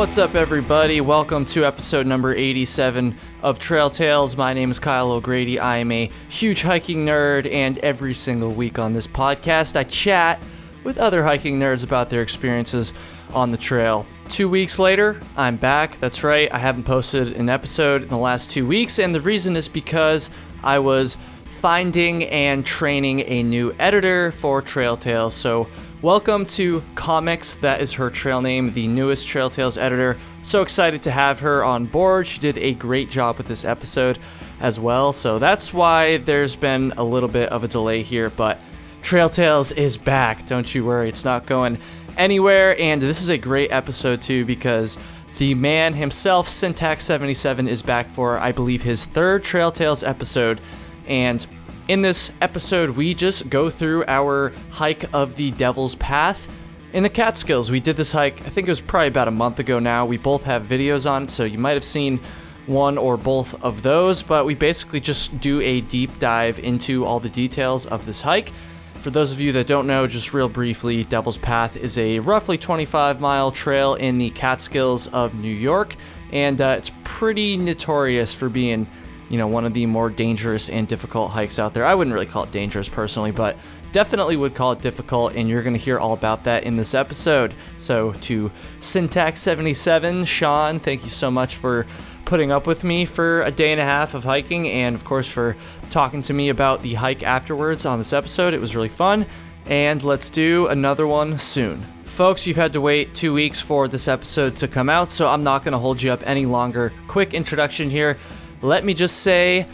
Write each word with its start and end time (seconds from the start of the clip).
What's 0.00 0.16
up, 0.16 0.34
everybody? 0.34 1.02
Welcome 1.02 1.44
to 1.44 1.66
episode 1.66 2.06
number 2.06 2.34
87 2.34 3.18
of 3.42 3.58
Trail 3.58 3.90
Tales. 3.90 4.34
My 4.34 4.54
name 4.54 4.70
is 4.70 4.78
Kyle 4.78 5.12
O'Grady. 5.12 5.58
I 5.58 5.76
am 5.76 5.92
a 5.92 6.10
huge 6.30 6.62
hiking 6.62 7.04
nerd, 7.04 7.46
and 7.52 7.76
every 7.80 8.14
single 8.14 8.50
week 8.50 8.78
on 8.78 8.94
this 8.94 9.06
podcast, 9.06 9.76
I 9.76 9.84
chat 9.84 10.42
with 10.84 10.96
other 10.96 11.22
hiking 11.22 11.60
nerds 11.60 11.84
about 11.84 12.08
their 12.08 12.22
experiences 12.22 12.94
on 13.34 13.50
the 13.50 13.58
trail. 13.58 14.06
Two 14.30 14.48
weeks 14.48 14.78
later, 14.78 15.20
I'm 15.36 15.58
back. 15.58 16.00
That's 16.00 16.24
right, 16.24 16.50
I 16.50 16.58
haven't 16.58 16.84
posted 16.84 17.34
an 17.34 17.50
episode 17.50 18.02
in 18.02 18.08
the 18.08 18.16
last 18.16 18.50
two 18.50 18.66
weeks, 18.66 18.98
and 18.98 19.14
the 19.14 19.20
reason 19.20 19.54
is 19.54 19.68
because 19.68 20.30
I 20.62 20.78
was 20.78 21.18
finding 21.60 22.24
and 22.24 22.64
training 22.64 23.20
a 23.20 23.42
new 23.42 23.74
editor 23.78 24.32
for 24.32 24.62
Trail 24.62 24.96
Tales. 24.96 25.34
So, 25.34 25.68
welcome 26.02 26.46
to 26.46 26.82
Comics. 26.94 27.56
That 27.56 27.82
is 27.82 27.92
her 27.92 28.08
trail 28.08 28.40
name, 28.40 28.72
the 28.72 28.88
newest 28.88 29.28
Trail 29.28 29.50
Tales 29.50 29.76
editor. 29.76 30.16
So 30.42 30.62
excited 30.62 31.02
to 31.02 31.10
have 31.10 31.40
her 31.40 31.62
on 31.62 31.84
board. 31.84 32.26
She 32.26 32.40
did 32.40 32.56
a 32.56 32.72
great 32.72 33.10
job 33.10 33.36
with 33.36 33.46
this 33.46 33.64
episode 33.66 34.18
as 34.60 34.80
well. 34.80 35.12
So, 35.12 35.38
that's 35.38 35.74
why 35.74 36.16
there's 36.18 36.56
been 36.56 36.92
a 36.96 37.04
little 37.04 37.28
bit 37.28 37.50
of 37.50 37.64
a 37.64 37.68
delay 37.68 38.02
here, 38.02 38.30
but 38.30 38.58
Trail 39.02 39.28
Tales 39.28 39.72
is 39.72 39.96
back. 39.96 40.46
Don't 40.46 40.74
you 40.74 40.84
worry, 40.84 41.08
it's 41.08 41.24
not 41.24 41.46
going 41.46 41.78
anywhere. 42.16 42.78
And 42.80 43.00
this 43.00 43.20
is 43.20 43.28
a 43.28 43.38
great 43.38 43.70
episode, 43.70 44.22
too, 44.22 44.44
because 44.44 44.96
the 45.38 45.54
man 45.54 45.94
himself, 45.94 46.48
Syntax77, 46.48 47.68
is 47.68 47.82
back 47.82 48.10
for, 48.14 48.38
I 48.38 48.52
believe, 48.52 48.82
his 48.82 49.04
third 49.04 49.44
Trail 49.44 49.70
Tales 49.70 50.02
episode. 50.02 50.60
And 51.06 51.46
in 51.90 52.02
this 52.02 52.30
episode, 52.40 52.90
we 52.90 53.14
just 53.14 53.50
go 53.50 53.68
through 53.68 54.04
our 54.06 54.52
hike 54.70 55.12
of 55.12 55.34
the 55.34 55.50
Devil's 55.50 55.96
Path 55.96 56.46
in 56.92 57.02
the 57.02 57.08
Catskills. 57.08 57.68
We 57.68 57.80
did 57.80 57.96
this 57.96 58.12
hike, 58.12 58.46
I 58.46 58.48
think 58.48 58.68
it 58.68 58.70
was 58.70 58.80
probably 58.80 59.08
about 59.08 59.26
a 59.26 59.32
month 59.32 59.58
ago 59.58 59.80
now. 59.80 60.06
We 60.06 60.16
both 60.16 60.44
have 60.44 60.62
videos 60.62 61.10
on 61.10 61.24
it, 61.24 61.32
so 61.32 61.42
you 61.42 61.58
might 61.58 61.72
have 61.72 61.82
seen 61.82 62.20
one 62.68 62.96
or 62.96 63.16
both 63.16 63.60
of 63.60 63.82
those, 63.82 64.22
but 64.22 64.46
we 64.46 64.54
basically 64.54 65.00
just 65.00 65.40
do 65.40 65.60
a 65.62 65.80
deep 65.80 66.16
dive 66.20 66.60
into 66.60 67.04
all 67.04 67.18
the 67.18 67.28
details 67.28 67.86
of 67.86 68.06
this 68.06 68.20
hike. 68.20 68.52
For 68.94 69.10
those 69.10 69.32
of 69.32 69.40
you 69.40 69.50
that 69.50 69.66
don't 69.66 69.88
know, 69.88 70.06
just 70.06 70.32
real 70.32 70.48
briefly, 70.48 71.02
Devil's 71.02 71.38
Path 71.38 71.74
is 71.74 71.98
a 71.98 72.20
roughly 72.20 72.56
25 72.56 73.20
mile 73.20 73.50
trail 73.50 73.94
in 73.94 74.16
the 74.16 74.30
Catskills 74.30 75.08
of 75.08 75.34
New 75.34 75.52
York, 75.52 75.96
and 76.30 76.60
uh, 76.60 76.76
it's 76.78 76.92
pretty 77.02 77.56
notorious 77.56 78.32
for 78.32 78.48
being 78.48 78.86
you 79.30 79.38
know, 79.38 79.46
one 79.46 79.64
of 79.64 79.72
the 79.72 79.86
more 79.86 80.10
dangerous 80.10 80.68
and 80.68 80.86
difficult 80.86 81.30
hikes 81.30 81.58
out 81.58 81.72
there. 81.72 81.86
I 81.86 81.94
wouldn't 81.94 82.12
really 82.12 82.26
call 82.26 82.42
it 82.42 82.52
dangerous 82.52 82.88
personally, 82.88 83.30
but 83.30 83.56
definitely 83.92 84.36
would 84.36 84.54
call 84.54 84.72
it 84.72 84.82
difficult, 84.82 85.34
and 85.34 85.48
you're 85.48 85.62
going 85.62 85.74
to 85.74 85.80
hear 85.80 85.98
all 85.98 86.12
about 86.12 86.44
that 86.44 86.64
in 86.64 86.76
this 86.76 86.94
episode. 86.94 87.54
So, 87.78 88.12
to 88.22 88.50
Syntax77, 88.80 90.26
Sean, 90.26 90.80
thank 90.80 91.04
you 91.04 91.10
so 91.10 91.30
much 91.30 91.56
for 91.56 91.86
putting 92.24 92.50
up 92.50 92.66
with 92.66 92.84
me 92.84 93.04
for 93.04 93.42
a 93.42 93.50
day 93.50 93.72
and 93.72 93.80
a 93.80 93.84
half 93.84 94.14
of 94.14 94.24
hiking, 94.24 94.68
and 94.68 94.94
of 94.94 95.04
course, 95.04 95.28
for 95.28 95.56
talking 95.90 96.22
to 96.22 96.32
me 96.32 96.48
about 96.48 96.82
the 96.82 96.94
hike 96.94 97.22
afterwards 97.22 97.86
on 97.86 97.98
this 97.98 98.12
episode. 98.12 98.52
It 98.52 98.60
was 98.60 98.74
really 98.74 98.88
fun, 98.88 99.26
and 99.66 100.02
let's 100.02 100.28
do 100.28 100.66
another 100.66 101.06
one 101.06 101.38
soon. 101.38 101.86
Folks, 102.04 102.46
you've 102.46 102.56
had 102.56 102.72
to 102.72 102.80
wait 102.80 103.14
two 103.14 103.32
weeks 103.32 103.60
for 103.60 103.86
this 103.86 104.08
episode 104.08 104.56
to 104.56 104.66
come 104.66 104.90
out, 104.90 105.12
so 105.12 105.28
I'm 105.28 105.44
not 105.44 105.64
going 105.64 105.72
to 105.72 105.78
hold 105.78 106.02
you 106.02 106.10
up 106.10 106.22
any 106.26 106.44
longer. 106.44 106.92
Quick 107.06 107.34
introduction 107.34 107.88
here. 107.88 108.18
Let 108.62 108.84
me 108.84 108.94
just 108.94 109.20
say, 109.20 109.66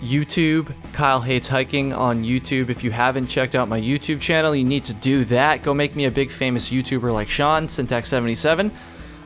YouTube, 0.00 0.74
Kyle 0.92 1.20
Hates 1.20 1.48
Hiking 1.48 1.92
on 1.92 2.22
YouTube. 2.22 2.70
If 2.70 2.84
you 2.84 2.90
haven't 2.90 3.28
checked 3.28 3.54
out 3.54 3.68
my 3.68 3.80
YouTube 3.80 4.20
channel, 4.20 4.54
you 4.54 4.64
need 4.64 4.84
to 4.86 4.94
do 4.94 5.24
that. 5.26 5.62
Go 5.62 5.72
make 5.72 5.96
me 5.96 6.04
a 6.04 6.10
big 6.10 6.30
famous 6.30 6.70
YouTuber 6.70 7.12
like 7.12 7.28
Sean, 7.28 7.66
Syntax77. 7.66 8.70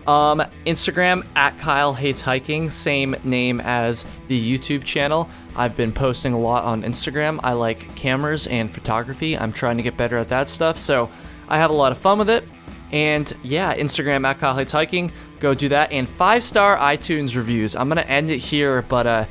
Um, 0.06 0.43
Instagram 0.66 1.27
at 1.37 1.59
Kyle 1.59 1.93
Hates 1.93 2.21
Hiking, 2.21 2.71
same 2.71 3.15
name 3.22 3.60
as 3.60 4.05
the 4.28 4.59
YouTube 4.59 4.83
channel. 4.84 5.28
I've 5.55 5.77
been 5.77 5.93
posting 5.93 6.33
a 6.33 6.39
lot 6.39 6.65
on 6.65 6.83
Instagram. 6.83 7.39
I 7.43 7.53
like 7.53 7.94
cameras 7.97 8.47
and 8.47 8.72
photography. 8.72 9.37
I'm 9.37 9.53
trying 9.53 9.77
to 9.77 9.83
get 9.83 9.97
better 9.97 10.16
at 10.19 10.28
that 10.28 10.49
stuff, 10.49 10.78
so 10.78 11.10
I 11.49 11.59
have 11.59 11.71
a 11.71 11.75
lot 11.75 11.93
of 11.93 11.99
fun 11.99 12.19
with 12.19 12.31
it. 12.31 12.44
And 12.93 13.33
yeah, 13.43 13.77
Instagram 13.77 14.27
at 14.27 14.39
Hates 14.56 14.73
Hiking. 14.73 15.12
Go 15.39 15.55
do 15.55 15.69
that. 15.69 15.93
And 15.93 16.09
five 16.09 16.45
star 16.45 16.77
iTunes 16.77 17.37
reviews. 17.37 17.77
I'm 17.77 17.89
gonna 17.89 18.03
end 18.03 18.31
it 18.31 18.39
here, 18.39 18.83
but 18.83 19.06
uh, 19.06 19.27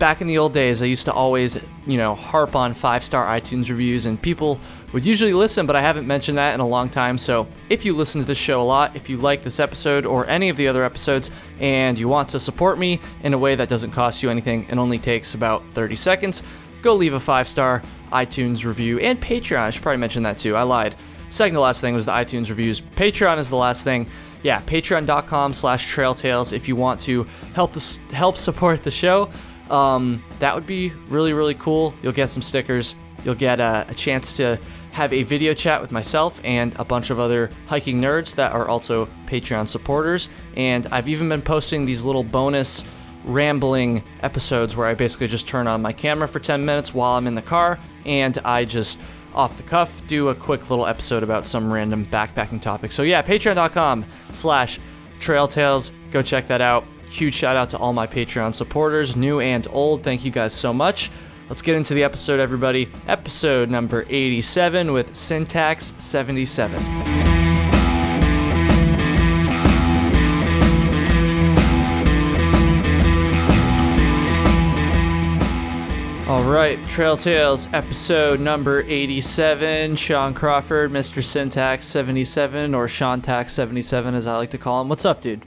back 0.00 0.20
in 0.20 0.26
the 0.26 0.38
old 0.38 0.54
days, 0.54 0.82
I 0.82 0.86
used 0.86 1.04
to 1.04 1.12
always, 1.12 1.58
you 1.86 1.96
know, 1.96 2.16
harp 2.16 2.56
on 2.56 2.74
five 2.74 3.04
star 3.04 3.26
iTunes 3.26 3.68
reviews, 3.68 4.06
and 4.06 4.20
people 4.20 4.58
would 4.92 5.06
usually 5.06 5.32
listen, 5.32 5.66
but 5.66 5.76
I 5.76 5.82
haven't 5.82 6.08
mentioned 6.08 6.38
that 6.38 6.54
in 6.54 6.60
a 6.60 6.66
long 6.66 6.88
time. 6.88 7.18
So 7.18 7.46
if 7.68 7.84
you 7.84 7.94
listen 7.94 8.20
to 8.20 8.26
this 8.26 8.38
show 8.38 8.60
a 8.60 8.64
lot, 8.64 8.96
if 8.96 9.08
you 9.08 9.16
like 9.18 9.44
this 9.44 9.60
episode 9.60 10.04
or 10.04 10.26
any 10.26 10.48
of 10.48 10.56
the 10.56 10.66
other 10.66 10.82
episodes, 10.82 11.30
and 11.60 11.96
you 11.96 12.08
want 12.08 12.30
to 12.30 12.40
support 12.40 12.78
me 12.78 13.00
in 13.22 13.34
a 13.34 13.38
way 13.38 13.54
that 13.54 13.68
doesn't 13.68 13.92
cost 13.92 14.22
you 14.22 14.30
anything 14.30 14.66
and 14.68 14.80
only 14.80 14.98
takes 14.98 15.34
about 15.34 15.62
30 15.74 15.94
seconds, 15.94 16.42
go 16.82 16.94
leave 16.94 17.12
a 17.12 17.20
five 17.20 17.46
star 17.46 17.82
iTunes 18.10 18.64
review 18.64 18.98
and 18.98 19.20
Patreon. 19.20 19.60
I 19.60 19.70
should 19.70 19.82
probably 19.82 19.98
mention 19.98 20.24
that 20.24 20.38
too. 20.38 20.56
I 20.56 20.62
lied. 20.62 20.96
Second 21.30 21.54
to 21.54 21.60
last 21.60 21.80
thing 21.80 21.94
was 21.94 22.04
the 22.04 22.12
iTunes 22.12 22.48
reviews. 22.48 22.80
Patreon 22.80 23.38
is 23.38 23.48
the 23.48 23.56
last 23.56 23.84
thing. 23.84 24.10
Yeah, 24.42 24.60
patreon.com 24.62 25.54
slash 25.54 25.94
trailtales 25.94 26.52
if 26.52 26.66
you 26.66 26.76
want 26.76 27.00
to 27.02 27.24
help 27.54 27.72
the, 27.72 27.98
help 28.12 28.36
support 28.36 28.82
the 28.82 28.90
show. 28.90 29.30
Um, 29.70 30.24
that 30.40 30.54
would 30.54 30.66
be 30.66 30.90
really, 31.08 31.32
really 31.32 31.54
cool. 31.54 31.94
You'll 32.02 32.12
get 32.12 32.30
some 32.30 32.42
stickers. 32.42 32.96
You'll 33.24 33.36
get 33.36 33.60
a, 33.60 33.86
a 33.88 33.94
chance 33.94 34.36
to 34.38 34.58
have 34.92 35.12
a 35.12 35.22
video 35.22 35.54
chat 35.54 35.80
with 35.80 35.92
myself 35.92 36.40
and 36.42 36.74
a 36.76 36.84
bunch 36.84 37.10
of 37.10 37.20
other 37.20 37.50
hiking 37.66 38.00
nerds 38.00 38.34
that 38.34 38.52
are 38.52 38.68
also 38.68 39.06
Patreon 39.26 39.68
supporters. 39.68 40.28
And 40.56 40.88
I've 40.88 41.08
even 41.08 41.28
been 41.28 41.42
posting 41.42 41.86
these 41.86 42.04
little 42.04 42.24
bonus 42.24 42.82
rambling 43.24 44.02
episodes 44.22 44.74
where 44.74 44.88
I 44.88 44.94
basically 44.94 45.28
just 45.28 45.46
turn 45.46 45.66
on 45.66 45.82
my 45.82 45.92
camera 45.92 46.26
for 46.26 46.40
10 46.40 46.64
minutes 46.64 46.94
while 46.94 47.16
I'm 47.16 47.26
in 47.26 47.34
the 47.34 47.42
car 47.42 47.78
and 48.06 48.36
I 48.38 48.64
just 48.64 48.98
off 49.34 49.56
the 49.56 49.62
cuff 49.62 50.02
do 50.06 50.28
a 50.28 50.34
quick 50.34 50.70
little 50.70 50.86
episode 50.86 51.22
about 51.22 51.46
some 51.46 51.72
random 51.72 52.06
backpacking 52.06 52.60
topic. 52.60 52.92
So 52.92 53.02
yeah, 53.02 53.22
patreon.com 53.22 54.04
slash 54.32 54.80
trail 55.18 55.48
tales. 55.48 55.92
Go 56.10 56.22
check 56.22 56.48
that 56.48 56.60
out. 56.60 56.84
Huge 57.08 57.34
shout 57.34 57.56
out 57.56 57.70
to 57.70 57.78
all 57.78 57.92
my 57.92 58.06
Patreon 58.06 58.54
supporters, 58.54 59.16
new 59.16 59.40
and 59.40 59.66
old. 59.70 60.04
Thank 60.04 60.24
you 60.24 60.30
guys 60.30 60.54
so 60.54 60.72
much. 60.72 61.10
Let's 61.48 61.62
get 61.62 61.74
into 61.74 61.94
the 61.94 62.04
episode, 62.04 62.38
everybody. 62.38 62.88
Episode 63.08 63.70
number 63.70 64.06
87 64.08 64.92
with 64.92 65.16
Syntax 65.16 65.92
77. 65.98 67.39
All 76.40 76.50
right, 76.50 76.82
Trail 76.88 77.18
Tales 77.18 77.68
episode 77.74 78.40
number 78.40 78.80
87. 78.84 79.94
Sean 79.94 80.32
Crawford, 80.32 80.90
Mr. 80.90 81.22
Syntax 81.22 81.84
77, 81.84 82.74
or 82.74 82.88
Sean 82.88 83.20
Tax 83.20 83.52
77 83.52 84.14
as 84.14 84.26
I 84.26 84.38
like 84.38 84.50
to 84.52 84.58
call 84.58 84.80
him. 84.80 84.88
What's 84.88 85.04
up, 85.04 85.20
dude? 85.20 85.44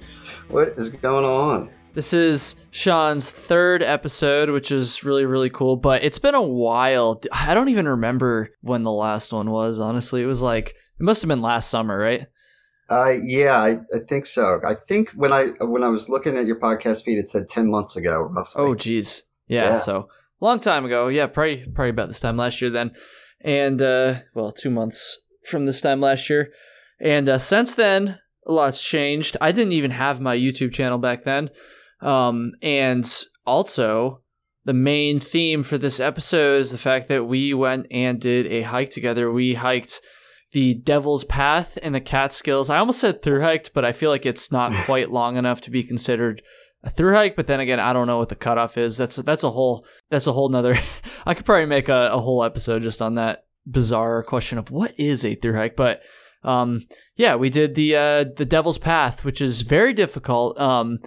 What 0.49 0.67
is 0.77 0.89
going 0.89 1.25
on? 1.25 1.71
This 1.95 2.13
is 2.13 2.57
Sean's 2.69 3.27
third 3.31 3.81
episode, 3.81 4.51
which 4.51 4.71
is 4.71 5.03
really, 5.03 5.25
really 5.25 5.49
cool, 5.49 5.77
but 5.77 6.03
it's 6.03 6.19
been 6.19 6.35
a 6.35 6.41
while. 6.43 7.19
I 7.31 7.55
don't 7.55 7.69
even 7.69 7.87
remember 7.87 8.51
when 8.61 8.83
the 8.83 8.91
last 8.91 9.33
one 9.33 9.49
was, 9.49 9.79
honestly. 9.79 10.21
It 10.21 10.27
was 10.27 10.43
like, 10.43 10.69
it 10.69 10.75
must 11.03 11.23
have 11.23 11.27
been 11.27 11.41
last 11.41 11.71
summer, 11.71 11.97
right? 11.97 12.27
Uh, 12.91 13.15
yeah, 13.19 13.57
I, 13.57 13.79
I 13.95 13.99
think 14.07 14.27
so. 14.27 14.61
I 14.63 14.75
think 14.75 15.09
when 15.15 15.33
I 15.33 15.45
when 15.59 15.81
I 15.83 15.89
was 15.89 16.07
looking 16.07 16.37
at 16.37 16.45
your 16.45 16.59
podcast 16.59 17.03
feed, 17.03 17.17
it 17.17 17.31
said 17.31 17.49
ten 17.49 17.67
months 17.71 17.95
ago, 17.95 18.21
roughly. 18.21 18.61
Oh, 18.61 18.75
geez. 18.75 19.23
Yeah, 19.47 19.69
Yeah. 19.69 19.75
so 19.75 20.07
long 20.45 20.59
time 20.59 20.85
ago. 20.85 21.07
Yeah, 21.07 21.27
probably 21.27 21.65
probably 21.73 21.89
about 21.89 22.07
this 22.07 22.19
time 22.19 22.37
last 22.37 22.61
year 22.61 22.71
then. 22.71 22.91
And 23.41 23.81
uh 23.81 24.19
well, 24.33 24.51
2 24.51 24.69
months 24.69 25.19
from 25.49 25.65
this 25.65 25.81
time 25.81 26.01
last 26.01 26.29
year. 26.29 26.51
And 26.99 27.27
uh 27.29 27.37
since 27.37 27.73
then, 27.73 28.19
a 28.45 28.51
lot's 28.51 28.81
changed. 28.81 29.37
I 29.41 29.51
didn't 29.51 29.73
even 29.73 29.91
have 29.91 30.21
my 30.21 30.35
YouTube 30.37 30.73
channel 30.73 30.97
back 30.97 31.23
then. 31.23 31.49
Um 32.01 32.53
and 32.61 33.09
also 33.45 34.21
the 34.65 34.73
main 34.73 35.19
theme 35.19 35.63
for 35.63 35.77
this 35.77 35.99
episode 35.99 36.61
is 36.61 36.71
the 36.71 36.77
fact 36.77 37.09
that 37.09 37.25
we 37.25 37.53
went 37.53 37.87
and 37.91 38.19
did 38.19 38.47
a 38.47 38.61
hike 38.61 38.91
together. 38.91 39.31
We 39.31 39.55
hiked 39.55 39.99
the 40.53 40.75
Devil's 40.75 41.25
Path 41.25 41.77
in 41.77 41.93
the 41.93 41.99
Catskills. 41.99 42.69
I 42.69 42.77
almost 42.77 43.01
said 43.01 43.21
through 43.21 43.41
hiked, 43.41 43.73
but 43.73 43.83
I 43.83 43.91
feel 43.91 44.09
like 44.09 44.25
it's 44.25 44.51
not 44.51 44.71
quite 44.85 45.11
long 45.11 45.35
enough 45.35 45.61
to 45.61 45.71
be 45.71 45.83
considered 45.83 46.41
a 46.83 46.89
through 46.89 47.13
hike. 47.13 47.35
But 47.35 47.47
then 47.47 47.59
again, 47.59 47.79
I 47.79 47.93
don't 47.93 48.07
know 48.07 48.17
what 48.17 48.29
the 48.29 48.35
cutoff 48.35 48.77
is. 48.77 48.97
That's 48.97 49.15
that's 49.17 49.43
a 49.43 49.51
whole 49.51 49.85
that's 50.09 50.27
a 50.27 50.33
whole 50.33 50.49
nother. 50.49 50.77
I 51.25 51.33
could 51.33 51.45
probably 51.45 51.65
make 51.65 51.89
a, 51.89 52.09
a 52.11 52.19
whole 52.19 52.43
episode 52.43 52.83
just 52.83 53.01
on 53.01 53.15
that 53.15 53.45
bizarre 53.65 54.23
question 54.23 54.57
of 54.57 54.71
what 54.71 54.93
is 54.99 55.23
a 55.23 55.35
through 55.35 55.55
hike. 55.55 55.75
But 55.75 56.01
um, 56.43 56.85
yeah, 57.15 57.35
we 57.35 57.49
did 57.49 57.75
the 57.75 57.95
uh, 57.95 58.25
the 58.35 58.45
Devil's 58.45 58.77
Path, 58.77 59.23
which 59.23 59.41
is 59.41 59.61
very 59.61 59.93
difficult. 59.93 60.59
Um, 60.59 60.99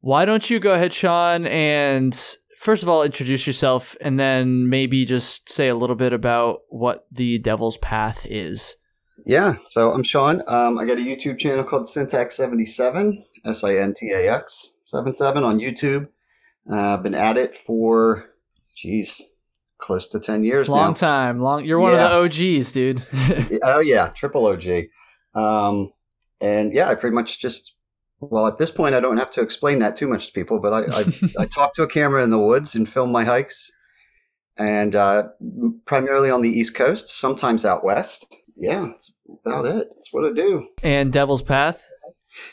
why 0.00 0.24
don't 0.24 0.48
you 0.48 0.60
go 0.60 0.74
ahead, 0.74 0.92
Sean, 0.92 1.46
and 1.46 2.14
first 2.58 2.82
of 2.82 2.88
all 2.88 3.02
introduce 3.02 3.46
yourself, 3.46 3.96
and 4.00 4.18
then 4.18 4.68
maybe 4.68 5.04
just 5.04 5.48
say 5.48 5.68
a 5.68 5.74
little 5.74 5.96
bit 5.96 6.12
about 6.12 6.60
what 6.68 7.06
the 7.10 7.38
Devil's 7.38 7.78
Path 7.78 8.26
is. 8.28 8.76
Yeah, 9.26 9.54
so 9.70 9.92
I'm 9.92 10.02
Sean. 10.02 10.42
Um, 10.46 10.78
I 10.78 10.84
got 10.84 10.98
a 10.98 11.00
YouTube 11.00 11.38
channel 11.38 11.64
called 11.64 11.88
Syntax77. 11.88 13.24
S 13.46 13.64
I 13.64 13.76
N 13.76 13.94
T 13.94 14.10
A 14.10 14.32
X 14.32 14.73
seven 14.94 15.14
seven 15.14 15.44
on 15.44 15.58
YouTube. 15.58 16.08
Uh, 16.70 16.94
I've 16.94 17.02
been 17.02 17.14
at 17.14 17.36
it 17.36 17.58
for, 17.58 18.24
geez, 18.76 19.20
close 19.78 20.08
to 20.08 20.20
ten 20.20 20.44
years 20.44 20.68
Long 20.68 20.90
now. 20.90 20.94
time. 20.94 21.40
Long. 21.40 21.64
You're 21.64 21.78
one 21.80 21.92
Yeah. 21.92 22.06
of 22.16 22.30
the 22.32 22.56
OGs, 22.58 22.72
dude. 22.72 23.02
oh 23.62 23.80
yeah, 23.80 24.08
triple 24.10 24.46
OG. 24.46 24.84
Um, 25.34 25.92
and 26.40 26.72
yeah, 26.74 26.88
I 26.88 26.94
pretty 26.94 27.14
much 27.14 27.40
just 27.40 27.72
well 28.20 28.46
at 28.46 28.56
this 28.58 28.70
point 28.70 28.94
I 28.94 29.00
don't 29.00 29.16
have 29.18 29.30
to 29.32 29.40
explain 29.42 29.80
that 29.80 29.96
too 29.96 30.06
much 30.08 30.26
to 30.28 30.32
people, 30.32 30.58
but 30.60 30.72
I 30.72 31.00
I, 31.00 31.04
I 31.42 31.46
talk 31.46 31.74
to 31.74 31.82
a 31.82 31.88
camera 31.88 32.22
in 32.22 32.30
the 32.30 32.38
woods 32.38 32.74
and 32.74 32.88
film 32.88 33.10
my 33.12 33.24
hikes, 33.24 33.70
and 34.56 34.94
uh, 34.96 35.24
primarily 35.86 36.30
on 36.30 36.40
the 36.42 36.48
East 36.50 36.74
Coast, 36.74 37.10
sometimes 37.10 37.64
out 37.64 37.84
west. 37.84 38.26
Yeah, 38.56 38.86
that's 38.92 39.12
about 39.44 39.66
it. 39.66 39.88
That's 39.94 40.12
what 40.12 40.24
I 40.24 40.32
do. 40.32 40.68
and 40.84 41.12
Devil's 41.12 41.42
Path. 41.42 41.84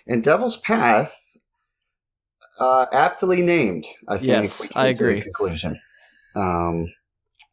And 0.08 0.24
Devil's 0.24 0.58
Path, 0.58 1.14
uh, 2.62 2.86
aptly 2.94 3.42
named. 3.42 3.86
I 4.08 4.18
think. 4.18 4.30
Yes, 4.30 4.68
I 4.76 4.88
agree. 4.88 5.22
Conclusion. 5.22 5.80
Um, 6.36 6.88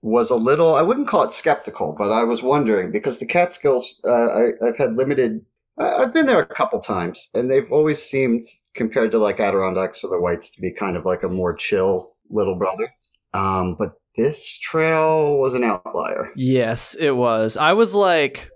was 0.02 0.30
a 0.30 0.36
little. 0.36 0.74
I 0.74 0.82
wouldn't 0.82 1.08
call 1.08 1.24
it 1.24 1.32
skeptical, 1.32 1.94
but 1.98 2.10
I 2.12 2.22
was 2.24 2.42
wondering 2.42 2.92
because 2.92 3.18
the 3.18 3.26
Catskills. 3.26 4.00
Uh, 4.04 4.28
I, 4.40 4.42
I've 4.64 4.76
had 4.76 4.94
limited. 4.94 5.40
I- 5.78 5.94
I've 6.02 6.14
been 6.14 6.26
there 6.26 6.40
a 6.40 6.46
couple 6.46 6.80
times, 6.80 7.28
and 7.34 7.50
they've 7.50 7.70
always 7.72 8.00
seemed, 8.02 8.42
compared 8.74 9.10
to 9.12 9.18
like 9.18 9.40
Adirondacks 9.40 10.04
or 10.04 10.10
the 10.10 10.20
Whites, 10.20 10.54
to 10.54 10.60
be 10.60 10.72
kind 10.72 10.96
of 10.96 11.04
like 11.04 11.22
a 11.24 11.28
more 11.28 11.54
chill 11.54 12.14
little 12.30 12.56
brother. 12.56 12.88
Um, 13.34 13.76
but 13.78 13.92
this 14.16 14.58
trail 14.58 15.38
was 15.38 15.54
an 15.54 15.64
outlier. 15.64 16.30
Yes, 16.36 16.94
it 16.98 17.12
was. 17.12 17.56
I 17.56 17.72
was 17.72 17.94
like, 17.94 18.48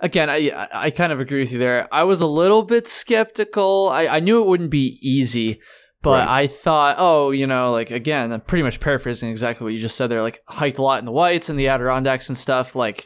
again, 0.00 0.28
I 0.30 0.68
I 0.72 0.90
kind 0.90 1.12
of 1.12 1.20
agree 1.20 1.40
with 1.40 1.52
you 1.52 1.58
there. 1.58 1.88
I 1.92 2.02
was 2.04 2.20
a 2.20 2.26
little 2.26 2.62
bit 2.62 2.86
skeptical. 2.88 3.88
I, 3.90 4.06
I 4.06 4.20
knew 4.20 4.40
it 4.42 4.46
wouldn't 4.46 4.70
be 4.70 4.98
easy, 5.02 5.60
but 6.02 6.26
Right. 6.26 6.42
I 6.42 6.46
thought, 6.46 6.96
oh, 6.98 7.30
you 7.30 7.46
know, 7.46 7.72
like 7.72 7.90
again, 7.90 8.32
I'm 8.32 8.40
pretty 8.40 8.62
much 8.62 8.80
paraphrasing 8.80 9.30
exactly 9.30 9.64
what 9.64 9.72
you 9.72 9.80
just 9.80 9.96
said 9.96 10.10
there. 10.10 10.22
Like 10.22 10.42
hiked 10.46 10.78
a 10.78 10.82
lot 10.82 11.00
in 11.00 11.04
the 11.04 11.12
Whites 11.12 11.48
and 11.48 11.58
the 11.58 11.68
Adirondacks 11.68 12.28
and 12.28 12.38
stuff. 12.38 12.76
Like, 12.76 13.04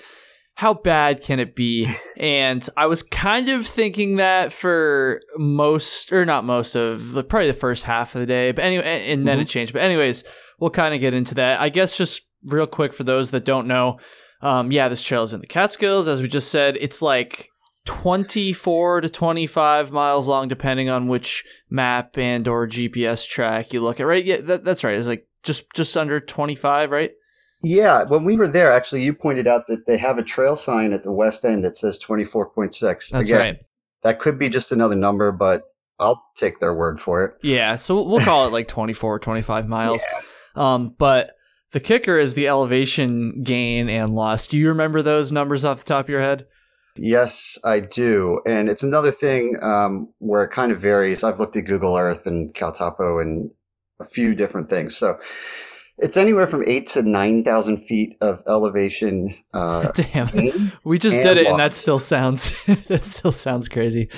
how 0.54 0.74
bad 0.74 1.22
can 1.22 1.40
it 1.40 1.56
be? 1.56 1.88
and 2.18 2.66
I 2.76 2.86
was 2.86 3.02
kind 3.02 3.48
of 3.48 3.66
thinking 3.66 4.16
that 4.16 4.52
for 4.52 5.20
most, 5.38 6.12
or 6.12 6.26
not 6.26 6.44
most 6.44 6.74
of, 6.74 7.12
the, 7.12 7.24
probably 7.24 7.48
the 7.48 7.54
first 7.54 7.84
half 7.84 8.14
of 8.14 8.20
the 8.20 8.26
day. 8.26 8.52
But 8.52 8.64
anyway, 8.64 9.10
and 9.10 9.26
then 9.26 9.40
it 9.40 9.48
changed. 9.48 9.72
But 9.72 9.82
anyways, 9.82 10.24
we'll 10.60 10.70
kind 10.70 10.94
of 10.94 11.00
get 11.00 11.14
into 11.14 11.34
that. 11.36 11.60
I 11.60 11.70
guess 11.70 11.96
just 11.96 12.22
real 12.44 12.66
quick 12.66 12.92
for 12.92 13.04
those 13.04 13.30
that 13.30 13.44
don't 13.44 13.66
know, 13.66 13.98
um, 14.42 14.72
yeah, 14.72 14.88
this 14.88 15.02
trail 15.02 15.22
is 15.22 15.32
in 15.32 15.40
the 15.40 15.46
Catskills, 15.46 16.08
as 16.08 16.20
we 16.20 16.28
just 16.28 16.50
said. 16.50 16.76
It's 16.80 17.00
like 17.00 17.48
24 17.84 19.02
to 19.02 19.08
25 19.08 19.92
miles 19.92 20.28
long, 20.28 20.48
depending 20.48 20.88
on 20.88 21.08
which 21.08 21.44
map 21.68 22.16
and 22.16 22.46
or 22.46 22.66
GPS 22.66 23.26
track 23.28 23.72
you 23.72 23.80
look 23.80 24.00
at. 24.00 24.06
Right? 24.06 24.24
Yeah, 24.24 24.40
that, 24.42 24.64
that's 24.64 24.84
right. 24.84 24.96
It's 24.96 25.08
like 25.08 25.26
just 25.42 25.64
just 25.74 25.96
under 25.96 26.20
25, 26.20 26.90
right? 26.90 27.10
Yeah, 27.62 28.02
when 28.04 28.24
we 28.24 28.36
were 28.36 28.48
there, 28.48 28.72
actually, 28.72 29.02
you 29.02 29.14
pointed 29.14 29.46
out 29.46 29.68
that 29.68 29.86
they 29.86 29.96
have 29.96 30.18
a 30.18 30.22
trail 30.22 30.56
sign 30.56 30.92
at 30.92 31.04
the 31.04 31.12
west 31.12 31.44
end 31.44 31.64
that 31.64 31.76
says 31.76 31.98
24.6. 31.98 32.70
That's 32.80 33.28
Again, 33.28 33.38
right. 33.38 33.56
That 34.02 34.18
could 34.18 34.36
be 34.38 34.48
just 34.48 34.72
another 34.72 34.96
number, 34.96 35.30
but 35.30 35.62
I'll 36.00 36.24
take 36.36 36.58
their 36.58 36.74
word 36.74 37.00
for 37.00 37.24
it. 37.24 37.34
Yeah, 37.42 37.76
so 37.76 38.02
we'll- 38.02 38.24
call 38.24 38.48
it 38.48 38.52
like 38.52 38.66
24 38.68 39.14
or 39.14 39.18
25 39.20 39.68
miles. 39.68 40.02
Um, 40.56 40.94
but 40.98 41.36
the 41.70 41.78
kicker 41.78 42.18
is 42.18 42.34
the 42.34 42.48
elevation 42.48 43.42
gain 43.44 43.88
and 43.88 44.14
loss. 44.14 44.48
Do 44.48 44.58
you 44.58 44.68
remember 44.68 45.00
those 45.00 45.30
numbers 45.30 45.64
off 45.64 45.78
the 45.78 45.84
top 45.84 46.06
of 46.06 46.08
your 46.10 46.20
head? 46.20 46.46
Yes, 46.96 47.58
I 47.64 47.80
do. 47.80 48.40
And 48.46 48.68
it's 48.68 48.82
another 48.82 49.12
thing 49.12 49.58
um, 49.62 50.12
where 50.18 50.44
it 50.44 50.50
kind 50.50 50.72
of 50.72 50.80
varies. 50.80 51.24
I've 51.24 51.40
looked 51.40 51.56
at 51.56 51.64
Google 51.64 51.96
Earth 51.96 52.26
and 52.26 52.54
Caltopo 52.54 53.20
and 53.22 53.50
a 54.00 54.04
few 54.04 54.34
different 54.34 54.68
things. 54.68 54.96
So 54.96 55.18
it's 55.98 56.16
anywhere 56.16 56.46
from 56.46 56.64
eight 56.66 56.86
to 56.88 57.02
9,000 57.02 57.78
feet 57.78 58.16
of 58.20 58.42
elevation. 58.46 59.34
Uh, 59.54 59.88
Damn. 59.94 60.72
We 60.84 60.98
just 60.98 61.22
did 61.22 61.38
it 61.38 61.46
and 61.46 61.58
that 61.58 61.72
still 61.72 61.98
sounds 61.98 62.52
that 62.88 63.04
still 63.04 63.30
sounds 63.30 63.68
crazy. 63.68 64.08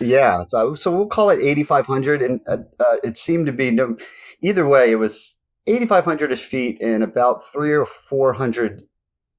Yeah, 0.00 0.44
so 0.46 0.74
so 0.74 0.90
we'll 0.90 1.06
call 1.08 1.30
it 1.30 1.40
8,500, 1.40 2.22
and 2.22 2.40
uh, 2.46 2.58
uh, 2.78 2.96
it 3.02 3.16
seemed 3.16 3.46
to 3.46 3.52
be 3.52 3.70
no. 3.70 3.96
Either 4.42 4.66
way, 4.66 4.90
it 4.90 4.96
was 4.96 5.38
8,500 5.66 6.38
feet 6.38 6.82
and 6.82 7.02
about 7.02 7.50
three 7.52 7.72
or 7.72 7.86
four 7.86 8.32
hundred, 8.32 8.82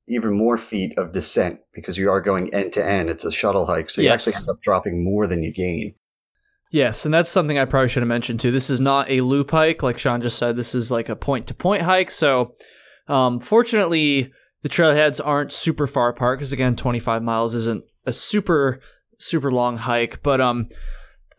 even 0.07 0.33
more 0.33 0.57
feet 0.57 0.97
of 0.97 1.13
descent 1.13 1.59
because 1.73 1.97
you 1.97 2.09
are 2.09 2.21
going 2.21 2.53
end 2.53 2.73
to 2.73 2.85
end. 2.85 3.09
It's 3.09 3.23
a 3.23 3.31
shuttle 3.31 3.65
hike, 3.65 3.89
so 3.89 4.01
you 4.01 4.07
Yes. 4.09 4.27
actually 4.27 4.41
end 4.41 4.49
up 4.49 4.61
dropping 4.61 5.03
more 5.03 5.27
than 5.27 5.43
you 5.43 5.51
gain. 5.53 5.95
Yes, 6.71 7.05
and 7.05 7.13
that's 7.13 7.29
something 7.29 7.57
I 7.59 7.65
probably 7.65 7.89
should 7.89 8.01
have 8.01 8.07
mentioned 8.07 8.39
too. 8.39 8.51
This 8.51 8.69
is 8.69 8.79
not 8.79 9.09
a 9.09 9.21
loop 9.21 9.51
hike, 9.51 9.83
like 9.83 9.99
Sean 9.99 10.21
just 10.21 10.37
said. 10.37 10.55
This 10.55 10.73
is 10.73 10.89
like 10.89 11.07
a 11.07 11.15
point 11.15 11.47
to 11.47 11.53
point 11.53 11.83
hike. 11.83 12.09
So, 12.09 12.55
um, 13.07 13.39
fortunately, 13.39 14.31
the 14.63 14.69
trailheads 14.69 15.21
aren't 15.23 15.53
super 15.53 15.85
far 15.87 16.09
apart 16.09 16.39
because 16.39 16.51
again, 16.51 16.75
25 16.75 17.21
miles 17.21 17.53
isn't 17.53 17.83
a 18.05 18.13
super 18.13 18.79
super 19.19 19.51
long 19.51 19.77
hike. 19.77 20.21
But 20.23 20.41
um, 20.41 20.67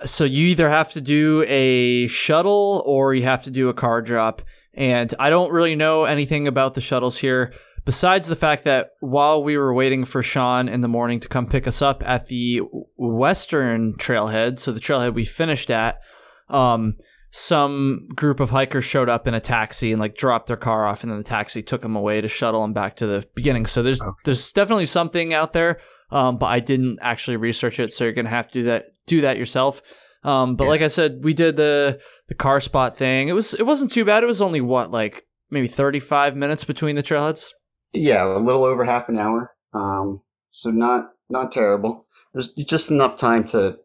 so 0.06 0.24
you 0.24 0.46
either 0.46 0.70
have 0.70 0.92
to 0.92 1.00
do 1.00 1.44
a 1.48 2.06
shuttle 2.06 2.82
or 2.86 3.12
you 3.14 3.24
have 3.24 3.42
to 3.44 3.50
do 3.50 3.68
a 3.68 3.74
car 3.74 4.00
drop. 4.02 4.40
And 4.72 5.12
I 5.18 5.30
don't 5.30 5.52
really 5.52 5.74
know 5.74 6.04
anything 6.04 6.46
about 6.48 6.74
the 6.74 6.80
shuttles 6.80 7.16
here 7.18 7.52
besides 7.84 8.28
the 8.28 8.36
fact 8.36 8.64
that 8.64 8.90
while 9.00 9.42
we 9.42 9.56
were 9.58 9.72
waiting 9.74 10.04
for 10.04 10.22
Sean 10.22 10.68
in 10.68 10.80
the 10.80 10.88
morning 10.88 11.20
to 11.20 11.28
come 11.28 11.46
pick 11.46 11.66
us 11.66 11.82
up 11.82 12.02
at 12.06 12.26
the 12.28 12.60
western 12.96 13.94
trailhead, 13.94 14.58
so 14.58 14.72
the 14.72 14.80
trailhead 14.80 15.14
we 15.14 15.24
finished 15.24 15.70
at, 15.70 16.00
um, 16.48 16.94
some 17.30 18.06
group 18.14 18.38
of 18.38 18.50
hikers 18.50 18.84
showed 18.84 19.08
up 19.08 19.26
in 19.26 19.34
a 19.34 19.40
taxi 19.40 19.90
and 19.90 20.00
like 20.00 20.16
dropped 20.16 20.46
their 20.46 20.56
car 20.56 20.86
off, 20.86 21.02
and 21.02 21.10
then 21.10 21.18
the 21.18 21.24
taxi 21.24 21.62
took 21.62 21.82
them 21.82 21.96
away 21.96 22.20
to 22.20 22.28
shuttle 22.28 22.62
them 22.62 22.72
back 22.72 22.96
to 22.96 23.06
the 23.06 23.26
beginning. 23.34 23.66
So 23.66 23.82
there's 23.82 24.00
Okay. 24.00 24.10
there's 24.24 24.52
definitely 24.52 24.86
something 24.86 25.34
out 25.34 25.52
there, 25.52 25.78
um, 26.12 26.38
but 26.38 26.46
I 26.46 26.60
didn't 26.60 26.98
actually 27.02 27.36
research 27.36 27.80
it, 27.80 27.92
so 27.92 28.04
you're 28.04 28.12
gonna 28.12 28.28
have 28.30 28.46
to 28.48 28.52
do 28.60 28.62
that 28.64 28.86
do 29.06 29.20
that 29.22 29.36
yourself. 29.36 29.82
Um, 30.22 30.54
but 30.56 30.64
Yeah. 30.64 30.70
like 30.70 30.82
I 30.82 30.86
said, 30.88 31.24
we 31.24 31.34
did 31.34 31.56
the 31.56 31.98
the 32.28 32.34
car 32.34 32.60
spot 32.60 32.96
thing. 32.96 33.28
It 33.28 33.32
was 33.32 33.52
it 33.54 33.64
wasn't 33.66 33.90
too 33.90 34.04
bad. 34.04 34.22
It 34.22 34.26
was 34.26 34.40
only 34.40 34.60
what 34.60 34.92
like 34.92 35.24
maybe 35.50 35.66
35 35.68 36.36
minutes 36.36 36.62
between 36.64 36.94
the 36.94 37.02
trailheads. 37.02 37.50
Yeah, 37.94 38.24
a 38.24 38.38
little 38.38 38.64
over 38.64 38.84
half 38.84 39.08
an 39.08 39.18
hour. 39.18 39.54
Um, 39.72 40.20
so 40.50 40.70
not 40.70 41.12
not 41.30 41.52
terrible. 41.52 42.06
There's 42.32 42.52
just 42.52 42.90
enough 42.90 43.16
time 43.16 43.44
to 43.48 43.78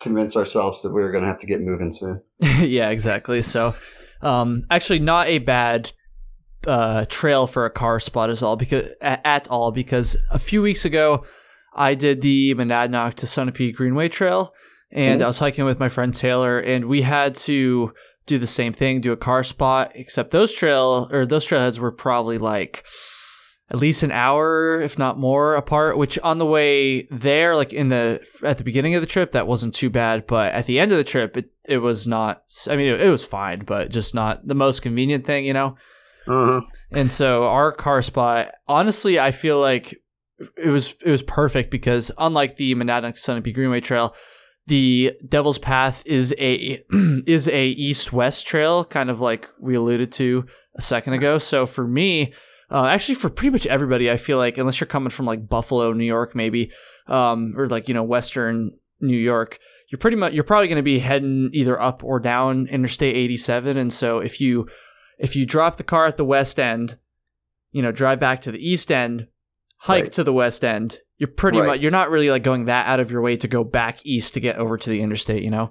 convince 0.00 0.36
ourselves 0.36 0.82
that 0.82 0.90
we 0.92 1.02
were 1.02 1.10
going 1.10 1.22
to 1.24 1.28
have 1.28 1.40
to 1.40 1.46
get 1.46 1.60
moving 1.60 1.92
soon. 1.92 2.22
yeah, 2.60 2.90
exactly. 2.90 3.42
So, 3.42 3.74
um, 4.22 4.64
actually, 4.70 5.00
not 5.00 5.26
a 5.26 5.38
bad 5.38 5.92
uh, 6.66 7.04
trail 7.08 7.46
for 7.46 7.64
a 7.64 7.70
car 7.70 8.00
spot 8.00 8.30
is 8.30 8.42
all 8.42 8.56
because 8.56 8.88
at, 9.00 9.48
all 9.48 9.70
because 9.72 10.16
a 10.30 10.38
few 10.38 10.62
weeks 10.62 10.84
ago 10.84 11.24
I 11.74 11.94
did 11.94 12.22
the 12.22 12.54
Monadnock 12.54 13.14
to 13.14 13.26
Sunapee 13.26 13.74
Greenway 13.74 14.08
Trail, 14.08 14.52
and 14.90 15.20
Mhm. 15.20 15.24
I 15.24 15.26
was 15.26 15.38
hiking 15.38 15.64
with 15.64 15.78
my 15.80 15.88
friend 15.88 16.14
Taylor, 16.14 16.58
and 16.58 16.86
we 16.86 17.02
had 17.02 17.34
to 17.36 17.92
do 18.26 18.38
the 18.38 18.46
same 18.46 18.72
thing, 18.72 19.00
do 19.00 19.12
a 19.12 19.16
car 19.16 19.44
spot. 19.44 19.92
Except 19.94 20.30
those 20.30 20.52
trail 20.52 21.08
or 21.12 21.26
those 21.26 21.46
trailheads 21.46 21.78
were 21.78 21.92
probably 21.92 22.38
like 22.38 22.84
at 23.68 23.78
least 23.78 24.04
an 24.04 24.12
hour, 24.12 24.80
if 24.80 24.96
not 24.96 25.18
more, 25.18 25.56
apart. 25.56 25.98
Which 25.98 26.18
on 26.20 26.38
the 26.38 26.46
way 26.46 27.08
there, 27.10 27.56
like 27.56 27.72
in 27.72 27.88
the 27.88 28.24
at 28.42 28.58
the 28.58 28.64
beginning 28.64 28.94
of 28.94 29.00
the 29.00 29.06
trip, 29.06 29.32
that 29.32 29.46
wasn't 29.46 29.74
too 29.74 29.90
bad. 29.90 30.26
But 30.26 30.52
at 30.52 30.66
the 30.66 30.78
end 30.78 30.92
of 30.92 30.98
the 30.98 31.04
trip, 31.04 31.36
it 31.36 31.50
it 31.68 31.78
was 31.78 32.06
not. 32.06 32.42
I 32.68 32.76
mean, 32.76 32.92
it, 32.92 33.00
it 33.00 33.10
was 33.10 33.24
fine, 33.24 33.64
but 33.64 33.90
just 33.90 34.14
not 34.14 34.46
the 34.46 34.54
most 34.54 34.82
convenient 34.82 35.26
thing, 35.26 35.44
you 35.44 35.52
know. 35.52 35.76
Uh-huh. 36.28 36.60
And 36.92 37.10
so 37.10 37.44
our 37.44 37.72
car 37.72 38.02
spot, 38.02 38.52
honestly, 38.68 39.18
I 39.18 39.32
feel 39.32 39.60
like 39.60 39.96
it 40.56 40.68
was 40.68 40.94
it 41.04 41.10
was 41.10 41.22
perfect 41.22 41.70
because 41.70 42.12
unlike 42.18 42.56
the 42.56 42.74
Monadnock 42.74 43.14
Sunapee 43.14 43.54
Greenway 43.54 43.80
Trail, 43.80 44.14
the 44.66 45.12
Devil's 45.28 45.58
Path 45.58 46.04
is 46.06 46.32
a 46.38 46.84
is 47.26 47.48
a 47.48 47.66
east 47.66 48.12
west 48.12 48.46
trail, 48.46 48.84
kind 48.84 49.10
of 49.10 49.20
like 49.20 49.48
we 49.60 49.74
alluded 49.74 50.12
to 50.12 50.46
a 50.76 50.82
second 50.82 51.14
ago. 51.14 51.38
So 51.38 51.66
for 51.66 51.86
me, 51.86 52.32
uh, 52.70 52.86
actually 52.86 53.14
for 53.16 53.28
pretty 53.30 53.50
much 53.50 53.66
everybody, 53.66 54.10
I 54.10 54.16
feel 54.16 54.38
like 54.38 54.58
unless 54.58 54.80
you're 54.80 54.86
coming 54.86 55.10
from 55.10 55.26
like 55.26 55.48
Buffalo, 55.48 55.92
New 55.92 56.04
York, 56.04 56.34
maybe, 56.34 56.70
um, 57.06 57.54
or 57.56 57.68
like 57.68 57.88
you 57.88 57.94
know 57.94 58.02
Western 58.02 58.72
New 59.00 59.16
York, 59.16 59.58
you're 59.90 59.98
pretty 59.98 60.16
much 60.16 60.32
you're 60.32 60.44
probably 60.44 60.68
going 60.68 60.76
to 60.76 60.82
be 60.82 60.98
heading 60.98 61.50
either 61.52 61.80
up 61.80 62.02
or 62.02 62.18
down 62.18 62.66
Interstate 62.68 63.14
87. 63.16 63.76
And 63.76 63.92
so 63.92 64.18
if 64.18 64.40
you 64.40 64.68
if 65.18 65.36
you 65.36 65.46
drop 65.46 65.76
the 65.76 65.84
car 65.84 66.06
at 66.06 66.16
the 66.16 66.24
west 66.24 66.58
end, 66.60 66.96
you 67.72 67.82
know, 67.82 67.92
drive 67.92 68.20
back 68.20 68.42
to 68.42 68.52
the 68.52 68.58
east 68.58 68.90
end, 68.90 69.28
hike 69.78 70.02
Right. 70.04 70.12
to 70.14 70.24
the 70.24 70.32
west 70.32 70.64
end, 70.64 70.98
you're 71.18 71.28
pretty 71.28 71.58
Right. 71.58 71.66
much 71.66 71.80
you're 71.80 71.90
not 71.90 72.10
really 72.10 72.30
like 72.30 72.42
going 72.42 72.64
that 72.66 72.86
out 72.86 73.00
of 73.00 73.10
your 73.10 73.22
way 73.22 73.36
to 73.36 73.48
go 73.48 73.62
back 73.64 74.04
east 74.04 74.34
to 74.34 74.40
get 74.40 74.56
over 74.56 74.76
to 74.76 74.90
the 74.90 75.00
interstate, 75.00 75.42
you 75.42 75.50
know. 75.50 75.70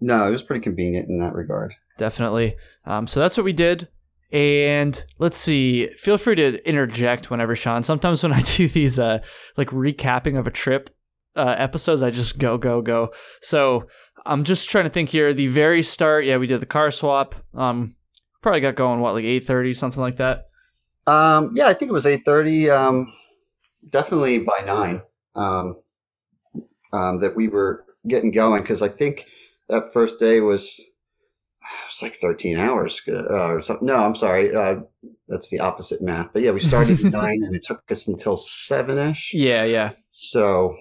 No, 0.00 0.26
it 0.26 0.30
was 0.32 0.42
pretty 0.42 0.62
convenient 0.62 1.08
in 1.08 1.20
that 1.20 1.34
regard. 1.34 1.74
Definitely. 1.98 2.56
Um, 2.84 3.06
so 3.06 3.20
that's 3.20 3.36
what 3.36 3.44
we 3.44 3.52
did. 3.52 3.86
And 4.32 5.04
let's 5.18 5.36
see. 5.36 5.88
Feel 5.96 6.16
free 6.16 6.36
to 6.36 6.68
interject 6.68 7.30
whenever, 7.30 7.54
Sean. 7.54 7.82
Sometimes 7.82 8.22
when 8.22 8.32
I 8.32 8.40
do 8.56 8.66
these, 8.68 8.98
uh, 8.98 9.18
like 9.56 9.68
recapping 9.68 10.38
of 10.38 10.46
a 10.46 10.50
trip, 10.50 10.90
uh, 11.36 11.54
episodes, 11.58 12.02
I 12.02 12.10
just 12.10 12.38
go, 12.38 12.58
go, 12.58 12.80
go. 12.82 13.12
So 13.40 13.86
I'm 14.24 14.44
just 14.44 14.68
trying 14.68 14.84
to 14.84 14.90
think 14.90 15.08
here. 15.08 15.32
The 15.34 15.48
very 15.48 15.82
start, 15.82 16.24
yeah, 16.24 16.36
we 16.36 16.46
did 16.46 16.60
the 16.60 16.66
car 16.66 16.90
swap. 16.90 17.34
Um, 17.54 17.96
probably 18.42 18.60
got 18.60 18.74
going 18.74 19.00
what 19.00 19.14
like 19.14 19.24
8:30, 19.24 19.76
something 19.76 20.00
like 20.00 20.16
that. 20.16 20.48
Um, 21.06 21.52
yeah, 21.54 21.66
I 21.66 21.74
think 21.74 21.90
it 21.90 21.94
was 21.94 22.06
eight 22.06 22.24
thirty. 22.24 22.70
Um, 22.70 23.12
definitely 23.88 24.38
by 24.38 24.60
nine. 24.64 25.02
Um, 25.34 25.76
um, 26.92 27.18
that 27.20 27.34
we 27.34 27.48
were 27.48 27.84
getting 28.06 28.30
going 28.30 28.62
because 28.62 28.82
I 28.82 28.88
think 28.88 29.26
that 29.68 29.92
first 29.92 30.18
day 30.18 30.40
was 30.40 30.80
was 31.86 32.02
like 32.02 32.16
thirteen 32.16 32.58
hours 32.58 33.00
uh, 33.08 33.48
or 33.48 33.62
something. 33.62 33.86
No, 33.86 33.96
I'm 33.96 34.14
sorry. 34.14 34.54
Uh, 34.54 34.80
that's 35.28 35.48
the 35.48 35.60
opposite 35.60 36.02
math. 36.02 36.32
But 36.32 36.42
yeah, 36.42 36.50
we 36.50 36.60
started 36.60 37.04
at 37.04 37.12
nine 37.12 37.42
and 37.42 37.54
it 37.54 37.64
took 37.64 37.82
us 37.90 38.06
until 38.06 38.36
seven 38.36 38.98
ish. 38.98 39.32
Yeah, 39.34 39.64
yeah. 39.64 39.92
So, 40.10 40.76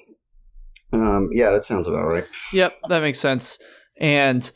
um, 0.93 1.29
yeah, 1.31 1.51
that 1.51 1.65
sounds 1.65 1.87
about 1.87 2.05
right. 2.05 2.25
Yep, 2.53 2.73
that 2.89 3.01
makes 3.01 3.19
sense. 3.19 3.57
And 3.99 4.49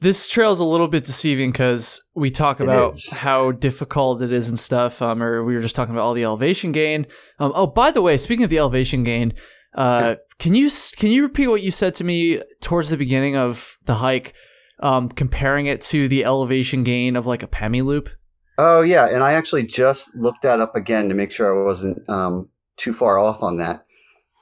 this 0.00 0.28
trail 0.28 0.50
is 0.50 0.58
a 0.58 0.64
little 0.64 0.88
bit 0.88 1.04
deceiving 1.04 1.52
because 1.52 2.02
we 2.14 2.30
talk 2.30 2.60
about 2.60 2.94
how 3.12 3.52
difficult 3.52 4.22
it 4.22 4.32
is 4.32 4.48
and 4.48 4.58
stuff. 4.58 5.02
Um, 5.02 5.22
or 5.22 5.44
we 5.44 5.54
were 5.54 5.60
just 5.60 5.76
talking 5.76 5.94
about 5.94 6.04
all 6.04 6.14
the 6.14 6.24
elevation 6.24 6.72
gain. 6.72 7.06
Um, 7.38 7.52
oh, 7.54 7.66
by 7.66 7.90
the 7.90 8.02
way, 8.02 8.16
speaking 8.16 8.44
of 8.44 8.50
the 8.50 8.58
elevation 8.58 9.04
gain, 9.04 9.34
uh, 9.74 10.16
can 10.38 10.54
you 10.54 10.70
can 10.96 11.10
you 11.10 11.22
repeat 11.22 11.48
what 11.48 11.62
you 11.62 11.70
said 11.70 11.94
to 11.96 12.04
me 12.04 12.42
towards 12.60 12.88
the 12.88 12.96
beginning 12.96 13.36
of 13.36 13.76
the 13.84 13.94
hike, 13.94 14.34
um, 14.80 15.08
comparing 15.08 15.66
it 15.66 15.82
to 15.82 16.08
the 16.08 16.24
elevation 16.24 16.84
gain 16.84 17.16
of 17.16 17.26
like 17.26 17.42
a 17.42 17.46
Pemi 17.48 17.84
loop? 17.84 18.08
Oh 18.58 18.82
yeah, 18.82 19.06
and 19.06 19.22
I 19.22 19.34
actually 19.34 19.64
just 19.64 20.14
looked 20.14 20.42
that 20.42 20.60
up 20.60 20.76
again 20.76 21.08
to 21.08 21.14
make 21.14 21.32
sure 21.32 21.62
I 21.62 21.64
wasn't 21.64 22.08
um, 22.08 22.48
too 22.76 22.92
far 22.92 23.18
off 23.18 23.42
on 23.42 23.58
that. 23.58 23.86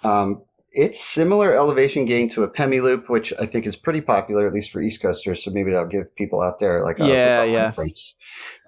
Um, 0.02 0.42
it's 0.70 1.00
similar 1.00 1.54
elevation 1.54 2.04
gain 2.04 2.28
to 2.30 2.42
a 2.42 2.48
Pemi 2.50 2.82
loop, 2.82 3.08
which 3.08 3.32
I 3.40 3.46
think 3.46 3.66
is 3.66 3.76
pretty 3.76 4.00
popular, 4.00 4.46
at 4.46 4.52
least 4.52 4.70
for 4.70 4.82
East 4.82 5.00
Coasters. 5.00 5.44
So 5.44 5.50
maybe 5.50 5.70
that'll 5.70 5.88
give 5.88 6.14
people 6.14 6.40
out 6.40 6.58
there 6.60 6.82
like 6.84 7.00
a, 7.00 7.06
Yeah, 7.06 7.42
a 7.42 7.46
yeah. 7.46 7.64
reference. 7.66 8.14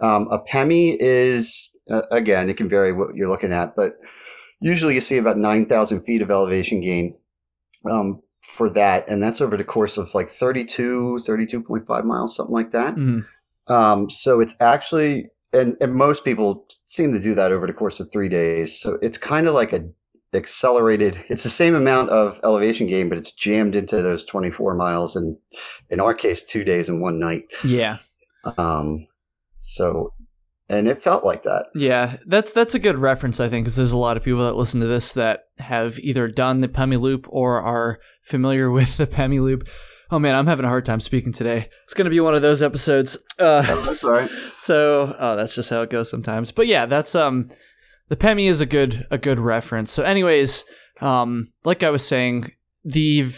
Um, 0.00 0.28
a 0.30 0.38
Pemi 0.38 0.96
is 0.98 1.70
uh, 1.90 2.02
again, 2.10 2.48
it 2.48 2.56
can 2.56 2.68
vary 2.68 2.92
what 2.92 3.14
you're 3.14 3.28
looking 3.28 3.52
at, 3.52 3.74
but 3.76 3.96
usually 4.60 4.94
you 4.94 5.00
see 5.00 5.18
about 5.18 5.36
nine 5.38 5.66
thousand 5.66 6.02
feet 6.02 6.22
of 6.22 6.30
elevation 6.30 6.80
gain 6.80 7.16
um, 7.90 8.22
for 8.50 8.70
that, 8.70 9.08
and 9.08 9.22
that's 9.22 9.40
over 9.40 9.56
the 9.56 9.64
course 9.64 9.96
of 9.96 10.14
like 10.14 10.30
32, 10.30 11.20
32.5 11.24 12.04
miles, 12.04 12.36
something 12.36 12.54
like 12.54 12.72
that. 12.72 12.94
Mhm. 12.96 13.26
Um, 13.68 14.10
so 14.10 14.40
it's 14.40 14.54
actually, 14.60 15.30
and, 15.52 15.76
and 15.80 15.94
most 15.94 16.24
people 16.24 16.66
seem 16.84 17.12
to 17.12 17.20
do 17.20 17.34
that 17.34 17.52
over 17.52 17.66
the 17.66 17.72
course 17.72 18.00
of 18.00 18.10
three 18.10 18.28
days. 18.28 18.80
So 18.80 18.98
it's 19.00 19.18
kind 19.18 19.46
of 19.46 19.54
like 19.54 19.72
a 19.72 19.88
accelerated. 20.32 21.18
It's 21.28 21.42
the 21.42 21.50
same 21.50 21.74
amount 21.74 22.10
of 22.10 22.38
elevation 22.44 22.86
gain, 22.86 23.08
but 23.08 23.18
it's 23.18 23.32
jammed 23.32 23.74
into 23.74 24.02
those 24.02 24.24
24 24.24 24.74
miles, 24.74 25.16
and 25.16 25.36
in 25.88 26.00
our 26.00 26.14
case, 26.14 26.44
two 26.44 26.64
days 26.64 26.88
and 26.88 27.00
one 27.00 27.18
night. 27.18 27.44
Yeah, 27.64 27.98
Um, 28.56 29.06
so, 29.58 30.12
and 30.70 30.88
it 30.88 31.02
felt 31.02 31.24
like 31.24 31.42
that. 31.42 31.66
yeah. 31.74 32.16
That's 32.26 32.52
that's 32.52 32.74
a 32.74 32.78
good 32.78 32.98
reference, 32.98 33.40
I 33.40 33.48
think, 33.48 33.64
because 33.64 33.76
there's 33.76 33.92
a 33.92 33.96
lot 33.98 34.16
of 34.16 34.22
people 34.22 34.44
that 34.44 34.54
listen 34.56 34.80
to 34.80 34.86
this 34.86 35.12
that 35.12 35.44
have 35.58 35.98
either 35.98 36.28
done 36.28 36.60
the 36.60 36.68
Pemi 36.68 36.98
loop 36.98 37.26
or 37.28 37.60
are 37.60 37.98
familiar 38.22 38.70
with 38.78 38.96
the 38.96 39.06
Pemi 39.06 39.42
loop. 39.42 39.68
Oh 40.12 40.18
man, 40.18 40.34
I'm 40.34 40.46
having 40.46 40.64
a 40.64 40.68
hard 40.68 40.86
time 40.86 41.00
speaking 41.00 41.32
today. 41.32 41.68
It's 41.84 41.94
gonna 41.94 42.10
be 42.10 42.20
one 42.20 42.34
of 42.34 42.42
those 42.42 42.62
episodes. 42.62 43.16
Uh, 43.38 43.62
That's 43.66 44.02
right. 44.16 44.30
So, 44.54 45.14
oh, 45.18 45.36
that's 45.36 45.54
just 45.54 45.70
how 45.70 45.82
it 45.82 45.90
goes 45.90 46.10
sometimes. 46.10 46.50
But 46.52 46.66
yeah, 46.66 46.86
that's 46.86 47.14
um, 47.14 47.50
the 48.08 48.16
Pemi 48.16 48.48
is 48.48 48.60
a 48.60 48.66
good 48.66 49.06
a 49.10 49.18
good 49.18 49.38
reference. 49.40 49.92
So, 49.92 50.02
anyways, 50.02 50.64
um, 51.00 51.52
like 51.64 51.82
I 51.82 51.90
was 51.90 52.06
saying, 52.06 52.52
the 52.84 53.32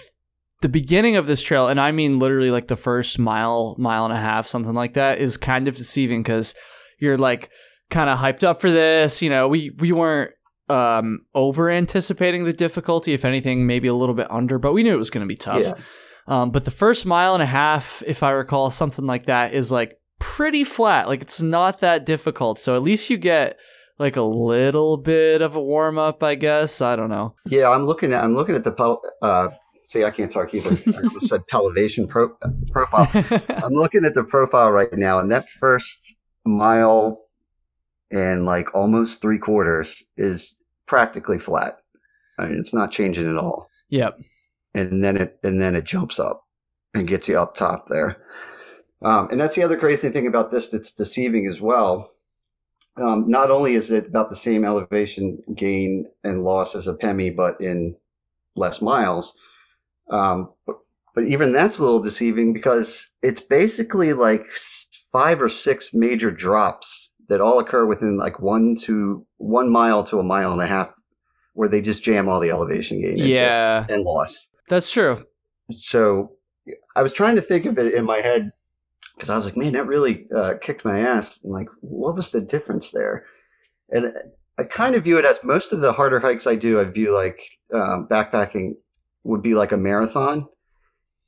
the 0.63 0.69
beginning 0.69 1.17
of 1.17 1.27
this 1.27 1.43
trail, 1.43 1.69
and 1.69 1.81
I 1.81 1.91
mean 1.93 2.19
literally 2.19 2.51
like 2.51 2.69
the 2.69 2.77
first 2.77 3.19
mile, 3.19 3.77
mile 3.79 4.05
and 4.05 4.15
a 4.15 4.19
half, 4.21 4.47
something 4.47 4.75
like 4.75 4.95
that, 4.95 5.19
is 5.19 5.37
kind 5.37 5.69
of 5.69 5.77
deceiving 5.77 6.23
because 6.23 6.55
you're 7.03 7.19
like 7.19 7.51
kind 7.91 8.09
of 8.09 8.19
hyped 8.19 8.45
up 8.45 8.61
for 8.61 8.71
this. 8.71 9.21
You 9.21 9.29
know, 9.29 9.49
we 9.49 9.71
we 9.79 9.93
weren't 9.93 10.31
um 10.69 11.27
over 11.35 11.69
anticipating 11.69 12.45
the 12.45 12.53
difficulty. 12.53 13.13
If 13.13 13.25
anything, 13.25 13.67
maybe 13.67 13.89
a 13.89 13.95
little 13.95 14.15
bit 14.15 14.31
under, 14.31 14.59
but 14.59 14.73
we 14.73 14.83
knew 14.83 14.95
it 14.95 14.99
was 14.99 15.11
going 15.11 15.27
to 15.27 15.29
be 15.29 15.37
tough. 15.37 15.63
Yeah. 15.63 15.75
Um, 16.29 16.53
but 16.53 16.65
the 16.65 16.71
first 16.71 17.05
mile 17.05 17.35
and 17.35 17.43
a 17.43 17.47
half, 17.47 18.03
if 18.07 18.23
I 18.23 18.31
recall, 18.31 18.71
something 18.71 19.05
like 19.07 19.27
that, 19.27 19.53
is 19.53 19.73
like 19.73 19.99
pretty 20.21 20.63
flat. 20.63 21.09
Like 21.09 21.21
it's 21.21 21.43
not 21.43 21.81
that 21.81 22.07
difficult. 22.07 22.59
So 22.61 22.77
at 22.77 22.83
least 22.83 23.11
you 23.11 23.17
get 23.17 23.59
like 23.99 24.17
a 24.17 24.23
little 24.23 24.97
bit 24.97 25.43
of 25.43 25.57
a 25.57 25.63
warm 25.63 25.99
up, 25.99 26.23
I 26.23 26.37
guess. 26.37 26.81
I 26.81 26.95
don't 26.95 27.11
know. 27.11 27.35
Yeah, 27.47 27.69
I'm 27.69 27.85
looking 27.85 28.13
at 28.13 28.23
I'm 28.23 28.35
looking 28.35 28.55
at 28.55 28.63
the 28.65 28.73
pel- 28.73 29.03
uh 29.21 29.49
see 29.87 30.05
I 30.05 30.11
can't 30.13 30.31
talk 30.31 30.55
either. 30.55 30.71
I 30.71 30.99
almost 30.99 31.29
said 31.29 31.47
pelevation 31.51 32.09
pro- 32.09 32.37
profile. 32.71 33.09
I'm 33.49 33.75
looking 33.75 34.05
at 34.05 34.15
the 34.15 34.23
profile 34.25 34.71
right 34.71 34.93
now 34.93 35.19
and 35.19 35.31
that 35.33 35.51
first 35.51 36.15
mile 36.45 37.27
and 38.11 38.45
like 38.45 38.75
almost 38.75 39.21
three 39.21 39.39
quarters 39.39 40.03
is 40.17 40.55
practically 40.87 41.39
flat. 41.39 41.79
I 42.39 42.47
mean 42.47 42.59
it's 42.59 42.75
not 42.75 42.93
changing 42.93 43.29
at 43.29 43.37
all. 43.37 43.71
yep. 43.89 44.19
And 44.75 45.03
then 45.03 45.17
it 45.17 45.39
and 45.43 45.61
then 45.61 45.75
it 45.75 45.85
jumps 45.85 46.19
up 46.19 46.47
and 46.95 47.09
gets 47.09 47.29
you 47.29 47.39
up 47.39 47.55
top 47.55 47.89
there. 47.89 48.23
Um, 49.03 49.29
and 49.31 49.41
that's 49.41 49.57
the 49.57 49.65
other 49.65 49.77
crazy 49.77 50.11
thing 50.11 50.27
about 50.27 50.51
this 50.51 50.71
that's 50.71 50.93
deceiving 50.93 51.47
as 51.47 51.61
well. 51.61 52.13
Um, 52.97 53.29
not 53.29 53.51
only 53.51 53.75
is 53.75 53.91
it 53.91 54.07
about 54.07 54.31
the 54.31 54.37
same 54.37 54.65
elevation 54.65 55.43
gain 55.55 56.07
and 56.23 56.45
loss 56.45 56.77
as 56.77 56.87
a 56.87 56.95
PEMI, 56.95 57.35
but 57.35 57.61
in 57.61 57.97
less 58.55 58.83
miles. 58.83 59.35
Um, 60.11 60.51
but, 60.67 60.77
but 61.15 61.25
even 61.25 61.53
that's 61.53 61.79
a 61.79 61.83
little 61.83 62.03
deceiving 62.03 62.53
because 62.53 63.07
it's 63.23 63.41
basically 63.41 64.13
like 64.13 64.47
five 65.13 65.41
or 65.41 65.49
six 65.49 65.93
major 65.93 66.31
drops 66.31 67.11
that 67.29 67.41
all 67.41 67.59
occur 67.59 67.87
within 67.87 68.17
like 68.17 68.41
one 68.41 68.77
to 68.77 69.25
one 69.39 69.71
mile 69.71 70.05
to 70.05 70.19
a 70.19 70.23
mile 70.23 70.53
and 70.53 70.61
a 70.61 70.67
half, 70.67 70.91
where 71.55 71.69
they 71.69 71.81
just 71.81 72.03
jam 72.03 72.29
all 72.29 72.41
the 72.41 72.51
elevation 72.51 73.01
gain 73.01 73.13
into 73.19 73.29
Yeah, 73.29 73.87
and 73.89 74.03
lost. 74.03 74.47
that's 74.69 74.91
true. 74.91 75.25
So 75.71 76.33
I 76.97 77.03
was 77.03 77.13
trying 77.13 77.37
to 77.37 77.43
think 77.43 77.67
of 77.67 77.79
it 77.79 77.95
in 77.95 78.05
my 78.05 78.19
head 78.19 78.53
because 79.15 79.31
I 79.31 79.37
was 79.37 79.45
like, 79.45 79.57
man, 79.57 79.73
that 79.75 79.87
really 79.87 80.27
uh, 80.35 80.55
kicked 80.61 80.85
my 80.85 81.01
ass. 81.01 81.39
And 81.43 81.53
like, 81.53 81.69
what 81.81 82.17
was 82.17 82.31
the 82.31 82.41
difference 82.41 82.91
there? 82.91 83.27
And 83.91 84.13
I 84.59 84.65
kind 84.65 84.95
of 84.95 85.05
view 85.05 85.19
it 85.19 85.25
as 85.25 85.39
most 85.45 85.73
of 85.73 85.81
the 85.81 85.93
harder 85.93 86.21
hikes 86.21 86.47
I 86.47 86.57
do, 86.57 86.81
I 86.81 86.85
view 86.85 87.15
like 87.15 87.39
um, 87.73 88.09
backpacking 88.11 88.75
would 89.25 89.43
be 89.43 89.55
like 89.55 89.73
a 89.73 89.77
marathon. 89.77 90.49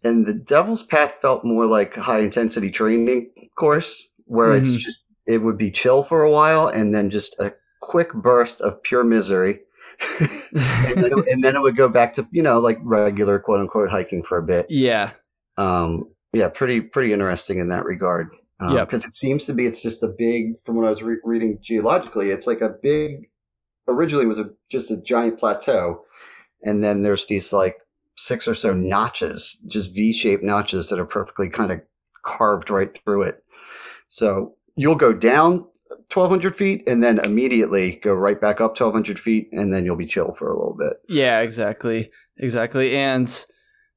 And 0.05 0.27
the 0.27 0.35
Devil's 0.35 0.83
Path 0.83 1.15
felt 1.23 1.45
more 1.45 1.67
like 1.67 1.97
a 1.97 2.03
high 2.03 2.21
intensity 2.21 2.71
training 2.71 3.31
course 3.59 4.07
where 4.27 4.55
it's 4.57 4.75
Mhm. 4.75 4.79
just, 4.79 5.07
it 5.27 5.39
would 5.39 5.59
be 5.59 5.71
chill 5.71 6.03
for 6.05 6.23
a 6.23 6.31
while 6.31 6.69
and 6.69 6.95
then 6.95 7.11
just 7.11 7.35
a 7.41 7.55
quick 7.81 8.13
burst 8.13 8.61
of 8.61 8.83
pure 8.83 9.05
misery. 9.05 9.61
and, 10.21 10.29
then 10.97 11.13
it, 11.19 11.29
and 11.29 11.43
then 11.45 11.57
it 11.57 11.63
would 11.63 11.77
go 11.77 11.89
back 11.89 12.15
to, 12.15 12.27
you 12.33 12.43
know, 12.43 12.59
like 12.59 12.79
regular 12.83 13.39
quote 13.39 13.61
unquote 13.61 13.91
hiking 13.91 14.23
for 14.23 14.39
a 14.39 14.43
bit 14.43 14.67
yeah, 14.69 15.13
um, 15.57 16.11
yeah, 16.33 16.49
pretty 16.49 16.81
pretty 16.81 17.13
interesting 17.13 17.61
in 17.61 17.69
that 17.69 17.85
regard. 17.85 18.29
Um, 18.61 18.75
Yep. 18.77 18.89
because 18.91 19.05
it 19.05 19.15
seems 19.15 19.45
to 19.45 19.53
be 19.55 19.67
it's 19.67 19.83
just 19.83 20.03
a 20.03 20.09
big. 20.09 20.55
From 20.65 20.77
what 20.77 20.87
I 20.87 20.91
was 20.91 21.03
re- 21.03 21.21
reading 21.25 21.59
geologically, 21.63 22.31
it's 22.31 22.47
like 22.47 22.61
a 22.61 22.71
big. 22.83 23.29
Originally, 23.89 24.25
it 24.25 24.29
was 24.29 24.39
a 24.41 24.51
just 24.71 24.91
a 24.91 24.97
giant 24.97 25.39
plateau, 25.39 26.05
and 26.65 26.83
then 26.83 27.03
there's 27.03 27.27
these 27.27 27.53
like 27.53 27.77
six 28.17 28.47
or 28.49 28.55
so 28.55 28.73
notches, 28.73 29.57
just 29.67 29.95
V-shaped 29.95 30.43
notches 30.43 30.89
that 30.89 30.99
are 30.99 31.05
perfectly 31.07 31.49
kind 31.49 31.73
of 31.73 31.81
carved 32.23 32.71
right 32.71 32.97
through 33.05 33.23
it. 33.23 33.45
So 34.09 34.55
you'll 34.77 34.95
go 34.95 35.13
down 35.13 35.67
1,200 36.13 36.55
feet 36.57 36.87
and 36.89 37.03
then 37.03 37.19
immediately 37.21 38.01
go 38.03 38.13
right 38.15 38.41
back 38.41 38.61
up 38.61 38.73
1,200 38.79 39.19
feet, 39.19 39.49
and 39.53 39.73
then 39.73 39.85
you'll 39.85 39.97
be 39.97 40.07
chill 40.07 40.33
for 40.35 40.51
a 40.51 40.57
little 40.57 40.77
bit. 40.79 40.95
yeah, 41.09 41.41
exactly, 41.41 42.11
exactly. 42.37 42.97
And 42.97 43.45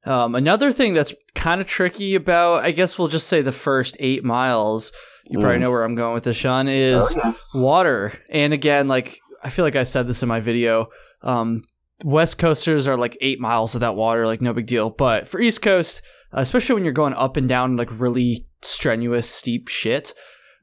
um, 0.06 0.34
another 0.34 0.72
thing 0.72 0.94
that's 0.94 1.14
kind 1.34 1.60
of 1.60 1.66
tricky 1.66 2.14
about, 2.14 2.64
I 2.64 2.70
guess 2.70 2.98
we'll 2.98 3.08
just 3.08 3.28
say 3.28 3.42
the 3.42 3.52
first 3.52 3.96
eight 4.00 4.24
miles. 4.24 4.92
You 5.24 5.38
probably 5.38 5.58
Mm. 5.58 5.60
know 5.60 5.70
where 5.70 5.84
I'm 5.84 5.94
going 5.94 6.14
with 6.14 6.24
this, 6.24 6.36
Sean. 6.36 6.68
Is 6.68 7.14
Oh, 7.16 7.20
yeah. 7.24 7.32
water. 7.60 8.14
And 8.30 8.52
again, 8.54 8.88
like 8.88 9.20
I 9.44 9.50
feel 9.50 9.64
like 9.64 9.76
I 9.76 9.82
said 9.82 10.06
this 10.08 10.22
in 10.22 10.28
my 10.28 10.40
video. 10.40 10.86
Um, 11.22 11.64
West 12.04 12.38
coasters 12.38 12.86
are 12.86 12.96
like 12.96 13.18
eight 13.20 13.40
miles 13.40 13.74
without 13.74 13.96
water, 13.96 14.26
like 14.26 14.40
no 14.40 14.52
big 14.52 14.66
deal. 14.66 14.90
But 14.90 15.26
for 15.26 15.40
East 15.40 15.62
Coast, 15.62 16.02
uh, 16.32 16.40
especially 16.40 16.74
when 16.74 16.84
you're 16.84 16.92
going 16.92 17.14
up 17.14 17.36
and 17.36 17.48
down 17.48 17.76
like 17.76 17.88
really 17.98 18.46
strenuous, 18.62 19.28
steep 19.28 19.68
shit, 19.68 20.14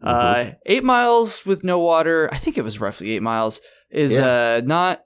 uh, 0.01 0.51
eight 0.65 0.83
miles 0.83 1.45
with 1.45 1.63
no 1.63 1.79
water. 1.79 2.29
I 2.31 2.37
think 2.37 2.57
it 2.57 2.63
was 2.63 2.79
roughly 2.79 3.11
eight 3.11 3.21
miles. 3.21 3.61
Is 3.89 4.19
uh, 4.19 4.61
not. 4.63 5.01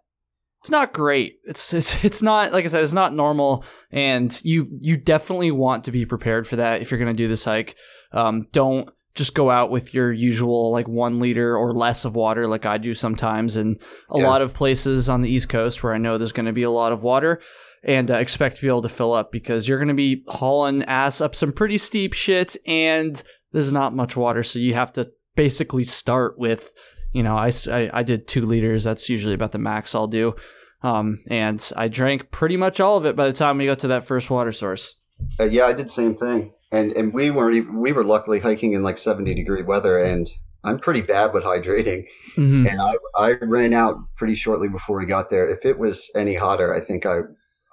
It's 0.62 0.72
not 0.72 0.94
great. 0.94 1.38
It's, 1.46 1.74
it's 1.74 2.04
it's 2.04 2.22
not 2.22 2.52
like 2.52 2.66
I 2.66 2.68
said. 2.68 2.84
It's 2.84 2.94
not 2.94 3.14
normal, 3.14 3.64
and 3.92 4.40
you 4.44 4.68
you 4.80 4.98
definitely 4.98 5.52
want 5.52 5.86
to 5.86 5.92
be 5.92 6.06
prepared 6.06 6.48
for 6.48 6.58
that 6.58 6.82
if 6.82 6.92
you're 6.92 7.00
going 7.00 7.16
to 7.16 7.24
do 7.24 7.28
this 7.28 7.44
hike. 7.44 7.76
Um, 8.12 8.48
don't 8.52 8.90
just 9.16 9.34
go 9.34 9.50
out 9.50 9.72
with 9.72 9.94
your 9.94 10.12
usual 10.14 10.72
like 10.72 10.88
one 10.88 11.20
liter 11.20 11.58
or 11.58 11.74
less 11.74 12.06
of 12.06 12.16
water, 12.16 12.48
like 12.48 12.66
I 12.66 12.78
do 12.78 12.94
sometimes, 12.94 13.56
and 13.56 13.78
a 14.10 14.20
Yeah. 14.20 14.28
lot 14.28 14.42
of 14.42 14.54
places 14.54 15.10
on 15.10 15.22
the 15.22 15.30
East 15.30 15.50
Coast 15.50 15.84
where 15.84 15.94
I 15.94 15.98
know 15.98 16.18
there's 16.18 16.32
going 16.32 16.46
to 16.46 16.54
be 16.54 16.64
a 16.64 16.70
lot 16.72 16.92
of 16.92 17.04
water, 17.04 17.40
and 17.84 18.10
uh, 18.12 18.16
expect 18.16 18.58
to 18.58 18.62
be 18.62 18.68
able 18.68 18.82
to 18.84 18.90
fill 18.90 19.14
up 19.14 19.32
because 19.32 19.68
you're 19.68 19.78
going 19.80 19.88
to 19.90 19.94
be 19.94 20.24
hauling 20.28 20.84
ass 20.84 21.22
up 21.22 21.36
some 21.36 21.52
pretty 21.52 21.78
steep 21.78 22.14
shit, 22.14 22.56
and 22.68 23.22
there's 23.52 23.74
not 23.74 23.96
much 23.96 24.16
water, 24.16 24.44
so 24.44 24.60
you 24.60 24.74
have 24.76 24.94
to 24.94 25.10
basically 25.36 25.84
start 25.86 26.38
with, 26.38 26.72
you 27.12 27.24
know, 27.24 27.36
I 27.36 27.52
I 27.94 28.04
did 28.04 28.28
two 28.28 28.46
liters. 28.46 28.84
That's 28.84 29.10
usually 29.10 29.34
about 29.34 29.52
the 29.54 29.58
max 29.58 29.96
I'll 29.96 30.08
do. 30.08 30.36
Um, 30.82 31.20
and 31.28 31.72
I 31.76 31.88
drank 31.90 32.32
pretty 32.32 32.56
much 32.58 32.80
all 32.80 32.96
of 32.98 33.06
it 33.06 33.16
by 33.16 33.26
the 33.28 33.34
time 33.34 33.58
we 33.58 33.66
got 33.66 33.80
to 33.80 33.88
that 33.90 34.06
first 34.06 34.30
water 34.30 34.52
source. 34.54 34.96
Uh, 35.40 35.44
yeah, 35.46 35.66
I 35.66 35.74
did 35.74 35.88
the 35.88 35.92
same 35.92 36.16
thing, 36.16 36.54
and 36.72 36.92
and 36.94 37.14
we 37.14 37.32
weren't 37.32 37.56
even, 37.56 37.80
we 37.80 37.92
were 37.92 38.04
luckily 38.04 38.40
hiking 38.40 38.74
in 38.74 38.84
like 38.84 38.98
seventy 38.98 39.34
degree 39.34 39.64
weather, 39.64 39.98
and 39.98 40.30
I'm 40.64 40.78
pretty 40.78 41.02
bad 41.02 41.34
with 41.34 41.44
hydrating, 41.44 42.06
Mhm. 42.38 42.70
and 42.70 42.82
I 42.82 42.96
I 43.16 43.32
ran 43.42 43.74
out 43.74 43.98
pretty 44.18 44.36
shortly 44.36 44.68
before 44.70 44.98
we 45.00 45.06
got 45.06 45.30
there. 45.30 45.48
If 45.48 45.66
it 45.66 45.80
was 45.80 46.10
any 46.16 46.36
hotter, 46.36 46.74
I 46.74 46.80
think 46.82 47.06
I 47.06 47.20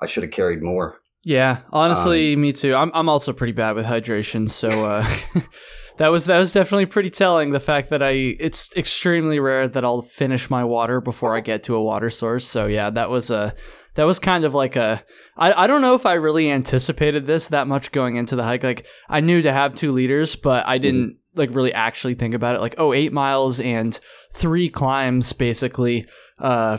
I 0.01 0.07
should 0.07 0.23
have 0.23 0.33
carried 0.33 0.63
more. 0.63 0.99
Yeah, 1.25 1.59
honestly, 1.73 2.37
me 2.37 2.53
too. 2.53 2.75
I'm 2.75 2.91
I'm 2.95 3.09
also 3.09 3.33
pretty 3.33 3.53
bad 3.53 3.75
with 3.75 3.85
hydration, 3.87 4.49
so 4.49 4.87
uh, 4.87 5.07
that 5.99 6.09
was 6.09 6.27
that 6.27 6.39
was 6.39 6.53
definitely 6.53 6.87
pretty 6.87 7.11
telling. 7.11 7.51
The 7.51 7.59
fact 7.61 7.91
that 7.91 8.03
I 8.03 8.11
it's 8.39 8.71
extremely 8.77 9.41
rare 9.41 9.67
that 9.67 9.85
I'll 9.85 10.03
finish 10.03 10.49
my 10.51 10.63
water 10.65 11.01
before 11.01 11.35
I 11.37 11.41
get 11.41 11.65
to 11.65 11.75
a 11.75 11.83
water 11.83 12.11
source. 12.11 12.47
So 12.47 12.67
yeah, 12.67 12.91
that 12.91 13.11
was 13.11 13.31
a 13.31 13.55
that 13.97 14.05
was 14.05 14.19
kind 14.19 14.45
of 14.45 14.55
like 14.55 14.77
a 14.77 15.03
I 15.37 15.65
I 15.65 15.67
don't 15.67 15.83
know 15.83 15.95
if 15.95 16.07
I 16.07 16.15
really 16.15 16.51
anticipated 16.51 17.27
this 17.27 17.49
that 17.49 17.67
much 17.67 17.93
going 17.93 18.17
into 18.17 18.37
the 18.37 18.45
hike. 18.45 18.63
Like 18.63 18.87
I 19.09 19.21
knew 19.21 19.43
to 19.43 19.53
have 19.53 19.75
two 19.75 19.93
liters, 19.93 20.37
but 20.37 20.67
I 20.67 20.79
didn't 20.79 21.19
like 21.35 21.55
really 21.55 21.73
actually 21.73 22.15
think 22.15 22.35
about 22.35 22.55
it. 22.55 22.61
Like 22.61 22.77
oh, 22.79 22.93
eight 22.93 23.13
miles 23.13 23.61
and 23.61 23.99
three 24.33 24.69
climbs 24.69 25.33
basically. 25.33 26.07
Uh, 26.39 26.79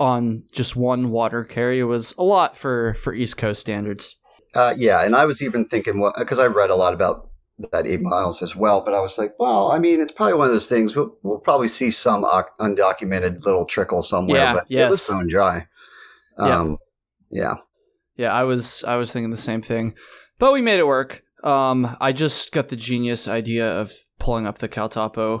on 0.00 0.42
just 0.52 0.74
one 0.74 1.10
water 1.10 1.44
carry 1.44 1.82
was 1.84 2.14
a 2.18 2.22
lot 2.24 2.56
for 2.56 2.94
for 2.94 3.14
East 3.14 3.36
Coast 3.36 3.60
standards. 3.60 4.16
Uh, 4.54 4.74
yeah, 4.76 5.02
and 5.02 5.14
I 5.16 5.24
was 5.24 5.42
even 5.42 5.66
thinking 5.66 6.00
what 6.00 6.14
because 6.18 6.38
I 6.38 6.46
read 6.46 6.70
a 6.70 6.74
lot 6.74 6.94
about 6.94 7.30
that 7.70 7.86
eight 7.86 8.00
miles 8.00 8.42
as 8.42 8.56
well, 8.56 8.80
but 8.80 8.94
I 8.94 9.00
was 9.00 9.18
like, 9.18 9.34
well, 9.38 9.70
I 9.70 9.78
mean, 9.78 10.00
it's 10.00 10.12
probably 10.12 10.34
one 10.34 10.48
of 10.48 10.52
those 10.52 10.66
things. 10.66 10.96
We'll, 10.96 11.16
we'll 11.22 11.38
probably 11.38 11.68
see 11.68 11.90
some 11.90 12.24
undocumented 12.24 13.44
little 13.44 13.64
trickle 13.64 14.02
somewhere, 14.02 14.40
Yeah, 14.40 14.54
but 14.54 14.66
it 14.68 14.88
was 14.88 15.00
yes. 15.00 15.08
bone 15.08 15.28
dry. 15.28 15.66
Yeah. 16.38 16.60
Um, 16.60 16.78
yeah. 17.30 17.54
Yeah, 18.16 18.32
I 18.32 18.44
was 18.44 18.84
I 18.84 18.96
was 18.96 19.12
thinking 19.12 19.30
the 19.30 19.36
same 19.36 19.62
thing, 19.62 19.94
but 20.38 20.52
we 20.52 20.60
made 20.60 20.78
it 20.78 20.86
work. 20.86 21.22
Um, 21.42 21.96
I 22.00 22.12
just 22.12 22.52
got 22.52 22.68
the 22.68 22.76
genius 22.76 23.26
idea 23.28 23.68
of 23.80 23.92
pulling 24.18 24.46
up 24.46 24.58
the 24.58 24.68
CalTopo 24.68 25.40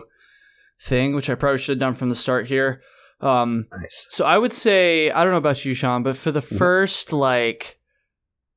thing, 0.82 1.14
which 1.14 1.30
I 1.30 1.34
probably 1.34 1.58
should 1.58 1.76
have 1.76 1.78
done 1.80 1.94
from 1.94 2.08
the 2.08 2.14
start 2.14 2.46
here. 2.46 2.82
Um, 3.20 3.66
Nice. 3.72 4.06
so 4.10 4.24
I 4.26 4.36
would 4.38 4.52
say 4.52 5.10
I 5.10 5.22
don't 5.22 5.32
know 5.32 5.38
about 5.38 5.64
you, 5.64 5.72
Sean, 5.72 6.02
but 6.02 6.16
for 6.16 6.30
the 6.32 6.40
Mhm. 6.42 6.58
first 6.58 7.12
like 7.12 7.78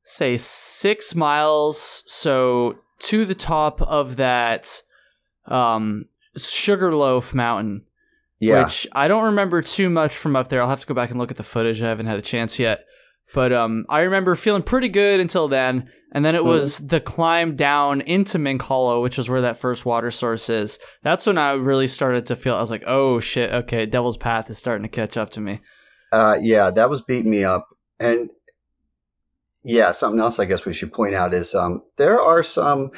say 0.03 0.35
six 0.37 1.13
miles, 1.15 2.03
so 2.07 2.75
to 2.99 3.23
the 3.25 3.35
top 3.35 3.81
of 3.81 4.15
that 4.15 4.81
um, 5.45 6.05
Sugarloaf 6.35 7.33
Mountain, 7.33 7.85
Yeah. 8.39 8.63
which 8.63 8.87
I 8.91 9.07
don't 9.07 9.25
remember 9.25 9.61
too 9.61 9.89
much 9.89 10.15
from 10.15 10.35
up 10.35 10.49
there. 10.49 10.61
I'll 10.61 10.69
have 10.69 10.81
to 10.81 10.87
go 10.87 10.93
back 10.93 11.09
and 11.09 11.17
look 11.19 11.31
at 11.31 11.37
the 11.37 11.43
footage. 11.43 11.81
I 11.81 11.89
haven't 11.89 12.05
had 12.07 12.19
a 12.19 12.21
chance 12.23 12.59
yet. 12.59 12.85
But 13.33 13.51
um, 13.51 13.85
I 13.89 14.01
remember 14.01 14.35
feeling 14.35 14.61
pretty 14.63 14.89
good 14.89 15.19
until 15.19 15.47
then. 15.47 15.89
And 16.13 16.23
then 16.23 16.35
it 16.35 16.41
Mhm. 16.43 16.45
was 16.45 16.77
the 16.77 17.01
climb 17.01 17.55
down 17.57 17.99
into 18.01 18.39
Mink 18.39 18.61
Hollow, 18.61 19.01
which 19.03 19.19
is 19.19 19.27
where 19.29 19.41
that 19.41 19.57
first 19.59 19.85
water 19.85 20.11
source 20.11 20.49
is. 20.49 20.79
That's 21.03 21.25
when 21.25 21.37
I 21.37 21.51
really 21.53 21.87
started 21.87 22.25
to 22.27 22.35
feel, 22.37 22.55
I 22.55 22.61
was 22.61 22.71
like, 22.71 22.83
oh 22.87 23.19
shit, 23.19 23.51
okay, 23.51 23.85
Devil's 23.85 24.15
Path 24.17 24.49
is 24.49 24.57
starting 24.57 24.83
to 24.83 24.87
catch 24.89 25.17
up 25.17 25.31
to 25.31 25.41
me. 25.41 25.59
Uh, 26.13 26.37
yeah, 26.39 26.69
that 26.71 26.89
was 26.89 27.01
beating 27.01 27.29
me 27.31 27.43
up. 27.43 27.67
And 27.99 28.29
yeah, 29.63 29.91
something 29.91 30.21
else 30.21 30.39
I 30.39 30.45
guess 30.45 30.63
we 30.65 30.73
should 30.73 30.93
point 30.93 31.13
out 31.15 31.33
is 31.33 31.53
um, 31.53 31.81
there 31.97 32.21
are 32.21 32.43
some, 32.43 32.91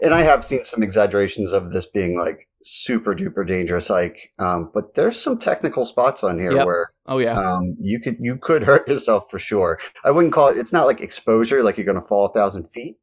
and 0.00 0.12
I 0.12 0.22
have 0.22 0.44
seen 0.44 0.64
some 0.64 0.82
exaggerations 0.82 1.52
of 1.52 1.72
this 1.72 1.86
being 1.86 2.18
like 2.18 2.48
super 2.66 3.14
duper 3.14 3.46
dangerous 3.46 3.88
hike, 3.88 4.32
um, 4.38 4.70
but 4.74 4.94
there's 4.94 5.20
some 5.20 5.38
technical 5.38 5.84
spots 5.84 6.24
on 6.24 6.38
here 6.38 6.52
Yep. 6.52 6.66
where 6.66 6.90
Oh, 7.06 7.18
yeah. 7.18 7.38
um, 7.38 7.76
you 7.80 8.00
could 8.00 8.16
you 8.20 8.36
could 8.36 8.62
hurt 8.70 8.88
yourself 8.88 9.30
for 9.30 9.38
sure. 9.38 9.78
I 10.04 10.10
wouldn't 10.10 10.32
call 10.34 10.48
it. 10.48 10.58
It's 10.58 10.72
not 10.72 10.86
like 10.86 11.00
exposure, 11.00 11.62
like 11.62 11.76
you're 11.78 11.86
going 11.86 12.00
to 12.00 12.06
fall 12.06 12.26
a 12.26 12.32
thousand 12.32 12.68
feet. 12.74 12.96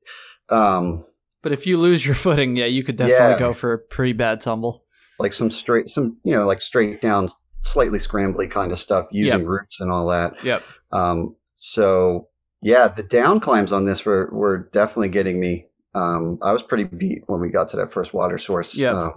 Um, 0.50 1.06
but 1.42 1.52
if 1.52 1.66
you 1.68 1.78
lose 1.78 2.06
your 2.06 2.16
footing, 2.16 2.56
yeah, 2.56 2.66
you 2.66 2.84
could 2.84 2.96
definitely 2.98 3.34
Yeah. 3.34 3.40
go 3.40 3.54
for 3.54 3.74
a 3.74 3.78
pretty 3.80 4.14
bad 4.14 4.42
tumble. 4.42 4.84
like 5.20 5.34
some 5.34 5.52
straight, 5.52 5.90
some 5.90 6.18
you 6.24 6.34
know, 6.34 6.46
like 6.46 6.62
straight 6.62 7.02
down, 7.02 7.30
slightly 7.62 8.00
scrambly 8.00 8.50
kind 8.50 8.72
of 8.72 8.80
stuff 8.80 9.08
using 9.12 9.40
Yep. 9.42 9.48
roots 9.48 9.80
and 9.80 9.92
all 9.92 10.08
that. 10.08 10.34
Yep. 10.44 10.64
Um, 10.92 11.36
so 11.56 12.28
yeah, 12.62 12.88
the 12.88 13.04
down 13.04 13.40
climbs 13.40 13.72
on 13.72 13.86
this 13.86 14.04
were 14.06 14.30
were 14.34 14.70
definitely 14.74 15.10
getting 15.10 15.40
me. 15.40 15.68
Um, 15.96 16.40
I 16.42 16.52
was 16.52 16.64
pretty 16.64 16.86
beat 16.86 17.22
when 17.28 17.40
we 17.40 17.50
got 17.50 17.70
to 17.70 17.78
that 17.78 17.94
first 17.94 18.14
water 18.14 18.38
source. 18.40 18.76
Yeah, 18.76 18.92
Um, 18.92 19.14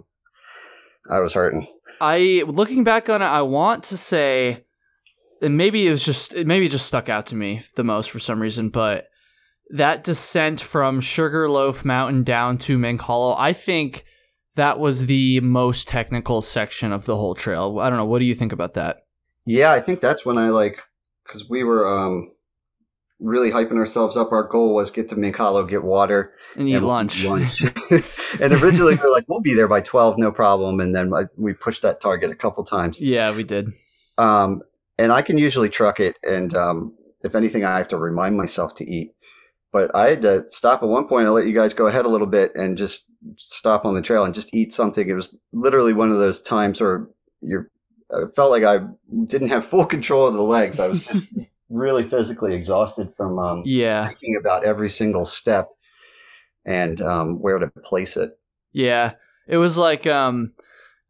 I 1.10 1.20
was 1.20 1.34
hurting. 1.34 1.66
I 2.00 2.44
looking 2.46 2.84
back 2.84 3.08
on 3.08 3.22
it, 3.22 3.26
I 3.26 3.42
want 3.42 3.84
to 3.84 3.96
say, 3.96 4.64
and 5.40 5.56
maybe 5.56 5.86
it 5.86 5.90
was 5.90 6.04
just 6.04 6.34
it 6.34 6.46
maybe 6.46 6.66
it 6.66 6.70
just 6.70 6.86
stuck 6.86 7.08
out 7.08 7.26
to 7.26 7.34
me 7.34 7.62
the 7.74 7.84
most 7.84 8.10
for 8.10 8.18
some 8.18 8.40
reason, 8.40 8.68
but 8.68 9.08
that 9.70 10.04
descent 10.04 10.60
from 10.60 11.00
Sugarloaf 11.00 11.84
Mountain 11.84 12.24
down 12.24 12.58
to 12.58 12.78
Mink 12.78 13.00
Hollow, 13.00 13.34
I 13.36 13.52
think 13.52 14.04
that 14.54 14.78
was 14.78 15.06
the 15.06 15.40
most 15.40 15.88
technical 15.88 16.40
section 16.42 16.92
of 16.92 17.04
the 17.04 17.16
whole 17.16 17.34
trail. 17.34 17.78
I 17.80 17.88
don't 17.88 17.98
know. 17.98 18.06
What 18.06 18.20
do 18.20 18.24
you 18.24 18.34
think 18.34 18.52
about 18.52 18.74
that? 18.74 18.98
Yeah, 19.44 19.72
I 19.72 19.80
think 19.80 20.00
that's 20.00 20.24
when 20.24 20.38
I 20.38 20.50
like 20.50 20.80
because 21.24 21.48
we 21.48 21.64
were 21.64 21.86
um, 21.86 22.30
really 23.18 23.50
hyping 23.50 23.78
ourselves 23.78 24.16
up. 24.16 24.32
Our 24.32 24.42
goal 24.44 24.74
was 24.74 24.90
get 24.90 25.08
to 25.10 25.16
Mink 25.16 25.36
Hollow, 25.36 25.64
get 25.64 25.82
water, 25.82 26.34
And 26.56 26.68
eat 26.68 26.74
and 26.74 26.86
lunch. 26.86 27.24
lunch. 27.24 27.62
and 28.40 28.52
originally 28.52 28.94
we 28.94 29.00
are 29.00 29.10
like, 29.10 29.24
we'll 29.28 29.40
be 29.40 29.54
there 29.54 29.68
by 29.68 29.80
twelve, 29.80 30.18
no 30.18 30.30
problem. 30.30 30.80
And 30.80 30.94
then 30.94 31.12
we 31.36 31.52
pushed 31.54 31.82
that 31.82 32.00
target 32.00 32.30
a 32.30 32.34
couple 32.36 32.64
times. 32.64 33.00
yeah, 33.00 33.34
we 33.34 33.44
did. 33.44 33.70
Um, 34.18 34.62
and 34.98 35.12
I 35.12 35.22
can 35.22 35.36
usually 35.38 35.68
truck 35.68 36.00
it, 36.00 36.16
and 36.22 36.54
um, 36.56 36.94
if 37.22 37.34
anything, 37.34 37.64
I 37.64 37.78
have 37.78 37.88
to 37.88 37.98
remind 37.98 38.36
myself 38.36 38.74
to 38.76 38.90
eat. 38.90 39.12
But 39.72 39.94
I 39.94 40.08
had 40.08 40.22
to 40.22 40.48
stop 40.48 40.82
at 40.82 40.88
one 40.88 41.06
point. 41.06 41.26
I'll 41.26 41.34
let 41.34 41.46
you 41.46 41.52
guys 41.54 41.74
go 41.74 41.86
ahead 41.86 42.06
a 42.06 42.08
little 42.08 42.26
bit 42.26 42.52
and 42.54 42.78
just 42.78 43.04
stop 43.36 43.84
on 43.84 43.94
the 43.94 44.00
trail 44.00 44.24
and 44.24 44.34
just 44.34 44.54
eat 44.54 44.72
something. 44.72 45.06
It 45.06 45.12
was 45.12 45.36
literally 45.52 45.92
one 45.92 46.10
of 46.10 46.18
those 46.18 46.40
times 46.40 46.80
where 46.80 47.08
you're. 47.42 47.70
I 48.10 48.20
felt 48.34 48.52
like 48.52 48.62
I 48.62 48.86
didn't 49.26 49.48
have 49.48 49.66
full 49.66 49.84
control 49.84 50.28
of 50.28 50.34
the 50.34 50.42
legs. 50.42 50.78
I 50.80 50.86
was 50.86 51.02
just 51.04 51.26
really 51.68 52.08
physically 52.08 52.54
exhausted 52.54 53.12
from 53.14 53.38
um, 53.38 53.62
Yeah, 53.64 54.06
thinking 54.08 54.36
about 54.36 54.64
every 54.64 54.90
single 54.90 55.24
step 55.24 55.68
and 56.64 57.00
um, 57.02 57.40
where 57.40 57.58
to 57.58 57.68
place 57.84 58.16
it. 58.16 58.38
yeah. 58.72 59.12
It 59.48 59.58
was 59.58 59.78
like 59.78 60.08
um, 60.08 60.52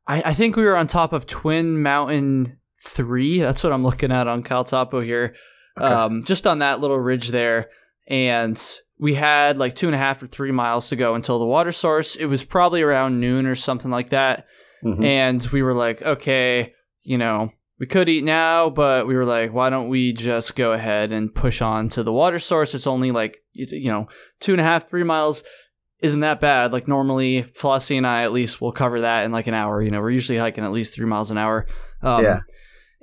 I, 0.06 0.22
I 0.26 0.34
think 0.34 0.56
we 0.56 0.64
were 0.64 0.76
on 0.76 0.86
top 0.86 1.14
of 1.14 1.26
Twin 1.26 1.82
Mountain 1.82 2.58
Three. 2.84 3.40
That's 3.40 3.64
what 3.64 3.72
I'm 3.72 3.82
looking 3.82 4.12
at 4.12 4.28
on 4.28 4.42
CalTopo 4.42 5.02
here. 5.02 5.34
Okay. 5.78 5.86
um, 5.86 6.24
just 6.24 6.46
on 6.46 6.58
that 6.58 6.80
little 6.80 6.98
ridge 7.00 7.28
there. 7.30 7.70
And 8.08 8.62
we 8.98 9.14
had 9.14 9.56
like 9.58 9.74
two 9.74 9.86
and 9.88 9.94
a 9.94 9.98
half 9.98 10.22
or 10.22 10.26
three 10.26 10.52
miles 10.52 10.88
to 10.90 10.96
go 10.96 11.14
until 11.14 11.38
the 11.38 11.46
water 11.46 11.72
source. 11.72 12.14
It 12.14 12.26
was 12.26 12.44
probably 12.44 12.82
around 12.82 13.20
noon 13.20 13.46
or 13.46 13.54
something 13.56 13.90
like 13.90 14.10
that. 14.10 14.46
Mhm. 14.84 15.02
And 15.04 15.46
we 15.46 15.62
were 15.62 15.74
like, 15.74 16.02
okay, 16.02 16.74
you 17.02 17.16
know, 17.18 17.50
we 17.78 17.86
could 17.86 18.08
eat 18.08 18.24
now, 18.24 18.70
but 18.70 19.06
we 19.06 19.14
were 19.14 19.24
like, 19.24 19.52
why 19.52 19.70
don't 19.70 19.88
we 19.88 20.12
just 20.12 20.56
go 20.56 20.72
ahead 20.72 21.12
and 21.12 21.34
push 21.34 21.60
on 21.60 21.88
to 21.90 22.02
the 22.02 22.12
water 22.12 22.38
source? 22.38 22.74
It's 22.74 22.86
only 22.86 23.10
like, 23.10 23.38
you 23.52 23.90
know, 23.90 24.08
two 24.40 24.52
and 24.52 24.60
a 24.60 24.64
half, 24.64 24.88
three 24.88 25.04
miles 25.04 25.42
isn't 26.00 26.20
that 26.20 26.40
bad. 26.40 26.72
Like 26.72 26.88
normally, 26.88 27.42
Flossie 27.42 27.96
and 27.96 28.06
I 28.06 28.24
at 28.24 28.32
least 28.32 28.60
will 28.60 28.72
cover 28.72 29.00
that 29.02 29.24
in 29.24 29.32
like 29.32 29.46
an 29.46 29.54
hour. 29.54 29.82
You 29.82 29.90
know, 29.90 30.00
we're 30.00 30.10
usually 30.10 30.38
hiking 30.38 30.64
at 30.64 30.72
least 30.72 30.94
three 30.94 31.06
miles 31.06 31.30
an 31.30 31.38
hour. 31.38 31.66
Um, 32.02 32.22
Yeah. 32.22 32.40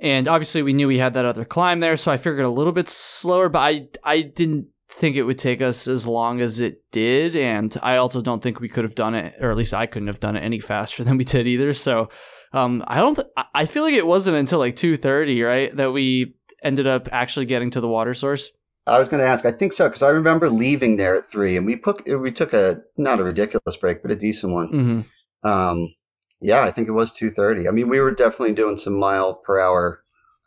And 0.00 0.28
obviously, 0.28 0.62
we 0.62 0.72
knew 0.72 0.88
we 0.88 0.98
had 0.98 1.14
that 1.14 1.24
other 1.24 1.44
climb 1.44 1.80
there, 1.80 1.96
so 1.96 2.10
I 2.10 2.16
figured 2.16 2.44
a 2.44 2.50
little 2.50 2.72
bit 2.72 2.88
slower. 2.88 3.48
But 3.48 3.60
I, 3.60 3.88
I 4.02 4.22
didn't 4.22 4.66
think 4.88 5.16
it 5.16 5.22
would 5.22 5.38
take 5.38 5.62
us 5.62 5.88
as 5.88 6.06
long 6.06 6.40
as 6.40 6.60
it 6.60 6.82
did, 6.90 7.36
and 7.36 7.74
I 7.80 7.96
also 7.96 8.20
don't 8.20 8.42
think 8.42 8.60
we 8.60 8.68
could 8.68 8.84
have 8.84 8.96
done 8.96 9.14
it, 9.14 9.34
or 9.40 9.50
at 9.50 9.56
least 9.56 9.72
I 9.72 9.86
couldn't 9.86 10.08
have 10.08 10.20
done 10.20 10.36
it 10.36 10.42
any 10.42 10.58
faster 10.58 11.04
than 11.04 11.16
we 11.16 11.24
did 11.24 11.46
either. 11.46 11.72
So, 11.72 12.08
um, 12.54 12.84
I 12.86 13.00
don't. 13.00 13.16
Th- 13.16 13.28
I- 13.54 13.66
feel 13.66 13.82
like 13.82 13.94
it 13.94 14.06
wasn't 14.06 14.36
until 14.36 14.58
like 14.60 14.76
two 14.76 14.96
thirty, 14.96 15.42
right, 15.42 15.76
that 15.76 15.92
we 15.92 16.36
ended 16.62 16.86
up 16.86 17.08
actually 17.12 17.46
getting 17.46 17.70
to 17.72 17.80
the 17.80 17.88
water 17.88 18.14
source. 18.14 18.50
I 18.86 18.98
was 18.98 19.08
going 19.08 19.20
to 19.20 19.28
ask. 19.28 19.44
I 19.44 19.52
think 19.52 19.72
so 19.72 19.88
because 19.88 20.02
I 20.02 20.08
remember 20.08 20.48
leaving 20.48 20.96
there 20.96 21.16
at 21.16 21.30
three, 21.30 21.56
and 21.56 21.66
we 21.66 21.76
put 21.76 22.02
we 22.06 22.30
took 22.30 22.52
a 22.52 22.80
not 22.96 23.20
a 23.20 23.24
ridiculous 23.24 23.76
break, 23.76 24.02
but 24.02 24.10
a 24.10 24.16
decent 24.16 24.52
one. 24.52 24.68
Mm-hmm. 24.68 25.48
Um, 25.48 25.94
yeah, 26.40 26.62
I 26.62 26.70
think 26.70 26.88
it 26.88 26.92
was 26.92 27.12
two 27.12 27.30
thirty. 27.30 27.66
I 27.66 27.70
mean, 27.70 27.88
we 27.88 28.00
were 28.00 28.12
definitely 28.12 28.54
doing 28.54 28.76
some 28.76 28.94
mile 28.94 29.34
per 29.34 29.58
hour 29.58 30.04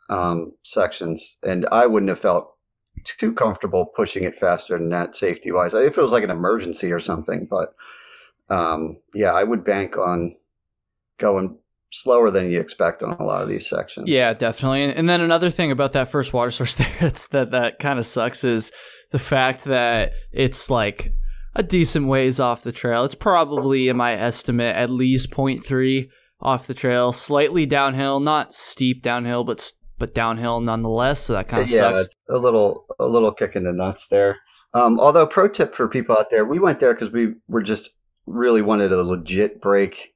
um, 0.08 0.52
sections, 0.62 1.36
and 1.42 1.66
I 1.70 1.86
wouldn't 1.86 2.08
have 2.10 2.20
felt 2.20 2.54
too 3.04 3.32
comfortable 3.32 3.86
pushing 3.86 4.24
it 4.24 4.38
faster 4.38 4.78
than 4.78 4.88
that 4.90 5.14
safety 5.14 5.52
wise. 5.52 5.74
If 5.74 5.98
it 5.98 6.02
was 6.02 6.12
like 6.12 6.24
an 6.24 6.30
emergency 6.30 6.92
or 6.92 7.00
something, 7.00 7.46
but 7.50 7.74
um, 8.48 8.98
yeah, 9.14 9.32
I 9.32 9.44
would 9.44 9.64
bank 9.64 9.98
on 9.98 10.36
going 11.18 11.58
slower 11.90 12.30
than 12.30 12.50
you 12.50 12.60
expect 12.60 13.02
on 13.02 13.12
a 13.12 13.24
lot 13.24 13.42
of 13.42 13.48
these 13.48 13.68
sections. 13.68 14.08
Yeah, 14.08 14.34
definitely. 14.34 14.84
And, 14.84 15.08
then 15.08 15.20
another 15.20 15.50
thing 15.50 15.70
about 15.70 15.92
that 15.92 16.10
first 16.10 16.32
water 16.32 16.50
source 16.50 16.74
there, 16.76 16.96
it's 17.00 17.28
that 17.28 17.50
that 17.52 17.78
kind 17.78 17.98
of 17.98 18.06
sucks 18.06 18.44
is 18.44 18.72
the 19.10 19.18
fact 19.18 19.64
that 19.64 20.12
it's 20.32 20.70
like 20.70 21.12
a 21.54 21.62
decent 21.62 22.08
ways 22.08 22.40
off 22.40 22.62
the 22.62 22.72
trail. 22.72 23.04
It's 23.04 23.14
probably, 23.14 23.88
in 23.88 23.96
my 23.96 24.12
estimate, 24.12 24.76
at 24.76 24.90
least 24.90 25.30
0.3 25.30 26.08
off 26.40 26.66
the 26.66 26.74
trail, 26.74 27.12
slightly 27.12 27.66
downhill, 27.66 28.20
not 28.20 28.52
steep 28.52 29.02
downhill, 29.02 29.44
but 29.44 29.70
but 29.98 30.14
downhill 30.14 30.60
nonetheless. 30.60 31.20
So 31.20 31.32
that 31.32 31.48
kind 31.48 31.64
of 31.64 31.70
yeah, 31.70 31.78
sucks. 31.78 32.14
a 32.28 32.38
little 32.38 32.86
a 33.00 33.06
little 33.06 33.32
kick 33.32 33.56
in 33.56 33.64
the 33.64 33.72
nuts 33.72 34.06
there. 34.08 34.38
Um, 34.74 35.00
although, 35.00 35.26
pro 35.26 35.48
tip 35.48 35.74
for 35.74 35.88
people 35.88 36.16
out 36.16 36.30
there, 36.30 36.44
we 36.44 36.58
went 36.58 36.78
there 36.78 36.94
because 36.94 37.10
we 37.10 37.34
were 37.48 37.62
just 37.62 37.90
really 38.26 38.62
wanted 38.62 38.92
a 38.92 39.02
legit 39.02 39.60
break 39.60 40.14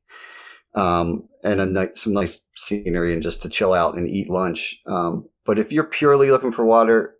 um, 0.75 1.29
and 1.45 1.61
a 1.61 1.67
ni- 1.67 1.95
some 1.95 2.13
nice 2.13 2.41
scenery 2.57 3.13
and 3.13 3.23
just 3.23 3.43
to 3.43 3.49
chill 3.49 3.73
out 3.73 3.97
and 3.97 4.09
eat 4.09 4.31
lunch. 4.31 4.81
Um, 4.87 5.29
but 5.45 5.59
if 5.59 5.73
you're 5.73 5.85
purely 5.85 6.31
looking 6.31 6.53
for 6.53 6.65
water, 6.65 7.17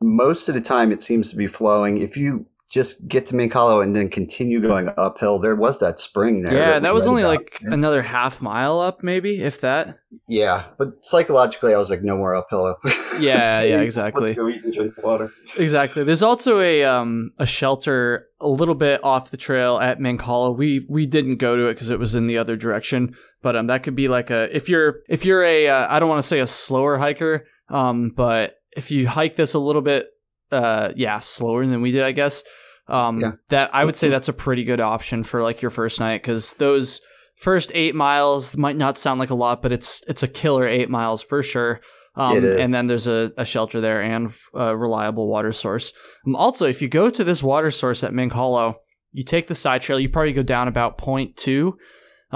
most 0.00 0.48
of 0.48 0.54
the 0.54 0.60
time 0.60 0.92
it 0.92 1.02
seems 1.02 1.30
to 1.30 1.36
be 1.36 1.46
flowing. 1.46 1.98
If 1.98 2.16
you 2.16 2.46
just 2.68 3.06
get 3.06 3.28
to 3.28 3.34
Mink 3.36 3.52
Hollow 3.52 3.80
and 3.80 3.94
then 3.94 4.08
continue 4.10 4.60
going 4.60 4.90
uphill, 4.96 5.38
there 5.38 5.54
was 5.54 5.78
that 5.78 6.00
spring 6.00 6.42
there. 6.42 6.52
Yeah, 6.52 6.78
that 6.80 6.90
we 6.90 6.94
was 6.94 7.06
only 7.06 7.22
like 7.24 7.60
another 7.62 8.02
half 8.02 8.42
mile 8.42 8.80
up, 8.80 9.04
maybe 9.04 9.40
if 9.40 9.60
that. 9.60 9.98
yeah, 10.26 10.66
but 10.76 11.04
psychologically, 11.04 11.74
I 11.74 11.78
was 11.78 11.90
like, 11.90 12.02
no 12.02 12.16
more 12.16 12.34
uphill. 12.34 12.74
Yeah, 13.18 13.62
yeah, 13.62 13.80
exactly. 13.80 14.24
Let's 14.24 14.36
go 14.36 14.46
eat 14.46 14.62
and 14.62 14.74
drink 14.74 14.92
water. 15.02 15.30
Exactly. 15.56 16.04
There's 16.04 16.22
also 16.22 16.60
a 16.60 16.84
um 16.84 17.30
a 17.38 17.46
shelter 17.46 18.26
a 18.42 18.48
little 18.48 18.74
bit 18.74 19.02
off 19.02 19.30
the 19.30 19.38
trail 19.38 19.78
at 19.78 20.00
Mink 20.00 20.20
Hollow. 20.20 20.50
We 20.50 20.84
we 20.90 21.06
didn't 21.06 21.36
go 21.36 21.56
to 21.56 21.68
it 21.68 21.74
because 21.74 21.88
it 21.88 21.98
was 21.98 22.14
in 22.14 22.26
the 22.26 22.36
other 22.36 22.56
direction, 22.56 23.16
but 23.40 23.56
um 23.56 23.68
that 23.68 23.84
could 23.84 23.96
be 23.96 24.08
like 24.08 24.28
a 24.28 24.54
if 24.54 24.68
you're 24.68 24.96
if 25.08 25.24
you're 25.24 25.42
a 25.42 25.68
uh, 25.68 25.86
I 25.88 25.98
don't 25.98 26.10
want 26.10 26.20
to 26.20 26.28
say 26.28 26.40
a 26.40 26.46
slower 26.46 26.98
hiker, 26.98 27.46
um 27.70 28.12
but 28.14 28.56
if 28.76 28.90
you 28.90 29.08
hike 29.08 29.36
this 29.36 29.54
a 29.54 29.58
little 29.58 29.80
bit 29.80 30.08
uh 30.52 30.92
yeah 30.96 31.18
slower 31.20 31.66
than 31.66 31.82
we 31.82 31.90
did 31.92 32.02
I 32.02 32.12
guess 32.12 32.42
um 32.88 33.18
Yeah. 33.20 33.32
that 33.48 33.74
I 33.74 33.84
would 33.84 33.96
say 33.96 34.08
that's 34.08 34.28
a 34.28 34.32
pretty 34.32 34.64
good 34.64 34.80
option 34.80 35.24
for 35.24 35.42
like 35.42 35.60
your 35.62 35.70
first 35.70 35.98
night 36.00 36.22
because 36.22 36.52
those 36.54 37.00
first 37.40 37.70
eight 37.74 37.94
miles 37.94 38.56
might 38.56 38.76
not 38.76 38.96
sound 38.96 39.20
like 39.20 39.30
a 39.30 39.34
lot, 39.34 39.60
but 39.62 39.72
it's 39.72 40.02
it's 40.08 40.22
a 40.22 40.28
killer 40.28 40.66
eight 40.66 40.88
miles 40.88 41.20
for 41.22 41.42
sure. 41.42 41.80
Um, 42.14 42.42
And 42.62 42.72
then 42.72 42.86
there's 42.86 43.06
a, 43.06 43.30
a 43.36 43.44
shelter 43.44 43.78
there 43.82 44.00
and 44.02 44.32
a 44.54 44.74
reliable 44.74 45.28
water 45.28 45.52
source. 45.52 45.92
Um, 46.26 46.34
also, 46.34 46.66
if 46.66 46.80
you 46.80 46.88
go 46.88 47.10
to 47.10 47.24
this 47.24 47.42
water 47.42 47.70
source 47.70 48.02
at 48.02 48.14
Mink 48.14 48.32
Hollow, 48.32 48.76
you 49.12 49.22
take 49.22 49.48
the 49.48 49.54
side 49.54 49.82
trail, 49.82 50.00
you 50.00 50.08
probably 50.08 50.32
go 50.32 50.42
down 50.42 50.66
about 50.66 50.96
0.2, 50.96 51.72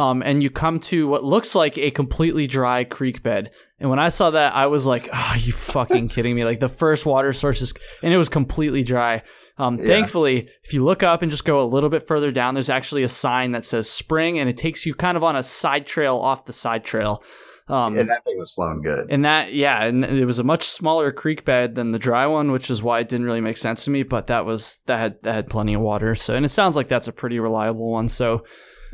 um, 0.00 0.22
and 0.22 0.42
you 0.42 0.48
come 0.48 0.80
to 0.80 1.06
what 1.06 1.24
looks 1.24 1.54
like 1.54 1.76
a 1.76 1.90
completely 1.90 2.46
dry 2.46 2.84
creek 2.84 3.22
bed. 3.22 3.50
And 3.78 3.90
when 3.90 3.98
I 3.98 4.08
saw 4.08 4.30
that, 4.30 4.54
I 4.54 4.66
was 4.66 4.86
like, 4.86 5.10
"Are 5.12 5.36
you 5.36 5.52
fucking 5.52 6.08
kidding 6.14 6.34
me?" 6.34 6.44
Like 6.44 6.58
the 6.58 6.70
first 6.70 7.04
water 7.04 7.34
source 7.34 7.60
is, 7.60 7.74
and 8.02 8.10
it 8.12 8.16
was 8.16 8.30
completely 8.30 8.82
dry. 8.82 9.22
Um, 9.58 9.78
Yeah. 9.78 9.88
Thankfully, 9.88 10.48
if 10.64 10.72
you 10.72 10.84
look 10.84 11.02
up 11.02 11.20
and 11.20 11.30
just 11.30 11.44
go 11.44 11.60
a 11.60 11.68
little 11.68 11.90
bit 11.90 12.08
further 12.08 12.32
down, 12.32 12.54
there's 12.54 12.70
actually 12.70 13.02
a 13.02 13.10
sign 13.10 13.52
that 13.52 13.66
says 13.66 13.90
spring, 13.90 14.38
and 14.38 14.48
it 14.48 14.56
takes 14.56 14.86
you 14.86 14.94
kind 14.94 15.18
of 15.18 15.22
on 15.22 15.36
a 15.36 15.42
side 15.42 15.86
trail 15.86 16.16
off 16.16 16.46
the 16.46 16.54
side 16.54 16.82
trail. 16.82 17.22
Um, 17.68 17.96
and 17.96 18.08
that 18.08 18.24
thing 18.24 18.38
was 18.38 18.50
flowing 18.50 18.80
good. 18.80 19.06
and 19.10 19.26
that, 19.26 19.52
yeah, 19.52 19.84
and 19.84 20.02
it 20.02 20.24
was 20.24 20.38
a 20.38 20.44
much 20.44 20.66
smaller 20.66 21.12
creek 21.12 21.44
bed 21.44 21.74
than 21.74 21.92
the 21.92 21.98
dry 21.98 22.26
one, 22.26 22.52
which 22.52 22.70
is 22.70 22.82
why 22.82 23.00
it 23.00 23.08
didn't 23.10 23.26
really 23.26 23.42
make 23.42 23.58
sense 23.58 23.84
to 23.84 23.90
me. 23.90 24.02
But 24.02 24.28
that 24.28 24.46
was 24.46 24.80
that 24.86 24.98
had 24.98 25.22
that 25.24 25.34
had 25.34 25.50
plenty 25.50 25.74
of 25.74 25.82
water. 25.82 26.14
So, 26.14 26.34
and 26.34 26.46
it 26.46 26.48
sounds 26.48 26.74
like 26.74 26.88
that's 26.88 27.06
a 27.06 27.12
pretty 27.12 27.38
reliable 27.38 27.92
one. 27.92 28.08
So, 28.08 28.44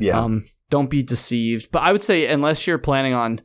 yeah. 0.01 0.19
um, 0.19 0.49
don't 0.69 0.89
be 0.89 1.03
deceived. 1.03 1.71
But 1.71 1.83
I 1.83 1.91
would 1.91 2.03
say 2.03 2.27
unless 2.27 2.67
you're 2.67 2.77
planning 2.77 3.13
on, 3.13 3.41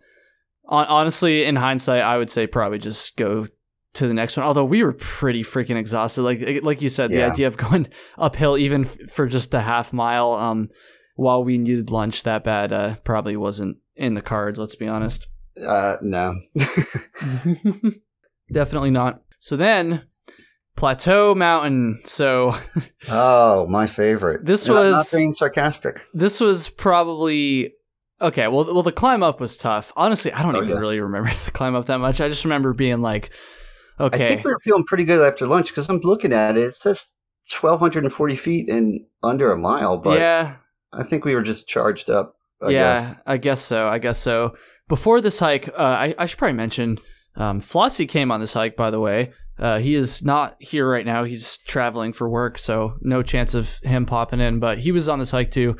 on 0.66 0.86
honestly, 0.86 1.44
in 1.44 1.56
hindsight, 1.56 2.02
I 2.02 2.18
would 2.18 2.30
say 2.30 2.46
probably 2.46 2.78
just 2.78 3.16
go 3.16 3.46
to 3.94 4.06
the 4.06 4.14
next 4.14 4.36
one. 4.36 4.46
Although 4.46 4.64
we 4.64 4.82
were 4.82 4.94
pretty 4.94 5.42
freaking 5.42 5.76
exhausted, 5.76 6.22
like 6.22 6.62
like 6.62 6.80
you 6.80 6.88
said, 6.88 7.10
the 7.10 7.24
idea 7.24 7.46
of 7.46 7.56
going 7.68 7.88
uphill 8.18 8.56
even 8.56 8.86
f- 8.86 9.10
for 9.10 9.26
just 9.26 9.54
a 9.54 9.60
half 9.60 9.92
mile, 9.92 10.32
um, 10.32 10.70
while 11.16 11.44
we 11.44 11.58
needed 11.58 11.90
lunch 11.90 12.22
that 12.22 12.44
bad, 12.44 12.72
uh, 12.72 12.96
probably 13.04 13.36
wasn't 13.36 13.78
in 13.96 14.14
the 14.14 14.22
cards. 14.22 14.58
Let's 14.58 14.76
be 14.76 14.88
honest. 14.88 15.26
Uh, 15.62 15.96
no. 16.00 16.34
Definitely 18.52 18.90
not. 18.90 19.22
So 19.38 19.56
then, 19.56 20.02
Plateau 20.76 21.34
Mountain. 21.34 22.00
So 22.04 22.56
oh, 23.08 23.66
my 23.68 23.86
favorite. 23.86 24.44
This 24.44 24.68
I'm 24.68 24.74
not 24.74 24.80
was- 24.90 25.10
being 25.12 25.32
sarcastic. 25.34 26.00
this 26.14 26.40
was 26.40 26.68
probably 26.68 27.74
okay. 28.20 28.48
Well, 28.48 28.64
well, 28.72 28.82
the 28.82 28.92
climb 28.92 29.22
up 29.22 29.40
was 29.40 29.56
tough. 29.56 29.92
Honestly, 29.96 30.32
I 30.32 30.42
don't 30.42 30.54
Oh, 30.56 30.58
even 30.58 30.70
yeah. 30.70 30.78
really 30.78 31.00
remember 31.00 31.30
the 31.44 31.50
climb 31.50 31.74
up 31.74 31.86
that 31.86 31.98
much. 31.98 32.20
I 32.20 32.28
just 32.28 32.44
remember 32.44 32.72
being 32.72 33.00
like, 33.02 33.30
okay. 34.00 34.26
I 34.26 34.28
think 34.28 34.44
we 34.44 34.50
were 34.52 34.58
feeling 34.64 34.84
pretty 34.84 35.04
good 35.04 35.20
after 35.20 35.46
lunch 35.46 35.68
because 35.68 35.88
I'm 35.88 36.00
looking 36.00 36.32
at 36.32 36.56
it. 36.56 36.68
It 36.68 36.76
says 36.76 37.04
1,240 37.60 38.36
feet 38.36 38.68
in 38.68 39.04
under 39.22 39.52
a 39.52 39.58
mile, 39.58 39.98
but 39.98 40.18
yeah, 40.18 40.56
I 40.92 41.02
think 41.02 41.24
we 41.24 41.34
were 41.34 41.42
just 41.42 41.66
charged 41.68 42.08
up. 42.10 42.36
I 42.60 42.70
yeah, 42.70 43.00
guess. 43.00 43.16
I 43.26 43.36
guess 43.38 43.60
so. 43.60 43.88
I 43.88 43.98
guess 43.98 44.18
so. 44.18 44.54
Before 44.88 45.20
this 45.20 45.38
hike, 45.38 45.68
uh, 45.68 45.72
I, 45.82 46.14
I 46.18 46.26
should 46.26 46.38
probably 46.38 46.56
mention 46.56 46.98
um, 47.36 47.60
Flossie 47.60 48.08
came 48.08 48.30
on 48.30 48.40
this 48.40 48.52
hike. 48.52 48.76
By 48.76 48.90
the 48.90 49.00
way, 49.00 49.32
uh, 49.58 49.78
he 49.78 49.94
is 49.94 50.22
not 50.22 50.56
here 50.60 50.88
right 50.88 51.06
now. 51.06 51.24
He's 51.24 51.58
traveling 51.58 52.12
for 52.12 52.28
work, 52.28 52.58
so 52.58 52.94
no 53.00 53.22
chance 53.22 53.54
of 53.54 53.78
him 53.78 54.06
popping 54.06 54.40
in. 54.40 54.60
But 54.60 54.78
he 54.78 54.92
was 54.92 55.08
on 55.08 55.18
this 55.18 55.30
hike 55.30 55.50
too, 55.50 55.76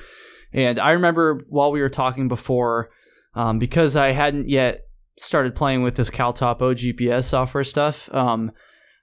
and 0.53 0.79
I 0.79 0.93
remember 0.93 1.45
while 1.49 1.73
we 1.73 1.81
were 1.81 1.89
talking 1.89 2.29
before, 2.29 2.91
um, 3.35 3.59
because 3.59 3.97
I 3.97 4.13
hadn't 4.13 4.49
yet 4.49 4.87
started 5.17 5.55
playing 5.55 5.83
with 5.83 5.95
this 5.95 6.11
CalTopo 6.11 6.75
GPS 6.75 7.25
software 7.25 7.65
stuff. 7.65 8.13
Um, 8.15 8.53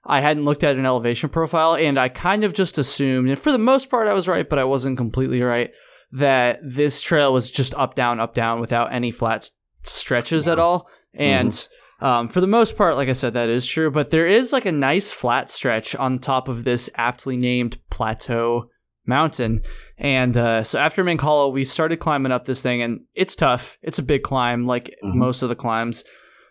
I 0.04 0.20
hadn't 0.20 0.44
looked 0.44 0.64
at 0.64 0.76
an 0.76 0.86
elevation 0.86 1.28
profile, 1.28 1.74
and 1.74 1.98
I 1.98 2.08
kind 2.08 2.44
of 2.44 2.54
just 2.54 2.78
assumed, 2.78 3.28
and 3.28 3.38
for 3.38 3.52
the 3.52 3.58
most 3.58 3.90
part, 3.90 4.08
I 4.08 4.14
was 4.14 4.28
right, 4.28 4.48
but 4.48 4.58
I 4.58 4.64
wasn't 4.64 4.96
completely 4.96 5.42
right 5.42 5.72
that 6.12 6.58
this 6.62 7.00
trail 7.00 7.32
was 7.32 7.50
just 7.50 7.74
up 7.74 7.94
down 7.94 8.18
up 8.18 8.34
down 8.34 8.60
without 8.60 8.92
any 8.92 9.10
flat 9.10 9.48
stretches 9.82 10.48
at 10.48 10.58
all 10.58 10.88
and 11.14 11.68
um, 12.00 12.28
for 12.28 12.40
the 12.40 12.46
most 12.46 12.76
part 12.76 12.96
like 12.96 13.08
i 13.08 13.12
said 13.12 13.34
that 13.34 13.48
is 13.48 13.66
true 13.66 13.90
but 13.90 14.10
there 14.10 14.26
is 14.26 14.52
like 14.52 14.66
a 14.66 14.72
nice 14.72 15.12
flat 15.12 15.50
stretch 15.50 15.94
on 15.96 16.18
top 16.18 16.48
of 16.48 16.64
this 16.64 16.88
aptly 16.96 17.36
named 17.36 17.78
plateau 17.90 18.68
mountain 19.06 19.62
and 19.98 20.36
uh, 20.36 20.62
so 20.62 20.78
after 20.78 21.02
Mink 21.04 21.20
Hollow, 21.20 21.48
we 21.50 21.64
started 21.64 21.98
climbing 21.98 22.32
up 22.32 22.44
this 22.44 22.62
thing 22.62 22.80
and 22.82 23.00
it's 23.14 23.34
tough 23.34 23.76
it's 23.82 23.98
a 23.98 24.02
big 24.02 24.22
climb 24.22 24.66
like 24.66 24.94
Mhm. 25.02 25.14
most 25.14 25.42
of 25.42 25.48
the 25.48 25.56
climbs 25.56 26.04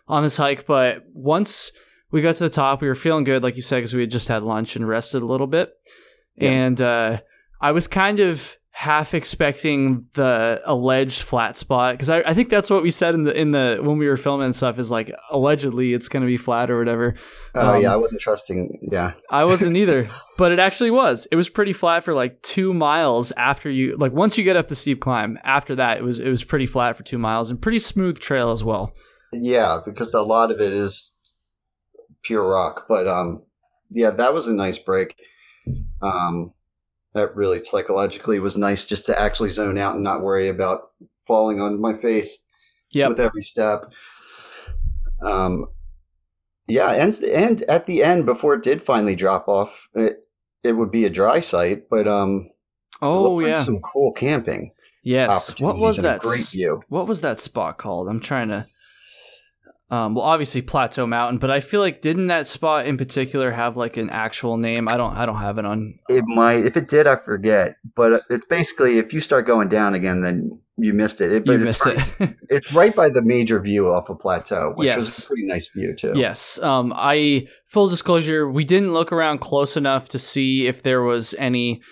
on 0.08 0.22
this 0.22 0.36
hike 0.36 0.66
but 0.66 1.02
once 1.14 1.70
we 2.10 2.20
got 2.22 2.36
to 2.36 2.44
the 2.44 2.50
top 2.50 2.80
we 2.82 2.88
were 2.88 2.94
feeling 2.94 3.24
good 3.24 3.42
like 3.42 3.56
you 3.56 3.62
said 3.62 3.76
because 3.78 3.94
we 3.94 4.02
had 4.02 4.10
just 4.10 4.28
had 4.28 4.42
lunch 4.42 4.76
and 4.76 4.86
rested 4.86 5.22
a 5.22 5.26
little 5.26 5.46
bit 5.46 5.70
Yeah. 6.36 6.50
and 6.50 6.80
uh, 6.80 7.20
I 7.60 7.70
was 7.72 7.86
kind 7.86 8.20
of 8.20 8.56
half 8.80 9.12
expecting 9.12 10.06
the 10.14 10.58
alleged 10.64 11.20
flat 11.20 11.58
spot 11.58 11.92
because 11.92 12.08
I, 12.08 12.20
I 12.20 12.32
think 12.32 12.48
that's 12.48 12.70
what 12.70 12.82
we 12.82 12.90
said 12.90 13.14
in 13.14 13.24
the 13.24 13.38
in 13.38 13.50
the 13.50 13.78
when 13.82 13.98
we 13.98 14.08
were 14.08 14.16
filming 14.16 14.46
and 14.46 14.56
stuff 14.56 14.78
is 14.78 14.90
like 14.90 15.12
allegedly 15.30 15.92
it's 15.92 16.08
going 16.08 16.22
to 16.22 16.26
be 16.26 16.38
flat 16.38 16.70
or 16.70 16.78
whatever. 16.78 17.14
Oh 17.54 17.74
Um, 17.74 17.82
yeah, 17.82 17.92
I 17.92 17.96
wasn't 17.96 18.22
trusting. 18.22 18.88
Yeah, 18.90 19.12
I 19.30 19.44
wasn't 19.44 19.76
either, 19.76 20.08
but 20.38 20.50
it 20.50 20.58
actually 20.58 20.90
was. 20.90 21.28
It 21.30 21.36
was 21.36 21.50
pretty 21.50 21.74
flat 21.74 22.04
for 22.04 22.14
like 22.14 22.40
two 22.40 22.72
miles 22.72 23.32
after 23.32 23.68
you 23.68 23.98
like 23.98 24.12
once 24.12 24.38
you 24.38 24.44
get 24.44 24.56
up 24.56 24.68
the 24.68 24.74
steep 24.74 25.02
climb. 25.02 25.38
After 25.44 25.74
that, 25.76 25.98
it 25.98 26.02
was 26.02 26.18
it 26.18 26.30
was 26.30 26.42
pretty 26.42 26.66
flat 26.66 26.96
for 26.96 27.02
two 27.02 27.18
miles 27.18 27.50
and 27.50 27.60
pretty 27.60 27.80
smooth 27.80 28.18
trail 28.18 28.50
as 28.50 28.64
well. 28.64 28.94
yeah, 29.34 29.80
because 29.84 30.14
a 30.14 30.22
lot 30.22 30.50
of 30.50 30.58
it 30.58 30.72
is 30.72 31.12
pure 32.22 32.48
rock. 32.48 32.86
But 32.88 33.06
um, 33.06 33.42
yeah, 33.90 34.10
that 34.12 34.32
was 34.32 34.46
a 34.46 34.54
nice 34.54 34.78
break. 34.78 35.14
Um, 36.00 36.54
that 37.14 37.34
really 37.34 37.62
psychologically 37.62 38.38
was 38.38 38.56
nice 38.56 38.86
just 38.86 39.06
to 39.06 39.20
actually 39.20 39.50
zone 39.50 39.78
out 39.78 39.94
and 39.94 40.04
not 40.04 40.22
worry 40.22 40.48
about 40.48 40.90
falling 41.26 41.60
on 41.60 41.80
my 41.80 41.96
face. 41.96 42.38
Yep. 42.92 43.10
with 43.10 43.20
every 43.20 43.42
step. 43.42 43.84
Um, 45.22 45.66
yeah, 46.66 46.90
and 46.90 47.14
and 47.22 47.62
at 47.62 47.86
the 47.86 48.02
end, 48.02 48.26
before 48.26 48.54
it 48.54 48.62
did 48.62 48.82
finally 48.82 49.16
drop 49.16 49.48
off, 49.48 49.88
it 49.94 50.18
it 50.62 50.72
would 50.72 50.90
be 50.90 51.04
a 51.04 51.10
dry 51.10 51.40
site, 51.40 51.88
but 51.88 52.06
um, 52.06 52.48
it 52.48 52.52
Oh 53.02 53.22
looked 53.22 53.44
like 53.44 53.56
yeah. 53.56 53.64
some 53.64 53.80
cool 53.80 54.12
camping. 54.12 54.72
Yes. 55.02 55.58
What 55.60 55.78
was 55.78 55.98
that? 55.98 56.20
Great 56.20 56.46
view. 56.48 56.82
What 56.88 57.06
was 57.06 57.22
that 57.22 57.40
spot 57.40 57.78
called? 57.78 58.08
I'm 58.08 58.20
trying 58.20 58.48
to. 58.48 58.66
Um, 59.90 60.14
well, 60.14 60.24
obviously 60.24 60.62
Plateau 60.62 61.04
Mountain, 61.06 61.38
but 61.38 61.50
I 61.50 61.58
feel 61.58 61.80
like 61.80 62.00
didn't 62.00 62.28
that 62.28 62.46
spot 62.46 62.86
in 62.86 62.96
particular 62.96 63.50
have 63.50 63.76
like 63.76 63.96
an 63.96 64.08
actual 64.10 64.56
name? 64.56 64.88
I 64.88 64.96
don't. 64.96 65.16
I 65.16 65.26
don't 65.26 65.38
have 65.40 65.58
it 65.58 65.64
on. 65.64 65.98
It 66.08 66.22
might, 66.28 66.64
if 66.64 66.76
it 66.76 66.88
did, 66.88 67.08
I 67.08 67.16
forget. 67.16 67.74
But 67.96 68.22
it's 68.30 68.44
basically 68.46 68.98
if 68.98 69.12
you 69.12 69.20
start 69.20 69.46
going 69.46 69.68
down 69.68 69.94
again, 69.94 70.20
then 70.22 70.60
you 70.76 70.92
missed 70.92 71.20
it. 71.20 71.32
it 71.32 71.44
You 71.44 71.54
it's 71.54 71.64
missed 71.64 71.86
right, 71.86 71.98
it. 72.20 72.36
It's 72.48 72.72
right 72.72 72.94
by 72.94 73.08
the 73.08 73.20
major 73.20 73.58
view 73.58 73.90
off 73.92 74.08
of 74.08 74.20
Plateau, 74.20 74.72
which 74.76 74.86
Yes. 74.86 75.24
a 75.24 75.26
pretty 75.26 75.46
nice 75.46 75.68
view 75.74 75.94
too. 75.96 76.12
yes. 76.14 76.58
Um, 76.62 76.92
I 76.94 77.48
full 77.66 77.88
disclosure, 77.88 78.48
we 78.48 78.64
didn't 78.64 78.92
look 78.92 79.10
around 79.12 79.38
close 79.40 79.76
enough 79.76 80.08
to 80.10 80.18
see 80.20 80.66
if 80.68 80.82
there 80.84 81.02
was 81.02 81.34
any 81.36 81.82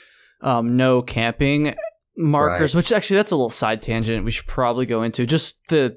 um 0.40 0.76
no 0.76 1.02
camping 1.02 1.74
markers, 2.16 2.74
Right. 2.74 2.78
which 2.78 2.92
actually 2.92 3.16
that's 3.16 3.32
a 3.32 3.36
little 3.36 3.50
side 3.50 3.82
tangent 3.82 4.24
we 4.24 4.30
should 4.30 4.46
probably 4.46 4.86
go 4.86 5.02
into. 5.02 5.26
Just 5.26 5.58
the 5.68 5.96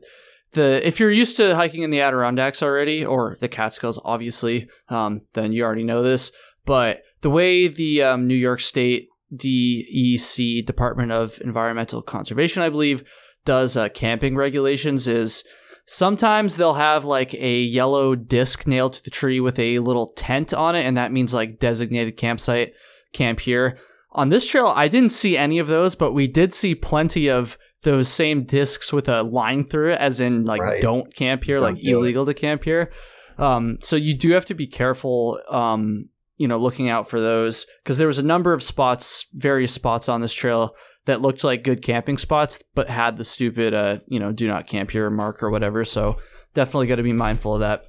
the 0.54 0.86
if 0.86 1.00
you're 1.00 1.12
used 1.12 1.38
to 1.38 1.56
hiking 1.56 1.84
in 1.84 1.92
the 1.92 2.02
Adirondacks 2.02 2.62
already 2.62 3.06
or 3.06 3.38
the 3.40 3.48
Catskills, 3.48 4.00
obviously, 4.04 4.68
um, 4.90 5.22
then 5.34 5.54
you 5.54 5.64
already 5.64 5.84
know 5.84 6.04
this. 6.04 6.32
But 6.66 7.02
the 7.22 7.30
way 7.30 7.68
the 7.68 8.04
um, 8.04 8.28
New 8.28 8.36
York 8.36 8.62
State 8.62 9.10
DEC 9.34 10.66
Department 10.66 11.12
of 11.12 11.40
Environmental 11.42 12.02
Conservation, 12.02 12.62
I 12.62 12.70
believe, 12.70 13.04
does 13.46 13.78
uh, 13.78 13.90
camping 13.90 14.36
regulations 14.36 15.08
is 15.08 15.44
sometimes 15.86 16.56
they'll 16.56 16.74
have 16.74 17.06
like 17.06 17.34
a 17.34 17.62
yellow 17.62 18.16
disc 18.16 18.68
nailed 18.68 18.94
to 18.94 19.04
the 19.04 19.10
tree 19.10 19.40
with 19.40 19.58
a 19.58 19.80
little 19.80 20.14
tent 20.14 20.54
on 20.54 20.76
it, 20.76 20.86
and 20.86 20.98
that 20.98 21.12
means 21.12 21.34
like 21.34 21.60
designated 21.60 22.18
campsite, 22.18 22.74
camp 23.14 23.40
here. 23.40 23.78
On 24.14 24.30
this 24.30 24.46
trail, 24.46 24.68
I 24.76 24.90
didn't 24.90 25.10
see 25.10 25.38
any 25.38 25.58
of 25.58 25.68
those, 25.68 25.96
but 25.96 26.12
we 26.12 26.28
did 26.28 26.54
see 26.54 26.76
plenty 26.76 27.30
of 27.30 27.58
those 27.84 28.08
same 28.10 28.44
discs 28.44 28.94
with 28.94 29.10
a 29.10 29.24
line 29.24 29.66
through 29.68 29.94
it, 29.94 30.00
as 30.00 30.20
in 30.20 30.46
like 30.46 30.62
Right. 30.62 30.82
don't 30.82 31.14
camp 31.16 31.44
here, 31.44 31.58
Don't 31.58 31.74
like 31.74 31.84
do 31.84 31.90
it. 31.90 31.94
illegal 31.94 32.26
to 32.26 32.34
camp 32.34 32.64
here. 32.64 32.92
Um, 33.38 33.78
so 33.82 33.96
you 33.96 34.16
do 34.16 34.32
have 34.32 34.46
to 34.46 34.54
be 34.54 34.68
careful, 34.68 35.40
um, 35.50 36.10
you 36.38 36.48
know, 36.48 36.58
looking 36.58 36.90
out 36.90 37.10
for 37.10 37.20
those 37.20 37.66
because 37.84 37.98
there 37.98 38.08
was 38.08 38.18
a 38.20 38.24
number 38.24 38.54
of 38.54 38.62
spots, 38.62 39.26
various 39.34 39.74
spots 39.74 40.08
on 40.10 40.22
this 40.22 40.34
trail 40.34 40.76
that 41.06 41.22
looked 41.22 41.44
like 41.44 41.64
good 41.64 41.82
camping 41.82 42.20
spots, 42.20 42.60
but 42.76 42.88
had 42.90 43.18
the 43.18 43.26
stupid, 43.26 43.74
uh, 43.74 43.98
you 44.08 44.20
know, 44.20 44.32
do 44.32 44.48
not 44.48 44.68
camp 44.68 44.92
here 44.92 45.10
mark 45.10 45.42
or 45.42 45.50
whatever. 45.50 45.84
So 45.84 46.18
definitely 46.54 46.86
got 46.88 46.98
to 46.98 47.04
be 47.04 47.14
mindful 47.14 47.56
of 47.56 47.62
that. 47.62 47.86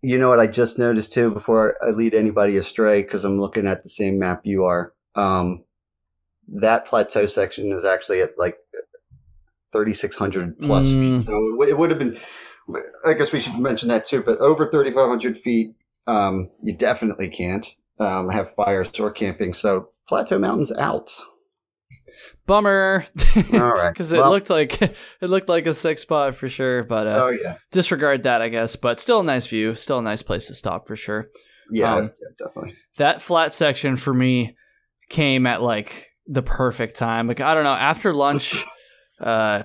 You 0.00 0.18
know 0.18 0.28
what 0.30 0.40
I 0.40 0.46
just 0.46 0.78
noticed 0.78 1.12
too 1.12 1.30
before 1.30 1.76
I 1.82 1.90
lead 1.90 2.14
anybody 2.14 2.56
astray 2.56 3.02
because 3.02 3.24
I'm 3.24 3.38
looking 3.38 3.66
at 3.66 3.82
the 3.82 3.90
same 3.90 4.18
map 4.18 4.42
you 4.44 4.64
are. 4.64 4.92
Um, 5.14 5.64
that 6.48 6.86
plateau 6.86 7.26
section 7.26 7.72
is 7.72 7.84
actually 7.84 8.20
at 8.20 8.38
like 8.38 8.56
3,600 9.74 10.58
plus 10.60 10.84
Mm. 10.86 11.18
feet. 11.18 11.20
So 11.26 11.32
it, 11.48 11.58
would- 11.58 11.68
it 11.68 11.76
would 11.78 11.90
have 11.90 11.98
been, 11.98 12.18
I 13.04 13.12
guess 13.12 13.32
we 13.32 13.40
should 13.40 13.58
mention 13.58 13.88
that 13.90 14.06
too, 14.06 14.22
but 14.22 14.38
over 14.38 14.64
3,500 14.66 15.36
feet, 15.36 15.74
um, 16.06 16.48
you 16.62 16.74
definitely 16.76 17.28
can't 17.28 17.66
um, 18.00 18.28
have 18.30 18.54
fires 18.54 18.88
or 18.98 19.10
camping. 19.10 19.52
So 19.52 19.90
Plateau 20.08 20.38
Mountain's 20.38 20.72
out. 20.72 21.10
Bummer, 22.46 23.06
All 23.36 23.42
right. 23.52 23.88
because 23.92 24.12
it 24.12 24.18
Well- 24.18 24.30
looked 24.30 24.50
like 24.50 24.80
it 24.82 24.96
looked 25.22 25.48
like 25.48 25.66
a 25.66 25.74
sick 25.74 25.98
spot 25.98 26.34
for 26.34 26.48
sure. 26.48 26.84
But 26.84 27.06
uh, 27.06 27.24
Oh, 27.24 27.28
yeah. 27.30 27.56
disregard 27.72 28.24
that, 28.24 28.42
I 28.42 28.48
guess. 28.48 28.76
But 28.76 29.00
still 29.00 29.20
a 29.20 29.24
nice 29.24 29.46
view, 29.46 29.74
still 29.74 29.98
a 29.98 30.02
nice 30.02 30.22
place 30.22 30.46
to 30.48 30.54
stop 30.54 30.86
for 30.86 30.96
sure. 30.96 31.26
Yeah, 31.70 31.94
Um, 31.94 32.02
yeah, 32.04 32.46
definitely. 32.46 32.74
that 32.98 33.22
flat 33.22 33.54
section 33.54 33.96
for 33.96 34.12
me 34.12 34.56
came 35.08 35.46
at 35.46 35.62
like 35.62 36.08
the 36.26 36.42
perfect 36.42 36.96
time. 36.96 37.26
Like 37.28 37.40
I 37.40 37.54
don't 37.54 37.64
know, 37.64 37.70
after 37.72 38.12
lunch, 38.12 38.62
uh, 39.20 39.64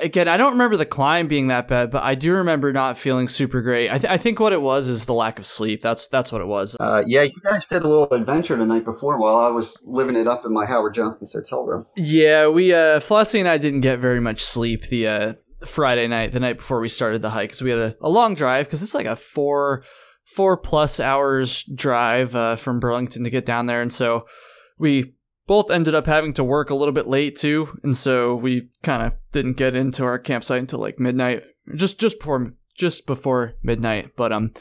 again, 0.00 0.28
I 0.28 0.36
don't 0.36 0.52
remember 0.52 0.76
the 0.76 0.86
climb 0.86 1.28
being 1.28 1.48
that 1.48 1.68
bad, 1.68 1.90
but 1.90 2.02
I 2.02 2.14
do 2.14 2.32
remember 2.32 2.72
not 2.72 2.98
feeling 2.98 3.28
super 3.28 3.60
great. 3.60 3.90
I, 3.90 3.98
th- 3.98 4.10
I 4.10 4.18
think 4.18 4.40
what 4.40 4.52
it 4.52 4.60
was 4.60 4.88
is 4.88 5.06
the 5.06 5.14
lack 5.14 5.38
of 5.38 5.46
sleep. 5.46 5.82
That's 5.82 6.08
that's 6.08 6.32
what 6.32 6.40
it 6.40 6.46
was. 6.46 6.76
Uh, 6.78 7.02
yeah, 7.06 7.22
you 7.22 7.40
guys 7.44 7.64
did 7.66 7.82
a 7.82 7.88
little 7.88 8.10
adventure 8.12 8.56
the 8.56 8.66
night 8.66 8.84
before 8.84 9.18
while 9.18 9.36
I 9.36 9.48
was 9.48 9.76
living 9.84 10.16
it 10.16 10.26
up 10.26 10.44
in 10.44 10.52
my 10.52 10.66
Howard 10.66 10.94
Johnson's 10.94 11.32
hotel 11.32 11.64
room. 11.64 11.86
Yeah, 11.96 12.48
we 12.48 12.72
uh, 12.72 13.00
Flossie 13.00 13.40
and 13.40 13.48
I 13.48 13.58
didn't 13.58 13.80
get 13.80 13.98
very 13.98 14.20
much 14.20 14.42
sleep 14.42 14.88
the 14.88 15.06
uh, 15.06 15.32
Friday 15.66 16.08
night, 16.08 16.32
the 16.32 16.40
night 16.40 16.58
before 16.58 16.80
we 16.80 16.88
started 16.88 17.22
the 17.22 17.30
hike, 17.30 17.50
because 17.50 17.62
we 17.62 17.70
had 17.70 17.78
a, 17.78 17.96
a 18.00 18.08
long 18.08 18.34
drive. 18.34 18.66
Because 18.66 18.82
it's 18.82 18.94
like 18.94 19.06
a 19.06 19.16
four 19.16 19.84
four 20.36 20.56
plus 20.56 21.00
hours 21.00 21.64
drive 21.74 22.34
uh, 22.34 22.56
from 22.56 22.80
Burlington 22.80 23.24
to 23.24 23.30
get 23.30 23.46
down 23.46 23.66
there, 23.66 23.82
and 23.82 23.92
so 23.92 24.26
we 24.78 25.14
both 25.46 25.70
ended 25.70 25.94
up 25.94 26.06
having 26.06 26.32
to 26.34 26.44
work 26.44 26.70
a 26.70 26.74
little 26.74 26.92
bit 26.92 27.06
late 27.06 27.36
too, 27.36 27.78
and 27.82 27.96
so 27.96 28.34
we 28.34 28.68
kind 28.82 29.02
of 29.02 29.16
didn't 29.32 29.56
get 29.56 29.74
into 29.74 30.04
our 30.04 30.18
campsite 30.18 30.60
until 30.60 30.78
like 30.78 30.98
midnight, 30.98 31.42
just 31.74 31.98
just 31.98 32.18
before 32.18 32.52
just 32.74 33.06
before 33.06 33.54
midnight. 33.62 34.16
But 34.16 34.32
um, 34.32 34.52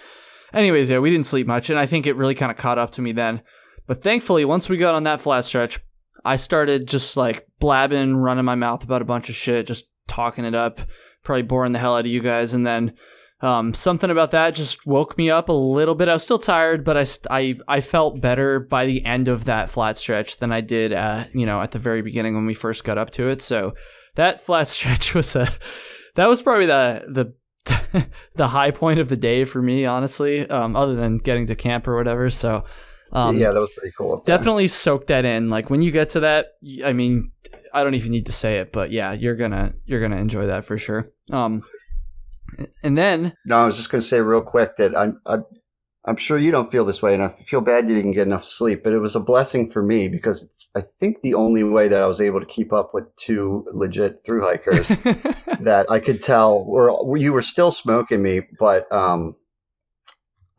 anyways, 0.54 0.90
yeah, 0.90 1.00
we 1.00 1.12
didn't 1.12 1.28
sleep 1.28 1.48
much, 1.48 1.70
and 1.70 1.80
I 1.80 1.86
think 1.86 2.06
it 2.06 2.16
really 2.16 2.36
kind 2.36 2.52
of 2.52 2.58
caught 2.58 2.78
up 2.80 2.92
to 2.94 3.02
me 3.02 3.12
then. 3.12 3.42
But 3.88 4.04
thankfully, 4.04 4.46
once 4.46 4.70
we 4.70 4.78
got 4.78 4.96
on 4.96 5.04
that 5.04 5.22
flat 5.22 5.46
stretch, 5.46 5.80
I 6.24 6.36
started 6.36 6.88
just 6.88 7.18
like 7.18 7.48
blabbing, 7.60 8.16
running 8.16 8.46
my 8.46 8.56
mouth 8.56 8.84
about 8.84 9.02
a 9.02 9.06
bunch 9.06 9.30
of 9.30 9.36
shit, 9.36 9.68
just 9.68 9.90
talking 10.08 10.46
it 10.46 10.56
up, 10.56 10.82
probably 11.24 11.44
boring 11.44 11.72
the 11.72 11.80
hell 11.80 11.96
out 11.96 12.06
of 12.06 12.12
you 12.12 12.22
guys. 12.22 12.54
And 12.54 12.66
then 12.66 12.94
um, 13.42 13.74
something 13.74 14.12
about 14.12 14.32
that 14.32 14.54
just 14.54 14.86
woke 14.86 15.18
me 15.18 15.32
up 15.32 15.50
a 15.50 15.54
little 15.54 15.96
bit. 15.96 16.08
I 16.08 16.14
was 16.14 16.24
still 16.24 16.38
tired, 16.38 16.84
but 16.84 16.98
I, 16.98 17.06
I, 17.30 17.60
I 17.68 17.82
felt 17.82 18.22
better 18.22 18.60
by 18.60 18.86
the 18.86 19.04
end 19.04 19.28
of 19.28 19.46
that 19.46 19.70
flat 19.70 19.98
stretch 19.98 20.38
than 20.38 20.52
I 20.52 20.62
did, 20.62 20.94
uh, 20.94 21.26
you 21.34 21.48
know, 21.48 21.60
at 21.60 21.72
the 21.72 21.80
very 21.80 22.04
beginning 22.04 22.36
when 22.36 22.46
we 22.46 22.54
first 22.54 22.84
got 22.84 23.00
up 23.00 23.10
to 23.12 23.30
it. 23.30 23.42
So 23.42 23.74
that 24.16 24.42
flat 24.42 24.68
stretch 24.68 25.16
was 25.16 25.36
a, 25.36 25.52
that 26.16 26.30
was 26.30 26.42
probably 26.42 26.68
the, 26.68 27.34
the, 27.66 28.08
the 28.36 28.48
high 28.48 28.72
point 28.72 29.00
of 29.00 29.10
the 29.10 29.18
day 29.18 29.44
for 29.46 29.62
me, 29.62 29.86
honestly, 29.86 30.48
um, 30.50 30.76
other 30.76 30.96
than 30.96 31.18
getting 31.18 31.48
to 31.48 31.56
camp 31.56 31.88
or 31.88 31.96
whatever. 31.96 32.30
So, 32.30 32.66
um, 33.12 33.38
yeah, 33.38 33.52
that 33.52 33.60
was 33.60 33.72
pretty 33.76 33.94
cool. 33.98 34.22
definitely 34.26 34.68
soak 34.68 35.08
that 35.08 35.26
in 35.26 35.50
like 35.50 35.70
when 35.70 35.82
you 35.82 35.92
get 35.92 36.12
to 36.12 36.22
that 36.22 36.54
I 36.86 36.94
mean 36.94 37.32
i 37.74 37.84
don't 37.84 37.94
even 37.94 38.12
need 38.12 38.26
to 38.26 38.32
say 38.32 38.58
it 38.60 38.72
but 38.72 38.92
yeah 38.92 39.14
you're 39.14 39.36
gonna 39.36 39.74
you're 39.86 40.02
gonna 40.02 40.18
enjoy 40.20 40.48
that 40.48 40.66
for 40.66 40.78
sure 40.78 41.08
um 41.32 41.64
and 42.84 42.98
then 42.98 43.34
No, 43.46 43.58
I 43.58 43.66
was 43.66 43.78
just 43.78 43.90
going 43.90 44.02
to 44.02 44.08
say 44.08 44.22
real 44.22 44.42
quick 44.42 44.78
that 44.78 44.96
I'm, 44.96 45.22
I'm, 45.26 45.46
I'm 46.04 46.18
sure 46.18 46.38
you 46.38 46.52
don't 46.52 46.72
feel 46.72 46.84
this 46.84 47.02
way, 47.02 47.14
and 47.14 47.22
I 47.22 47.30
feel 47.46 47.62
bad 47.62 47.88
you 47.88 47.96
didn't 47.96 48.14
get 48.14 48.26
enough 48.26 48.46
sleep. 48.46 48.84
But 48.84 48.94
it 48.94 49.00
was 49.00 49.16
a 49.16 49.20
blessing 49.20 49.70
for 49.70 49.84
me 49.84 50.08
because 50.08 50.44
it's, 50.44 50.70
I 50.76 50.84
think, 51.00 51.22
the 51.22 51.36
only 51.36 51.64
way 51.64 51.88
that 51.90 52.00
I 52.00 52.08
was 52.08 52.20
able 52.20 52.40
to 52.40 52.46
keep 52.46 52.74
up 52.74 52.92
with 52.94 53.16
two 53.18 53.66
legit 53.72 54.24
through 54.26 54.42
hikers 54.42 54.88
that 55.60 55.86
I 55.90 56.00
could 56.00 56.24
tell 56.24 56.66
were 56.66 57.18
you 57.18 57.34
were 57.34 57.44
still 57.44 57.72
smoking 57.72 58.22
me, 58.24 58.42
but 58.60 58.92
um, 58.92 59.36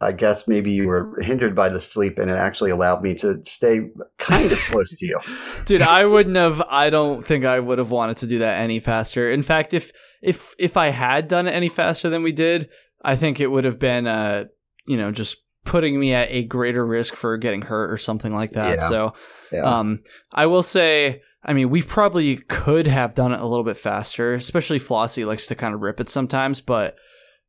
I 0.01 0.13
guess 0.13 0.47
maybe 0.47 0.71
you 0.71 0.87
were 0.87 1.21
hindered 1.21 1.57
by 1.57 1.71
the 1.71 1.81
sleep, 1.81 2.19
and 2.19 2.31
it 2.31 2.35
actually 2.35 2.71
allowed 2.71 3.03
me 3.03 3.17
to 3.17 3.43
stay 3.45 3.91
kind 4.19 4.53
of 4.53 4.59
close 4.59 4.91
to 4.91 5.07
you. 5.07 5.19
dude 5.67 5.83
i 5.83 6.05
wouldn't 6.05 6.37
have 6.37 6.61
i 6.69 6.91
don't 6.91 7.27
think 7.27 7.45
i 7.45 7.59
would 7.59 7.79
have 7.79 7.91
wanted 7.91 8.17
to 8.17 8.27
do 8.27 8.39
that 8.41 8.61
any 8.61 8.81
faster 8.81 9.31
in 9.31 9.43
fact 9.43 9.75
if 9.75 9.93
if 10.23 10.55
if 10.59 10.77
i 10.77 10.89
had 10.89 11.29
done 11.29 11.47
it 11.47 11.53
any 11.53 11.69
faster 11.69 12.09
than 12.09 12.23
we 12.23 12.33
did 12.33 12.69
i 13.05 13.17
think 13.17 13.41
it 13.41 13.49
would 13.49 13.65
have 13.65 13.79
been 13.79 14.07
uh 14.07 14.45
you 14.87 14.97
know 14.97 15.11
just 15.11 15.37
putting 15.65 15.99
me 15.99 16.13
at 16.15 16.29
a 16.31 16.43
greater 16.45 16.85
risk 16.87 17.15
for 17.15 17.37
getting 17.37 17.63
hurt 17.63 17.91
or 17.93 17.99
something 17.99 18.35
like 18.35 18.53
that 18.53 18.79
Yeah. 18.79 18.89
so 18.89 19.15
Yeah. 19.53 19.63
Um, 19.63 20.01
I 20.33 20.47
will 20.47 20.63
say, 20.63 21.23
I 21.45 21.53
mean, 21.53 21.71
we 21.71 21.83
probably 21.83 22.37
could 22.37 22.87
have 22.87 23.15
done 23.15 23.33
it 23.33 23.41
a 23.41 23.47
little 23.47 23.65
bit 23.65 23.77
faster, 23.79 24.33
especially 24.35 24.81
Flossie 24.81 25.25
likes 25.27 25.47
to 25.49 25.55
kind 25.55 25.73
of 25.75 25.81
rip 25.81 26.01
it 26.01 26.09
sometimes. 26.09 26.61
But 26.61 26.97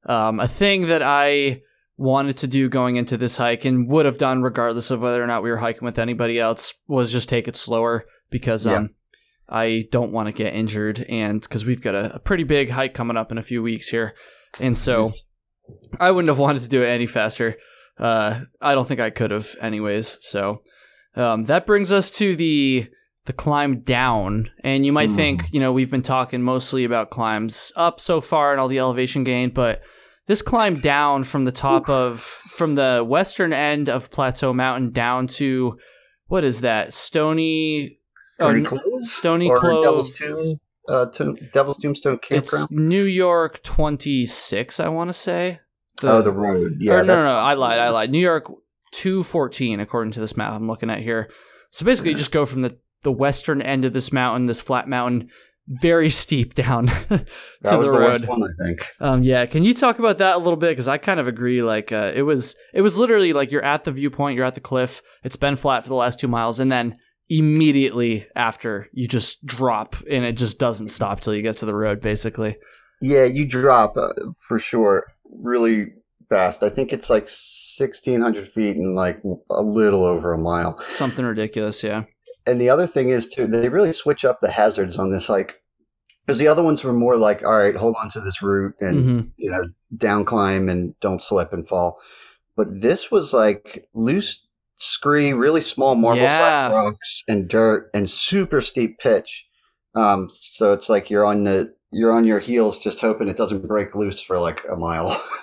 um, 0.06 0.40
a 0.40 0.48
thing 0.48 0.88
that 0.88 1.02
I 1.02 1.62
wanted 1.98 2.38
to 2.40 2.48
do 2.48 2.70
going 2.70 2.98
into 2.98 3.18
this 3.18 3.38
hike 3.38 3.66
and 3.66 3.88
would 3.90 4.06
have 4.06 4.18
done 4.18 4.44
regardless 4.44 4.92
of 4.92 5.02
whether 5.02 5.24
or 5.24 5.28
not 5.28 5.42
we 5.44 5.50
were 5.50 5.58
hiking 5.58 5.86
with 5.86 5.98
anybody 5.98 6.40
else 6.40 6.74
was 6.88 7.12
just 7.12 7.30
take 7.30 7.48
it 7.48 7.56
slower 7.56 8.06
because 8.30 8.68
um, 8.68 8.90
I 9.50 9.88
don't 9.92 10.12
want 10.12 10.28
to 10.28 10.32
get 10.32 10.54
injured 10.54 11.06
and 11.10 11.42
because 11.42 11.66
we've 11.66 11.82
got 11.82 11.96
a, 11.96 12.16
a 12.16 12.20
pretty 12.20 12.44
big 12.44 12.70
hike 12.70 12.94
coming 12.94 13.18
up 13.18 13.32
in 13.32 13.38
a 13.38 13.44
few 13.44 13.62
weeks 13.62 13.90
here. 13.90 14.14
And 14.60 14.78
so 14.78 15.12
I 16.00 16.12
wouldn't 16.12 16.30
have 16.30 16.40
wanted 16.40 16.62
to 16.64 16.68
do 16.68 16.82
it 16.82 16.88
any 16.88 17.08
faster. 17.08 17.56
Uh, 17.98 18.42
I 18.62 18.74
don't 18.74 18.88
think 18.88 19.00
I 19.00 19.10
could 19.10 19.32
have, 19.32 19.56
anyways. 19.62 20.18
So 20.22 20.62
um, 21.16 21.46
that 21.46 21.66
brings 21.66 21.92
us 21.92 22.10
to 22.12 22.36
the 22.36 22.88
the 23.26 23.34
climb 23.34 23.80
down, 23.80 24.50
and 24.66 24.86
you 24.86 24.92
might 24.92 25.10
Hmm. 25.10 25.16
think, 25.16 25.44
you 25.54 25.62
know, 25.62 25.72
we've 25.72 25.90
been 25.90 26.02
talking 26.02 26.42
mostly 26.42 26.84
about 26.84 27.10
climbs 27.10 27.72
up 27.78 28.02
so 28.02 28.20
far 28.20 28.52
and 28.52 28.60
all 28.60 28.68
the 28.68 28.80
elevation 28.80 29.24
gain, 29.24 29.50
but 29.50 29.82
this 30.28 30.42
climb 30.42 30.82
down 30.82 31.24
from 31.24 31.46
the 31.46 31.52
top 31.54 31.88
of 31.90 32.20
from 32.20 32.76
the 32.76 33.02
western 33.08 33.54
end 33.54 33.88
of 33.90 34.12
Plateau 34.12 34.54
Mountain 34.54 34.92
down 34.92 35.28
to 35.28 35.78
what 36.28 36.44
is 36.44 36.62
that 36.62 36.94
Stony 36.94 38.00
Stony 38.34 38.60
n- 38.60 38.66
Clove? 38.66 39.06
Stony 39.06 39.50
or 39.50 39.58
Clove? 39.60 39.84
Devil's 39.84 40.16
Tomb, 40.18 40.56
uh, 40.88 41.06
Tomb, 41.08 41.38
Devil's 41.54 41.78
Tombstone 41.80 42.20
it's 42.30 42.70
New 42.72 43.04
York 43.04 43.62
twenty 43.64 44.26
six, 44.26 44.80
I 44.80 44.88
want 44.90 45.10
to 45.10 45.14
say. 45.14 45.60
oh, 46.04 46.22
the 46.22 46.32
road. 46.32 46.78
Yeah, 46.80 46.96
or 46.96 47.04
no, 47.04 47.16
no, 47.16 47.22
no, 47.22 47.36
I 47.36 47.54
lied. 47.54 47.80
I 47.80 47.90
lied. 47.90 48.10
New 48.12 48.20
York 48.20 48.46
214, 48.94 49.80
according 49.80 50.14
to 50.14 50.20
this 50.20 50.38
map 50.38 50.54
I'm 50.54 50.68
looking 50.68 50.90
at 50.90 51.00
here. 51.00 51.30
So 51.72 51.86
basically, 51.86 52.12
you 52.12 52.18
just 52.18 52.32
go 52.32 52.46
from 52.46 52.62
the, 52.62 52.78
the 53.02 53.12
western 53.12 53.62
end 53.62 53.86
of 53.86 53.94
this 53.94 54.12
mountain, 54.12 54.46
this 54.46 54.62
flat 54.62 54.88
mountain, 54.88 55.30
very 55.68 56.10
steep 56.24 56.54
down 56.56 56.88
to 57.10 57.10
That 57.10 57.28
the 57.64 57.78
was 57.78 57.92
the 57.92 58.00
road. 58.00 58.22
worst 58.22 58.28
one, 58.28 58.44
I 58.44 58.64
think. 58.66 58.88
Um, 59.00 59.24
yeah, 59.24 59.46
can 59.46 59.64
you 59.64 59.74
talk 59.74 60.00
about 60.00 60.20
that 60.20 60.36
a 60.36 60.40
little 60.40 60.58
bit? 60.58 60.70
Because 60.72 60.88
I 60.88 60.98
kind 60.98 61.20
of 61.20 61.28
agree. 61.28 61.64
Like, 61.64 61.92
uh, 61.92 62.12
it 62.14 62.22
was 62.24 62.56
it 62.74 62.82
was 62.82 62.98
literally 62.98 63.34
like 63.34 63.52
you're 63.52 63.64
at 63.66 63.84
the 63.84 63.92
viewpoint, 63.92 64.36
you're 64.36 64.46
at 64.46 64.56
the 64.56 64.62
cliff. 64.62 65.02
It's 65.24 65.36
been 65.36 65.56
flat 65.56 65.84
for 65.84 65.90
the 65.90 65.96
last 65.96 66.20
two 66.20 66.28
miles, 66.28 66.60
and 66.60 66.72
then 66.72 66.98
immediately 67.40 68.28
after 68.36 68.88
you 68.94 69.08
just 69.08 69.46
drop, 69.46 69.96
and 70.10 70.24
it 70.26 70.34
just 70.34 70.60
doesn't 70.60 70.90
stop 70.90 71.20
till 71.22 71.36
you 71.36 71.42
get 71.42 71.58
to 71.58 71.66
the 71.66 71.76
road. 71.76 72.02
Basically, 72.02 72.58
Yeah, 73.02 73.24
you 73.26 73.46
drop 73.48 73.98
uh, 73.98 74.10
for 74.48 74.60
sure 74.60 75.06
really 75.42 75.94
fast. 76.30 76.64
I 76.64 76.70
think 76.70 76.94
it's 76.94 77.10
like 77.10 77.24
1,600 77.24 78.48
feet 78.48 78.78
and 78.78 78.96
like 78.96 79.22
a 79.50 79.62
little 79.62 80.06
over 80.06 80.34
a 80.34 80.38
mile. 80.38 80.80
something 80.90 81.26
ridiculous. 81.26 81.84
Yeah. 81.84 82.04
and 82.46 82.60
the 82.60 82.70
other 82.70 82.86
thing 82.88 83.10
is 83.10 83.30
too, 83.30 83.48
they 83.48 83.70
really 83.70 83.94
switch 83.94 84.26
up 84.26 84.40
the 84.42 84.52
hazards 84.52 84.98
on 84.98 85.12
this 85.12 85.30
like 85.30 85.54
because 86.26 86.38
the 86.40 86.48
other 86.48 86.64
ones 86.64 86.84
were 86.84 86.94
more 86.94 87.18
like, 87.18 87.44
all 87.44 87.58
right, 87.58 87.76
hold 87.76 87.96
on 88.02 88.10
to 88.12 88.22
this 88.22 88.42
route 88.42 88.76
and 88.80 88.98
Mhm. 88.98 89.32
you 89.38 89.50
know 89.52 89.64
down 89.98 90.24
climb 90.26 90.70
and 90.70 90.94
don't 91.02 91.22
slip 91.22 91.52
and 91.54 91.68
fall. 91.68 91.98
But 92.56 92.68
this 92.82 93.10
was 93.12 93.34
like 93.34 93.88
loose 93.94 94.46
scree, 94.78 95.34
really 95.34 95.62
small 95.62 95.96
marble 95.96 96.22
Yeah. 96.24 96.38
sized 96.38 96.74
rocks 96.76 97.24
and 97.28 97.48
dirt 97.50 97.90
and 97.94 98.10
super 98.10 98.62
steep 98.62 99.00
pitch. 99.00 99.46
Um, 99.96 100.30
so 100.32 100.74
it's 100.74 100.90
like 100.90 101.10
you're 101.10 101.26
on 101.26 101.44
the 101.44 101.74
you're 101.92 102.12
on 102.12 102.26
your 102.26 102.40
heels 102.40 102.80
just 102.80 103.00
hoping 103.00 103.28
it 103.28 103.38
doesn't 103.38 103.68
break 103.68 103.94
loose 103.96 104.22
for 104.22 104.40
like 104.40 104.62
a 104.72 104.76
mile. 104.76 105.22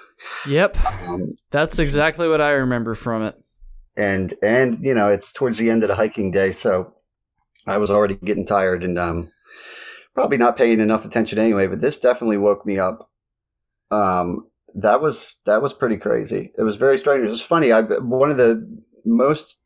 Yep, 0.46 0.76
um, 1.08 1.34
that's 1.50 1.78
exactly 1.78 2.28
what 2.28 2.42
I 2.42 2.50
remember 2.50 2.94
from 2.94 3.22
it. 3.22 3.36
and 3.96 4.34
and 4.42 4.78
you 4.84 4.92
know 4.92 5.08
it's 5.08 5.32
towards 5.32 5.56
the 5.56 5.70
end 5.70 5.82
of 5.82 5.88
the 5.88 5.94
hiking 5.94 6.30
day, 6.30 6.52
so 6.52 6.94
I 7.66 7.78
was 7.78 7.90
already 7.90 8.16
getting 8.16 8.44
tired 8.44 8.84
and 8.84 8.98
um, 8.98 9.30
probably 10.14 10.36
not 10.36 10.58
paying 10.58 10.78
enough 10.80 11.06
attention 11.06 11.38
anyway. 11.38 11.68
But 11.68 11.80
this 11.80 11.98
definitely 11.98 12.36
woke 12.36 12.66
me 12.66 12.78
up. 12.78 13.10
Um, 13.90 14.46
that 14.74 15.00
was 15.00 15.36
that 15.46 15.62
was 15.62 15.72
pretty 15.72 15.96
crazy. 15.96 16.52
It 16.56 16.62
was 16.62 16.76
very 16.76 16.98
strange. 16.98 17.26
It 17.26 17.30
was 17.30 17.42
funny. 17.42 17.72
I 17.72 17.80
one 17.80 18.30
of 18.30 18.36
the 18.36 18.66
most 19.04 19.58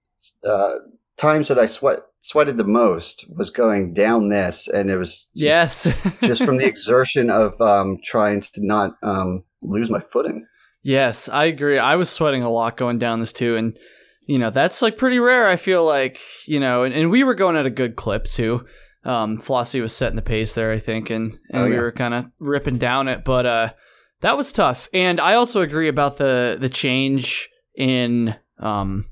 uh, 0.44 0.76
times 1.16 1.48
that 1.48 1.58
I 1.58 1.66
sweat 1.66 2.00
sweated 2.20 2.56
the 2.56 2.64
most 2.64 3.26
was 3.36 3.50
going 3.50 3.92
down 3.92 4.30
this, 4.30 4.66
and 4.68 4.90
it 4.90 4.96
was 4.96 5.28
just, 5.36 5.86
yes. 5.86 5.94
just 6.22 6.42
from 6.42 6.56
the 6.56 6.66
exertion 6.66 7.28
of 7.28 7.60
um, 7.60 7.98
trying 8.02 8.40
to 8.40 8.50
not 8.56 8.96
um, 9.02 9.44
lose 9.60 9.90
my 9.90 10.00
footing. 10.00 10.46
Yes, 10.82 11.28
I 11.28 11.44
agree. 11.44 11.78
I 11.78 11.96
was 11.96 12.08
sweating 12.10 12.42
a 12.42 12.50
lot 12.50 12.76
going 12.76 12.98
down 12.98 13.20
this 13.20 13.32
too, 13.32 13.56
and 13.56 13.78
you 14.26 14.38
know 14.38 14.50
that's 14.50 14.82
like 14.82 14.98
pretty 14.98 15.18
rare. 15.18 15.48
I 15.48 15.56
feel 15.56 15.84
like 15.84 16.20
you 16.46 16.60
know, 16.60 16.82
and, 16.82 16.94
and 16.94 17.10
we 17.10 17.24
were 17.24 17.34
going 17.34 17.56
at 17.56 17.66
a 17.66 17.70
good 17.70 17.96
clip 17.96 18.24
too. 18.24 18.66
Um, 19.04 19.38
Flossie 19.38 19.82
was 19.82 19.94
setting 19.94 20.16
the 20.16 20.22
pace 20.22 20.54
there, 20.54 20.72
I 20.72 20.78
think, 20.78 21.10
and 21.10 21.38
and 21.50 21.62
Oh, 21.62 21.68
we 21.68 21.78
were 21.78 21.92
kind 21.92 22.14
of 22.14 22.26
ripping 22.40 22.78
down 22.78 23.08
it, 23.08 23.24
but 23.24 23.46
uh, 23.46 23.72
that 24.20 24.36
was 24.36 24.52
tough. 24.52 24.88
And 24.94 25.20
I 25.20 25.34
also 25.34 25.60
agree 25.60 25.88
about 25.88 26.16
the 26.16 26.56
the 26.58 26.70
change 26.70 27.50
in 27.74 28.34
um, 28.58 29.06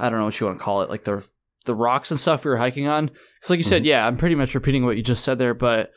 I 0.00 0.08
don't 0.10 0.18
know 0.18 0.24
what 0.24 0.38
you 0.40 0.46
want 0.46 0.58
to 0.58 0.64
call 0.64 0.82
it, 0.82 0.90
like 0.90 1.04
the 1.04 1.26
the 1.66 1.74
rocks 1.74 2.10
and 2.10 2.18
stuff 2.18 2.44
we 2.44 2.50
were 2.50 2.56
hiking 2.56 2.86
on. 2.86 3.06
Because 3.06 3.50
like 3.50 3.58
you 3.58 3.62
said, 3.64 3.84
yeah, 3.84 4.06
I'm 4.06 4.16
pretty 4.16 4.34
much 4.34 4.54
repeating 4.54 4.84
what 4.84 4.96
you 4.96 5.02
just 5.02 5.22
said 5.24 5.38
there, 5.38 5.54
but 5.54 5.90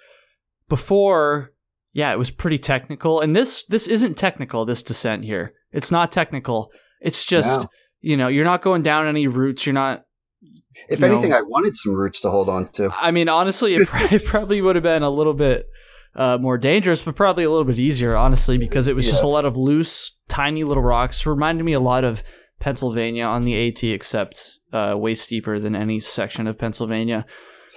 before 0.70 1.52
yeah, 1.96 2.12
it 2.12 2.18
was 2.18 2.32
pretty 2.32 2.58
technical. 2.58 3.22
And 3.22 3.36
this 3.36 3.64
this 3.70 3.88
isn't 3.88 4.16
technical, 4.18 4.66
this 4.66 4.82
descent 4.82 5.24
here. 5.24 5.54
It's 5.72 5.92
not 5.92 6.12
technical. 6.12 6.72
It's 7.02 7.24
just, 7.24 7.62
No. 7.62 7.68
you 8.02 8.18
know, 8.18 8.28
you're 8.30 8.46
not 8.46 8.62
going 8.62 8.82
down 8.82 9.08
any 9.08 9.28
routes. 9.28 9.66
You're 9.66 9.74
not 9.74 10.04
If 10.90 11.00
You 11.00 11.08
know- 11.08 11.14
anything, 11.14 11.34
I 11.34 11.42
wanted 11.42 11.76
some 11.78 11.94
roots 11.94 12.20
to 12.22 12.32
hold 12.32 12.50
on 12.50 12.66
to. 12.74 12.92
I 13.00 13.12
mean, 13.12 13.30
honestly, 13.30 13.76
it, 13.76 13.88
pr- 13.88 14.16
it 14.16 14.26
probably 14.26 14.60
would 14.62 14.76
have 14.76 14.84
been 14.84 15.04
a 15.04 15.10
little 15.10 15.34
bit 15.36 15.68
uh, 16.16 16.38
more 16.42 16.58
dangerous, 16.58 17.02
but 17.02 17.16
probably 17.16 17.44
a 17.44 17.50
little 17.50 17.66
bit 17.66 17.78
easier, 17.80 18.16
honestly, 18.16 18.58
because 18.58 18.88
it 18.88 18.96
was 18.96 19.06
just 19.06 19.24
a 19.24 19.28
lot 19.28 19.46
of 19.46 19.56
loose, 19.58 20.18
tiny 20.30 20.64
little 20.64 20.84
rocks. 20.84 21.26
Reminded 21.28 21.64
me 21.64 21.74
a 21.74 21.80
lot 21.80 22.04
of 22.04 22.24
Pennsylvania 22.60 23.26
on 23.26 23.44
the 23.46 23.68
AT, 23.68 23.84
except 23.84 24.60
uh, 24.72 24.96
way 24.98 25.16
steeper 25.16 25.60
than 25.60 25.76
any 25.76 26.00
section 26.00 26.48
of 26.48 26.58
Pennsylvania. 26.58 27.26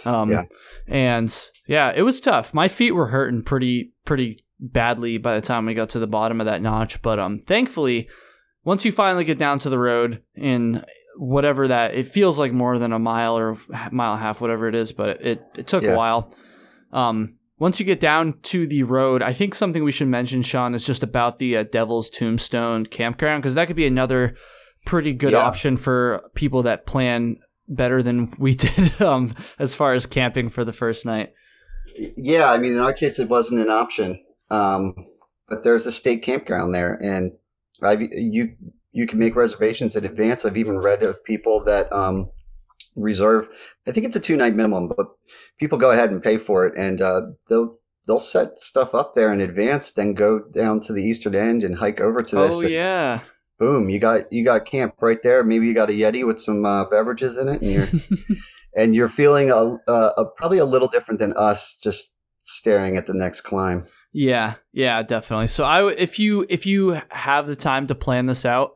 Um, 0.04 0.30
Yeah. 0.30 0.44
And 0.86 1.50
yeah, 1.66 1.92
it 1.94 2.02
was 2.02 2.20
tough. 2.20 2.54
My 2.54 2.68
feet 2.68 2.92
were 2.92 3.08
hurting 3.08 3.42
pretty, 3.42 3.92
pretty 4.04 4.44
badly 4.60 5.18
by 5.18 5.34
the 5.34 5.40
time 5.40 5.66
we 5.66 5.74
got 5.74 5.88
to 5.90 5.98
the 5.98 6.06
bottom 6.06 6.40
of 6.40 6.46
that 6.46 6.62
notch. 6.62 7.02
But 7.02 7.18
um, 7.18 7.38
thankfully, 7.40 8.08
once 8.64 8.84
you 8.84 8.92
finally 8.92 9.24
get 9.24 9.38
down 9.38 9.58
to 9.60 9.70
the 9.70 9.78
road 9.78 10.22
in 10.34 10.84
whatever 11.18 11.66
that 11.68 11.94
it 11.94 12.04
feels 12.06 12.38
like 12.38 12.52
more 12.52 12.78
than 12.78 12.92
a 12.92 12.98
mile 12.98 13.38
or 13.38 13.52
a 13.72 13.88
mile 13.90 14.12
and 14.12 14.20
a 14.20 14.22
half 14.22 14.38
whatever 14.38 14.68
it 14.68 14.74
is 14.74 14.92
but 14.92 15.22
it 15.22 15.42
it 15.56 15.66
took 15.66 15.82
Yeah. 15.82 15.92
a 15.92 15.96
while 15.96 16.34
um 16.92 17.36
once 17.58 17.80
you 17.80 17.86
get 17.86 18.00
down 18.00 18.34
to 18.42 18.66
the 18.66 18.82
road 18.82 19.22
i 19.22 19.32
think 19.32 19.54
something 19.54 19.82
we 19.82 19.92
should 19.92 20.08
mention 20.08 20.42
sean 20.42 20.74
is 20.74 20.84
just 20.84 21.02
about 21.02 21.38
the 21.38 21.56
uh, 21.56 21.62
devil's 21.62 22.10
tombstone 22.10 22.84
campground 22.84 23.42
because 23.42 23.54
that 23.54 23.66
could 23.66 23.76
be 23.76 23.86
another 23.86 24.34
pretty 24.86 25.12
good 25.12 25.34
Yeah. 25.34 25.40
option 25.48 25.76
for 25.76 26.22
people 26.34 26.62
that 26.64 26.86
plan 26.86 27.36
better 27.68 28.02
than 28.02 28.32
we 28.38 28.54
did 28.66 29.02
um 29.02 29.34
as 29.58 29.74
far 29.74 29.92
as 29.94 30.06
camping 30.06 30.48
for 30.48 30.64
the 30.64 30.72
first 30.72 31.04
night 31.06 31.34
Yeah, 32.16 32.50
I 32.50 32.58
mean, 32.58 32.72
in 32.72 32.78
our 32.80 32.92
case, 32.92 33.18
it 33.18 33.28
wasn't 33.28 33.60
an 33.60 33.70
option. 33.70 34.20
Um, 34.50 34.94
but 35.48 35.64
there's 35.64 35.86
a 35.86 35.92
state 35.92 36.22
campground 36.22 36.74
there, 36.74 36.94
and 37.00 37.32
I've 37.82 38.02
you 38.02 38.54
you 38.92 39.06
can 39.06 39.18
make 39.18 39.36
reservations 39.36 39.96
in 39.96 40.04
advance. 40.04 40.44
I've 40.44 40.56
even 40.56 40.78
read 40.78 41.02
of 41.02 41.22
people 41.24 41.64
that 41.64 41.92
um, 41.92 42.30
reserve. 42.96 43.48
I 43.86 43.92
think 43.92 44.06
it's 44.06 44.16
a 44.16 44.20
two 44.20 44.36
night 44.36 44.54
minimum, 44.54 44.88
but 44.96 45.06
people 45.58 45.78
go 45.78 45.90
ahead 45.92 46.10
and 46.10 46.22
pay 46.22 46.38
for 46.38 46.66
it, 46.66 46.74
and 46.76 47.00
uh, 47.00 47.22
they'll 47.48 47.78
they'll 48.06 48.18
set 48.18 48.58
stuff 48.58 48.94
up 48.94 49.14
there 49.14 49.32
in 49.32 49.40
advance, 49.40 49.92
then 49.92 50.14
go 50.14 50.40
down 50.40 50.80
to 50.82 50.92
the 50.92 51.02
eastern 51.04 51.34
end 51.34 51.64
and 51.64 51.76
hike 51.76 52.00
over 52.00 52.22
to 52.22 52.36
this. 52.36 52.54
oh 52.54 52.60
and 52.60 52.70
yeah 52.70 53.20
boom 53.58 53.88
you 53.88 53.98
got 53.98 54.30
you 54.32 54.44
got 54.44 54.66
camp 54.66 54.94
right 55.00 55.22
there 55.22 55.42
maybe 55.42 55.66
you 55.66 55.74
got 55.74 55.90
a 55.90 55.92
yeti 55.92 56.26
with 56.26 56.40
some 56.40 56.64
uh, 56.64 56.84
beverages 56.88 57.38
in 57.38 57.48
it 57.48 57.62
and 57.62 57.70
you're 57.70 57.88
and 58.76 58.94
you're 58.94 59.08
feeling 59.08 59.50
a, 59.50 59.78
a, 59.90 60.12
a 60.18 60.24
probably 60.36 60.58
a 60.58 60.64
little 60.64 60.88
different 60.88 61.18
than 61.18 61.32
us 61.34 61.78
just 61.82 62.14
staring 62.40 62.96
at 62.96 63.06
the 63.06 63.14
next 63.14 63.40
climb 63.40 63.86
Yeah, 64.16 64.54
yeah, 64.72 65.02
definitely. 65.02 65.48
So 65.48 65.64
I, 65.64 65.92
if 65.92 66.18
you 66.18 66.46
if 66.48 66.64
you 66.64 66.98
have 67.10 67.46
the 67.46 67.54
time 67.54 67.86
to 67.88 67.94
plan 67.94 68.24
this 68.24 68.46
out, 68.46 68.72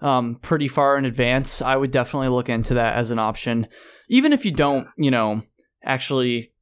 um, 0.00 0.36
pretty 0.40 0.66
far 0.66 0.96
in 0.96 1.04
advance, 1.04 1.60
I 1.60 1.76
would 1.76 1.90
definitely 1.90 2.28
look 2.28 2.48
into 2.48 2.72
that 2.74 2.96
as 2.96 3.10
an 3.10 3.18
option. 3.18 3.66
Even 4.08 4.32
if 4.32 4.46
you 4.46 4.50
don't, 4.50 4.88
you 4.96 5.10
know, 5.10 5.42
actually, 5.84 6.52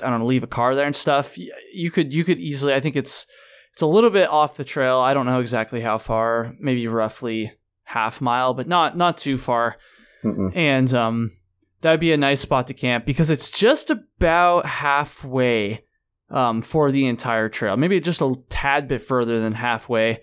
I 0.00 0.08
don't 0.08 0.20
know, 0.20 0.26
leave 0.26 0.44
a 0.44 0.46
car 0.46 0.76
there 0.76 0.86
and 0.86 0.94
stuff. 0.94 1.36
You 1.36 1.90
could 1.90 2.12
you 2.12 2.22
could 2.22 2.38
easily. 2.38 2.74
I 2.74 2.80
think 2.80 2.94
it's 2.94 3.26
it's 3.72 3.82
a 3.82 3.86
little 3.86 4.10
bit 4.10 4.28
off 4.28 4.56
the 4.56 4.64
trail. 4.64 4.98
I 4.98 5.14
don't 5.14 5.26
know 5.26 5.40
exactly 5.40 5.80
how 5.80 5.98
far, 5.98 6.54
maybe 6.58 6.86
roughly 6.86 7.52
half 7.84 8.20
mile, 8.20 8.54
but 8.54 8.68
not 8.68 8.96
not 8.96 9.18
too 9.18 9.36
far 9.36 9.76
Mm-mm. 10.24 10.54
and 10.56 10.92
um, 10.94 11.32
that'd 11.80 12.00
be 12.00 12.12
a 12.12 12.16
nice 12.16 12.40
spot 12.40 12.68
to 12.68 12.74
camp 12.74 13.04
because 13.04 13.30
it's 13.30 13.50
just 13.50 13.90
about 13.90 14.66
halfway 14.66 15.84
um, 16.30 16.62
for 16.62 16.90
the 16.92 17.06
entire 17.06 17.48
trail. 17.48 17.76
Maybe 17.76 18.00
just 18.00 18.20
a 18.20 18.34
tad 18.48 18.88
bit 18.88 19.02
further 19.02 19.40
than 19.40 19.52
halfway. 19.52 20.20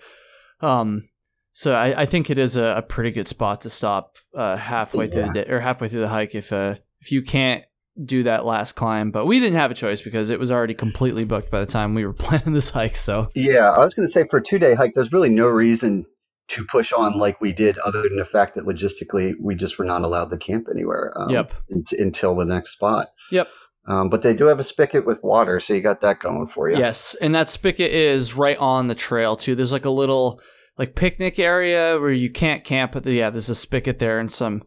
Um, 0.60 1.08
so 1.52 1.74
I, 1.74 2.02
I 2.02 2.06
think 2.06 2.30
it 2.30 2.38
is 2.38 2.56
a, 2.56 2.76
a 2.78 2.82
pretty 2.82 3.10
good 3.10 3.28
spot 3.28 3.62
to 3.62 3.70
stop 3.70 4.16
uh, 4.34 4.56
halfway 4.56 5.08
through 5.08 5.22
the 5.26 5.32
day 5.32 5.46
or 5.48 5.60
halfway 5.60 5.88
through 5.88 6.00
the 6.00 6.08
hike 6.08 6.34
if 6.34 6.52
uh, 6.52 6.76
if 7.00 7.12
you 7.12 7.22
can't 7.22 7.64
do 8.04 8.22
that 8.22 8.44
last 8.46 8.72
climb. 8.72 9.10
But 9.10 9.26
we 9.26 9.40
didn't 9.40 9.58
have 9.58 9.70
a 9.70 9.74
choice 9.74 10.00
because 10.00 10.30
it 10.30 10.38
was 10.40 10.50
already 10.50 10.74
completely 10.74 11.24
booked 11.24 11.50
by 11.50 11.60
the 11.60 11.66
time 11.66 11.94
we 11.94 12.06
were 12.06 12.12
planning 12.24 12.54
this 12.54 12.70
hike. 12.70 12.96
So 12.96 13.28
yeah 13.34 13.70
i 13.72 13.78
was 13.84 13.94
going 13.94 14.06
to 14.06 14.12
say 14.12 14.26
for 14.28 14.38
a 14.38 14.42
two 14.42 14.58
day 14.58 14.74
hike 14.74 14.92
there's 14.94 15.12
really 15.12 15.28
no 15.28 15.46
reason 15.48 16.04
to 16.48 16.64
push 16.64 16.92
on 16.92 17.16
like 17.18 17.40
we 17.40 17.52
did 17.52 17.78
other 17.78 18.02
than 18.02 18.16
the 18.16 18.24
fact 18.24 18.54
that 18.56 18.64
logistically 18.66 19.34
we 19.40 19.54
just 19.54 19.78
were 19.78 19.84
not 19.84 20.02
allowed 20.02 20.30
to 20.30 20.36
camp 20.36 20.66
anywhere 20.70 21.12
um, 21.16 21.30
Yep. 21.30 21.52
unt- 21.70 21.92
until 21.92 22.34
the 22.34 22.44
next 22.44 22.72
spot 22.72 23.08
Yep. 23.30 23.46
um, 23.86 24.08
but 24.08 24.22
they 24.22 24.34
do 24.34 24.46
have 24.46 24.58
a 24.58 24.64
spigot 24.64 25.06
with 25.06 25.22
water 25.22 25.60
so 25.60 25.74
you 25.74 25.80
got 25.80 26.00
that 26.00 26.18
going 26.18 26.48
for 26.48 26.68
you 26.68 26.76
Yes, 26.78 27.14
and 27.20 27.34
that 27.36 27.48
spigot 27.48 27.92
is 27.92 28.34
right 28.34 28.58
on 28.58 28.88
the 28.88 28.94
trail 28.96 29.36
too. 29.36 29.54
There's 29.54 29.72
like 29.72 29.84
a 29.84 29.90
little 29.90 30.40
like 30.78 30.94
picnic 30.96 31.38
area 31.38 31.98
where 32.00 32.10
you 32.12 32.30
can't 32.30 32.64
camp, 32.64 32.92
but 32.92 33.04
yeah, 33.06 33.30
there's 33.30 33.50
a 33.50 33.54
spigot 33.54 33.98
there 34.00 34.18
and 34.18 34.32
some 34.32 34.62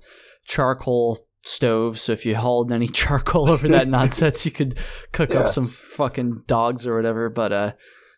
charcoal 0.46 1.17
stoves. 1.43 2.01
So 2.01 2.12
if 2.13 2.25
you 2.25 2.36
hauled 2.36 2.71
any 2.71 2.88
charcoal 3.01 3.49
over 3.49 3.67
that 3.69 3.88
nonsense, 3.88 4.45
you 4.45 4.51
could 4.51 4.77
cook 5.12 5.32
Yeah. 5.34 5.41
up 5.41 5.49
some 5.49 5.67
fucking 5.67 6.43
dogs 6.47 6.86
or 6.88 6.95
whatever. 6.95 7.29
But 7.29 7.51
uh, 7.53 7.71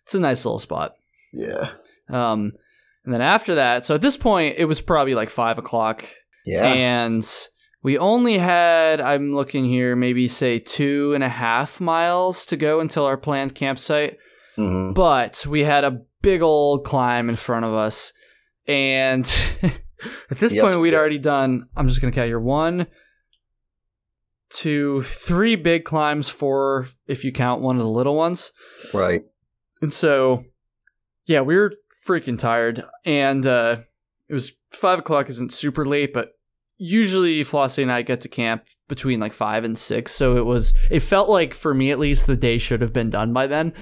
it's 0.03 0.15
a 0.15 0.19
nice 0.19 0.45
little 0.45 0.59
spot. 0.59 0.93
yeah 1.33 1.71
Um, 2.09 2.51
and 3.03 3.13
then 3.13 3.21
after 3.21 3.55
that, 3.55 3.85
so 3.85 3.95
at 3.95 4.01
this 4.01 4.17
point, 4.17 4.55
it 4.57 4.65
was 4.65 4.81
probably 4.81 5.15
like 5.15 5.29
five 5.29 5.57
o'clock, 5.57 6.05
yeah 6.45 6.65
and 6.73 7.23
we 7.83 7.97
only 7.99 8.37
had 8.37 8.99
I'm 9.01 9.35
looking 9.35 9.65
here, 9.65 9.95
maybe 9.95 10.27
say 10.27 10.57
two 10.59 11.13
and 11.13 11.23
a 11.23 11.29
half 11.29 11.79
miles 11.79 12.45
to 12.47 12.57
go 12.57 12.79
until 12.79 13.05
our 13.05 13.17
planned 13.17 13.53
campsite 13.55 14.17
Mm-hmm. 14.57 14.93
but 14.93 15.45
we 15.49 15.65
had 15.65 15.83
a 15.83 15.99
big 16.21 16.41
old 16.41 16.85
climb 16.85 17.27
in 17.27 17.35
front 17.35 17.65
of 17.65 17.73
us 17.73 18.13
and 18.67 19.25
at 19.63 20.39
this 20.39 20.53
Yes, 20.53 20.61
point 20.63 20.75
we 20.77 20.83
we'd 20.83 20.91
did. 20.91 20.97
already 20.97 21.17
done 21.17 21.67
i'm 21.75 21.89
just 21.89 21.99
going 22.01 22.09
to 22.13 22.15
count 22.15 22.27
here 22.29 22.39
one 22.39 22.87
two 24.55 25.01
three 25.01 25.57
big 25.57 25.83
climbs 25.83 26.29
four 26.29 26.87
if 27.07 27.25
you 27.25 27.31
count 27.31 27.61
one 27.61 27.75
of 27.75 27.83
the 27.83 27.89
little 27.89 28.15
ones. 28.15 28.51
Right. 28.93 29.23
And 29.81 29.93
so 29.93 30.45
yeah 31.25 31.41
we 31.41 31.55
were 31.55 31.73
freaking 32.07 32.39
tired. 32.39 32.83
And 33.03 33.45
uh 33.45 33.77
it 34.29 34.33
was 34.33 34.53
five 34.71 34.99
o'clock 34.99 35.29
isn't 35.29 35.53
super 35.53 35.85
late 35.85 36.13
but 36.13 36.29
usually 36.77 37.41
flossie 37.43 37.81
and 37.83 37.91
i 37.91 38.01
get 38.01 38.19
to 38.19 38.27
camp 38.27 38.63
between 38.87 39.19
like 39.19 39.33
five 39.33 39.63
and 39.65 39.77
six. 39.77 40.13
So 40.13 40.37
it 40.37 40.45
was 40.45 40.73
it 40.89 41.01
felt 41.01 41.29
like 41.29 41.53
for 41.53 41.73
me 41.73 41.91
at 41.91 41.99
least 41.99 42.25
the 42.25 42.35
day 42.35 42.57
should 42.57 42.81
have 42.81 42.93
been 42.93 43.09
done 43.09 43.33
by 43.33 43.47
then. 43.47 43.73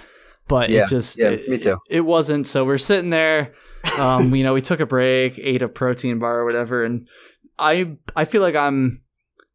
But 0.47 0.71
Yeah, 0.71 0.85
it 0.85 0.89
just 0.89 1.17
yeah, 1.17 1.29
it, 1.29 1.47
me 1.47 1.57
too. 1.59 1.77
It, 1.89 1.97
it 1.97 2.01
wasn't. 2.01 2.47
So 2.47 2.65
we're 2.65 2.79
sitting 2.79 3.11
there. 3.11 3.53
Um 3.99 4.33
you 4.33 4.43
know 4.43 4.53
we 4.55 4.61
took 4.61 4.79
a 4.79 4.87
break 4.87 5.37
ate 5.37 5.61
a 5.61 5.69
protein 5.69 6.17
bar 6.17 6.39
or 6.39 6.45
whatever. 6.45 6.83
And 6.83 7.07
i 7.59 7.95
i 8.15 8.25
feel 8.25 8.41
like 8.41 8.55
i'm 8.55 9.03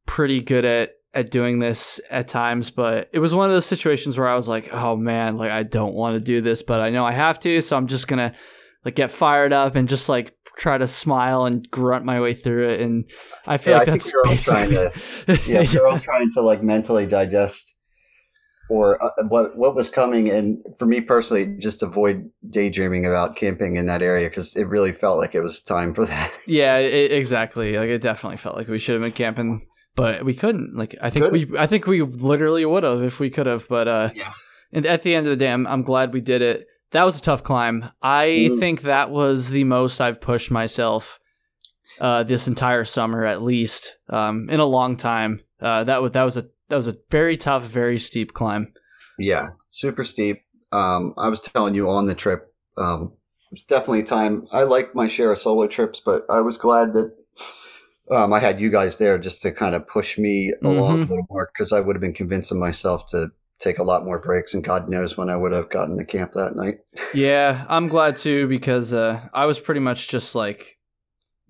pretty 0.06 0.40
good 0.40 0.64
at 0.64 0.92
at 1.14 1.30
doing 1.30 1.58
this 1.58 2.00
at 2.10 2.28
times, 2.28 2.70
but 2.70 3.08
it 3.12 3.18
was 3.18 3.34
one 3.34 3.48
of 3.48 3.54
those 3.54 3.66
situations 3.66 4.18
where 4.18 4.28
I 4.28 4.34
was 4.34 4.48
like, 4.48 4.72
"Oh 4.72 4.96
man, 4.96 5.36
like 5.36 5.50
I 5.50 5.62
don't 5.62 5.94
want 5.94 6.14
to 6.16 6.20
do 6.20 6.40
this, 6.40 6.62
but 6.62 6.80
I 6.80 6.90
know 6.90 7.04
I 7.04 7.12
have 7.12 7.40
to, 7.40 7.60
so 7.60 7.76
I'm 7.76 7.86
just 7.86 8.08
gonna 8.08 8.34
like 8.84 8.94
get 8.94 9.10
fired 9.10 9.52
up 9.52 9.76
and 9.76 9.88
just 9.88 10.08
like 10.08 10.34
try 10.58 10.76
to 10.78 10.86
smile 10.86 11.46
and 11.46 11.68
grunt 11.70 12.04
my 12.04 12.20
way 12.20 12.34
through 12.34 12.70
it." 12.70 12.80
And 12.80 13.04
I 13.46 13.56
feel 13.58 13.72
Yeah, 13.72 13.78
like 13.78 13.84
I 13.84 13.86
that's 13.86 14.00
think 14.02 14.14
we're 14.14 14.26
all 14.28 14.38
trying 14.38 14.70
to 14.72 14.92
yeah, 15.44 15.64
we're 15.72 15.86
all 15.86 15.98
trying 15.98 16.30
to 16.32 16.40
like 16.42 16.62
mentally 16.62 17.06
digest 17.06 17.74
or 18.68 19.02
uh, 19.02 19.10
what 19.28 19.56
what 19.56 19.74
was 19.76 19.88
coming 19.88 20.30
and 20.30 20.58
for 20.78 20.86
me 20.86 21.00
personally 21.00 21.56
just 21.60 21.82
avoid 21.82 22.30
daydreaming 22.50 23.06
about 23.06 23.36
camping 23.36 23.76
in 23.76 23.86
that 23.86 24.02
area 24.02 24.28
because 24.28 24.56
it 24.56 24.64
really 24.68 24.92
felt 24.92 25.18
like 25.18 25.34
it 25.34 25.42
was 25.42 25.60
time 25.62 25.94
for 25.94 26.06
that 26.06 26.32
Yeah, 26.46 26.78
it, 26.78 27.12
exactly. 27.12 27.76
Like 27.76 27.90
it 27.90 28.00
definitely 28.02 28.38
felt 28.38 28.56
like 28.56 28.68
we 28.68 28.78
should 28.78 28.94
have 28.94 29.02
been 29.02 29.12
camping, 29.12 29.66
but 29.98 30.24
we 30.24 30.32
couldn't. 30.34 30.76
Like 30.76 30.94
I 31.02 31.10
think 31.10 31.30
we, 31.32 31.58
I 31.58 31.66
think 31.66 31.86
we 31.86 32.00
literally 32.02 32.64
would 32.64 32.84
have 32.84 33.02
if 33.02 33.20
we 33.20 33.28
could 33.30 33.46
have. 33.46 33.68
But 33.68 33.86
uh, 33.88 34.10
Yeah. 34.14 34.30
and 34.72 34.86
at 34.86 35.02
the 35.02 35.14
end 35.14 35.26
of 35.26 35.30
the 35.32 35.36
day, 35.44 35.50
I'm, 35.52 35.66
I'm 35.66 35.82
glad 35.82 36.12
we 36.12 36.20
did 36.22 36.40
it. 36.40 36.66
That 36.92 37.04
was 37.04 37.18
a 37.18 37.22
tough 37.22 37.42
climb. 37.42 37.90
I 38.00 38.26
Mm. 38.26 38.58
think 38.60 38.82
that 38.82 39.10
was 39.10 39.50
the 39.50 39.64
most 39.64 40.00
I've 40.00 40.20
pushed 40.20 40.50
myself 40.50 41.18
uh, 42.00 42.22
this 42.22 42.46
entire 42.48 42.84
summer, 42.84 43.24
at 43.24 43.42
least 43.42 43.96
um, 44.08 44.48
in 44.50 44.60
a 44.60 44.64
long 44.64 44.96
time. 44.96 45.40
Uh, 45.60 45.84
that 45.84 46.00
was 46.00 46.12
that 46.12 46.22
was 46.22 46.36
a 46.36 46.46
that 46.68 46.76
was 46.76 46.86
a 46.88 46.96
very 47.10 47.36
tough, 47.36 47.64
very 47.64 47.98
steep 47.98 48.32
climb. 48.34 48.72
yeah 49.18 49.48
super 49.68 50.04
steep 50.04 50.42
um, 50.72 51.12
i 51.18 51.28
was 51.28 51.40
telling 51.40 51.74
you 51.74 51.90
on 51.90 52.06
the 52.06 52.14
trip 52.14 52.40
um, 52.76 53.12
definitely 53.68 54.02
time 54.04 54.46
i 54.52 54.62
like 54.62 54.94
my 54.94 55.08
share 55.08 55.32
of 55.32 55.38
solo 55.38 55.66
trips 55.66 56.00
but 56.04 56.22
i 56.30 56.40
was 56.40 56.56
glad 56.56 56.92
that 56.94 57.10
um, 58.10 58.32
i 58.32 58.38
had 58.40 58.60
you 58.60 58.70
guys 58.70 58.96
there 58.96 59.18
just 59.18 59.42
to 59.42 59.52
kind 59.52 59.74
of 59.74 59.86
push 59.88 60.18
me 60.18 60.52
along 60.62 60.98
Mhm. 61.00 61.06
a 61.06 61.08
little 61.10 61.26
more 61.30 61.50
because 61.52 61.72
i 61.72 61.80
would 61.80 61.96
have 61.96 62.00
been 62.00 62.14
convincing 62.14 62.58
myself 62.58 63.06
to 63.10 63.28
take 63.58 63.78
a 63.78 63.82
lot 63.82 64.04
more 64.04 64.20
breaks 64.20 64.54
and 64.54 64.62
god 64.64 64.88
knows 64.88 65.16
when 65.16 65.28
i 65.28 65.36
would 65.36 65.52
have 65.52 65.68
gotten 65.70 65.96
to 65.98 66.04
camp 66.04 66.32
that 66.34 66.54
night 66.56 66.76
Yeah, 67.14 67.64
I'm 67.68 67.88
glad 67.88 68.16
too 68.16 68.46
because 68.48 68.92
uh, 68.94 69.20
I 69.34 69.46
was 69.46 69.58
pretty 69.58 69.80
much 69.80 70.08
just 70.08 70.34
like 70.34 70.78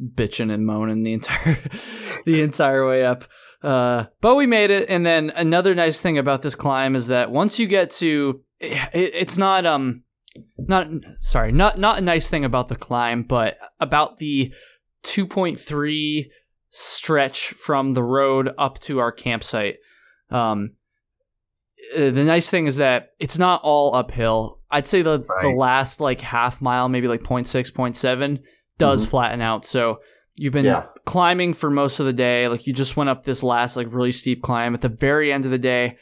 bitching 0.03 0.53
and 0.53 0.65
moaning 0.67 1.03
the 1.03 1.13
entire 1.13 1.59
the 2.27 2.41
entire 2.43 2.87
way 2.87 3.05
up. 3.05 3.25
Uh, 3.63 4.07
but 4.21 4.37
we 4.37 4.47
made 4.47 4.71
it, 4.71 4.89
and 4.89 5.05
then 5.05 5.31
another 5.31 5.75
nice 5.75 6.01
thing 6.01 6.17
about 6.17 6.43
this 6.43 6.55
climb 6.55 6.95
is 6.95 7.09
that 7.09 7.33
once 7.33 7.59
you 7.59 7.67
get 7.67 7.91
to, 7.91 8.41
it, 8.61 8.79
it's 8.95 9.37
not 9.37 9.67
um, 9.67 10.05
not 10.57 10.87
sorry, 11.19 11.51
not 11.51 11.77
not 11.77 11.99
a 11.99 12.01
nice 12.01 12.29
thing 12.29 12.45
about 12.45 12.69
the 12.69 12.77
climb, 12.77 13.25
but 13.25 13.59
about 13.81 14.19
the 14.19 14.53
2.3 15.03 16.27
stretch 16.71 17.49
from 17.51 17.91
the 17.91 18.03
road 18.03 18.51
up 18.59 18.79
to 18.81 18.99
our 18.99 19.13
campsite. 19.13 19.77
Um, 20.31 20.73
uh, 21.97 22.11
the 22.11 22.25
nice 22.25 22.51
thing 22.51 22.67
is 22.67 22.77
that 22.77 23.11
it's 23.19 23.39
not 23.39 23.63
all 23.63 23.95
uphill. 23.95 24.61
I'd 24.71 24.87
say 24.87 25.03
the 25.03 25.25
the 25.43 25.55
last 25.57 26.01
like 26.01 26.21
half 26.21 26.61
mile, 26.61 26.89
maybe 26.89 27.09
like 27.09 27.23
0.6, 27.23 27.71
0.7, 27.73 28.41
does 28.77 29.07
Mhm. 29.07 29.11
flatten 29.11 29.41
out. 29.41 29.65
So 29.65 30.01
you've 30.35 30.53
been 30.53 30.67
Yeah. 30.67 30.87
climbing 31.07 31.55
for 31.55 31.71
most 31.71 32.01
of 32.01 32.07
the 32.07 32.13
day. 32.13 32.49
Like 32.49 32.67
you 32.67 32.73
just 32.75 32.97
went 32.97 33.09
up 33.11 33.25
this 33.25 33.43
last 33.43 33.77
like 33.77 33.87
really 33.91 34.13
steep 34.13 34.43
climb 34.43 34.75
at 34.75 34.83
the 34.83 34.89
very 34.91 35.33
end 35.33 35.47
of 35.47 35.51
the 35.51 35.59
day, 35.59 35.97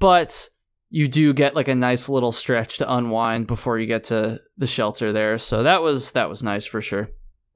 but 0.00 0.48
you 0.90 1.06
do 1.06 1.32
get 1.32 1.54
like 1.54 1.68
a 1.68 1.74
nice 1.74 2.08
little 2.08 2.32
stretch 2.32 2.78
to 2.78 2.92
unwind 2.92 3.46
before 3.46 3.78
you 3.78 3.86
get 3.86 4.04
to 4.04 4.40
the 4.56 4.66
shelter 4.66 5.12
there. 5.12 5.38
So 5.38 5.62
that 5.62 5.82
was 5.82 6.10
that 6.12 6.28
was 6.28 6.42
nice 6.42 6.66
for 6.66 6.80
sure. 6.80 7.10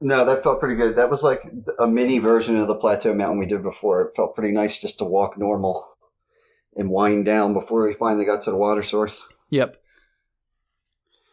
No, 0.04 0.24
that 0.24 0.42
felt 0.42 0.58
pretty 0.58 0.74
good. 0.74 0.96
That 0.96 1.10
was 1.10 1.22
like 1.22 1.42
a 1.78 1.86
mini 1.86 2.18
version 2.18 2.56
of 2.56 2.66
the 2.66 2.74
plateau 2.74 3.14
mountain 3.14 3.38
we 3.38 3.46
did 3.46 3.62
before. 3.62 4.02
It 4.02 4.16
felt 4.16 4.34
pretty 4.34 4.52
nice 4.52 4.80
just 4.80 4.98
to 4.98 5.04
walk 5.04 5.38
normal 5.38 5.88
and 6.74 6.90
wind 6.90 7.24
down 7.24 7.52
before 7.54 7.86
we 7.86 7.94
finally 7.94 8.24
got 8.24 8.42
to 8.42 8.50
the 8.50 8.56
water 8.56 8.82
source. 8.82 9.22
Yep. 9.50 9.76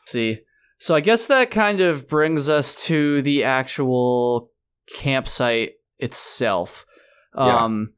See. 0.05 0.41
So 0.77 0.93
I 0.93 0.99
guess 0.99 1.25
that 1.25 1.49
kind 1.49 1.81
of 1.81 2.07
brings 2.07 2.47
us 2.47 2.75
to 2.85 3.23
the 3.23 3.43
actual 3.43 4.51
campsite 4.95 5.73
itself. 5.97 6.85
Yeah. 7.35 7.57
Um 7.57 7.93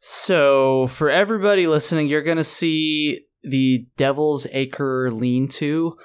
so 0.00 0.88
for 0.88 1.08
everybody 1.08 1.68
listening, 1.68 2.08
you're 2.08 2.22
going 2.22 2.36
to 2.36 2.44
see 2.44 3.26
the 3.42 3.86
Devil's 3.96 4.46
Acre 4.52 5.10
lean-to. 5.10 5.96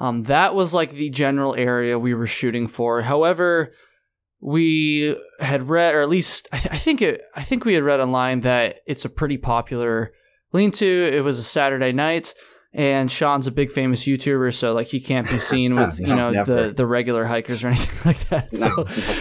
Um 0.00 0.24
that 0.24 0.54
was 0.54 0.72
like 0.74 0.92
the 0.92 1.10
general 1.10 1.54
area 1.54 1.98
we 1.98 2.14
were 2.14 2.26
shooting 2.26 2.66
for. 2.66 3.02
However, 3.02 3.72
we 4.40 5.16
had 5.38 5.68
read 5.68 5.94
or 5.94 6.00
at 6.00 6.08
least 6.08 6.48
I, 6.52 6.58
th- 6.58 6.74
I 6.74 6.78
think 6.78 7.02
it 7.02 7.20
I 7.36 7.42
think 7.42 7.64
we 7.64 7.74
had 7.74 7.82
read 7.84 8.00
online 8.00 8.40
that 8.40 8.76
it's 8.86 9.04
a 9.04 9.10
pretty 9.10 9.36
popular 9.36 10.12
lean-to. 10.52 11.10
It 11.12 11.20
was 11.22 11.38
a 11.38 11.42
Saturday 11.44 11.92
night 11.92 12.32
and 12.72 13.10
Sean's 13.10 13.46
a 13.48 13.50
big 13.50 13.72
famous 13.72 14.04
YouTuber, 14.04 14.54
so 14.54 14.72
like 14.72 14.86
he 14.86 15.00
can't 15.00 15.28
be 15.28 15.38
seen 15.38 15.74
with 15.80 16.00
you 16.00 16.14
know 16.14 16.30
never. 16.30 16.68
the 16.68 16.72
the 16.72 16.86
regular 16.86 17.24
hikers 17.26 17.62
or 17.64 17.68
anything 17.74 17.98
like 18.04 18.28
that. 18.30 18.54
So, 18.54 18.68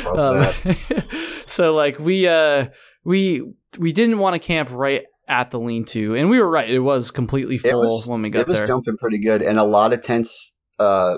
No, 0.05 0.13
no 0.13 0.53
um, 0.69 1.03
so 1.45 1.73
like 1.75 1.99
we 1.99 2.27
uh 2.27 2.67
we 3.03 3.41
we 3.77 3.91
didn't 3.91 4.19
want 4.19 4.35
to 4.35 4.39
camp 4.39 4.69
right 4.71 5.03
at 5.27 5.51
the 5.51 5.59
lean-to, 5.59 6.15
and 6.15 6.29
we 6.29 6.39
were 6.39 6.49
right. 6.49 6.69
It 6.69 6.79
was 6.79 7.11
completely 7.11 7.57
full 7.57 7.97
was- 7.97 8.07
when 8.07 8.21
we 8.21 8.29
got 8.29 8.39
there. 8.39 8.43
it 8.45 8.49
was 8.49 8.57
there. 8.59 8.65
jumping 8.67 8.97
pretty 8.97 9.19
good, 9.19 9.41
and 9.41 9.59
a 9.59 9.63
lot 9.63 9.93
of 9.93 10.01
tents. 10.01 10.53
Uh, 10.79 11.17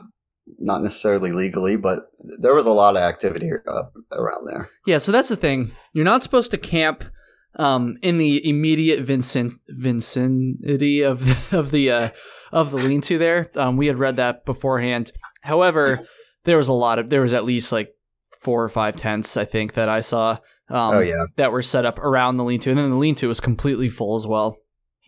not 0.60 0.82
necessarily 0.82 1.32
legally, 1.32 1.76
but 1.78 2.08
there 2.40 2.54
was 2.54 2.66
a 2.66 2.72
lot 2.72 2.96
of 2.96 3.02
activity 3.02 3.50
uh, 3.68 3.84
around 4.12 4.48
there. 4.48 4.70
Yeah, 4.86 4.98
so 4.98 5.12
that's 5.12 5.30
the 5.30 5.36
thing. 5.36 5.72
You're 5.94 6.06
not 6.06 6.24
supposed 6.24 6.52
to 6.52 6.58
camp 6.58 7.04
um, 7.58 7.98
in 8.02 8.18
the 8.18 8.48
immediate 8.48 9.02
vincin- 9.06 9.60
vicinity 9.70 11.02
of 11.02 11.26
the, 11.26 11.38
of 11.58 11.72
the 11.72 11.92
uh, 11.92 12.10
of 12.52 12.72
the 12.72 12.78
lean-to 12.78 13.18
there. 13.18 13.50
Um, 13.56 13.78
we 13.78 13.88
had 13.88 14.00
read 14.00 14.18
that 14.18 14.46
beforehand. 14.46 15.12
However, 15.42 16.00
there 16.44 16.58
was 16.58 16.68
a 16.68 16.74
lot 16.74 17.00
of 17.00 17.10
there 17.10 17.22
was 17.22 17.34
at 17.34 17.46
least 17.46 17.72
like 17.72 17.94
four 18.42 18.64
or 18.64 18.70
five 18.70 18.96
tents 18.96 19.38
I 19.38 19.46
think 19.46 19.74
that 19.74 19.88
I 19.88 20.00
saw 20.02 20.32
um, 20.70 20.96
oh 20.96 21.00
yeah, 21.00 21.26
that 21.36 21.52
were 21.52 21.62
set 21.62 21.86
up 21.86 22.00
around 22.00 22.38
the 22.38 22.44
lean-to, 22.44 22.70
and 22.72 22.80
then 22.80 22.90
the 22.90 22.96
lean-to 22.96 23.28
was 23.28 23.40
completely 23.40 23.90
full 23.90 24.16
as 24.16 24.26
well. 24.26 24.58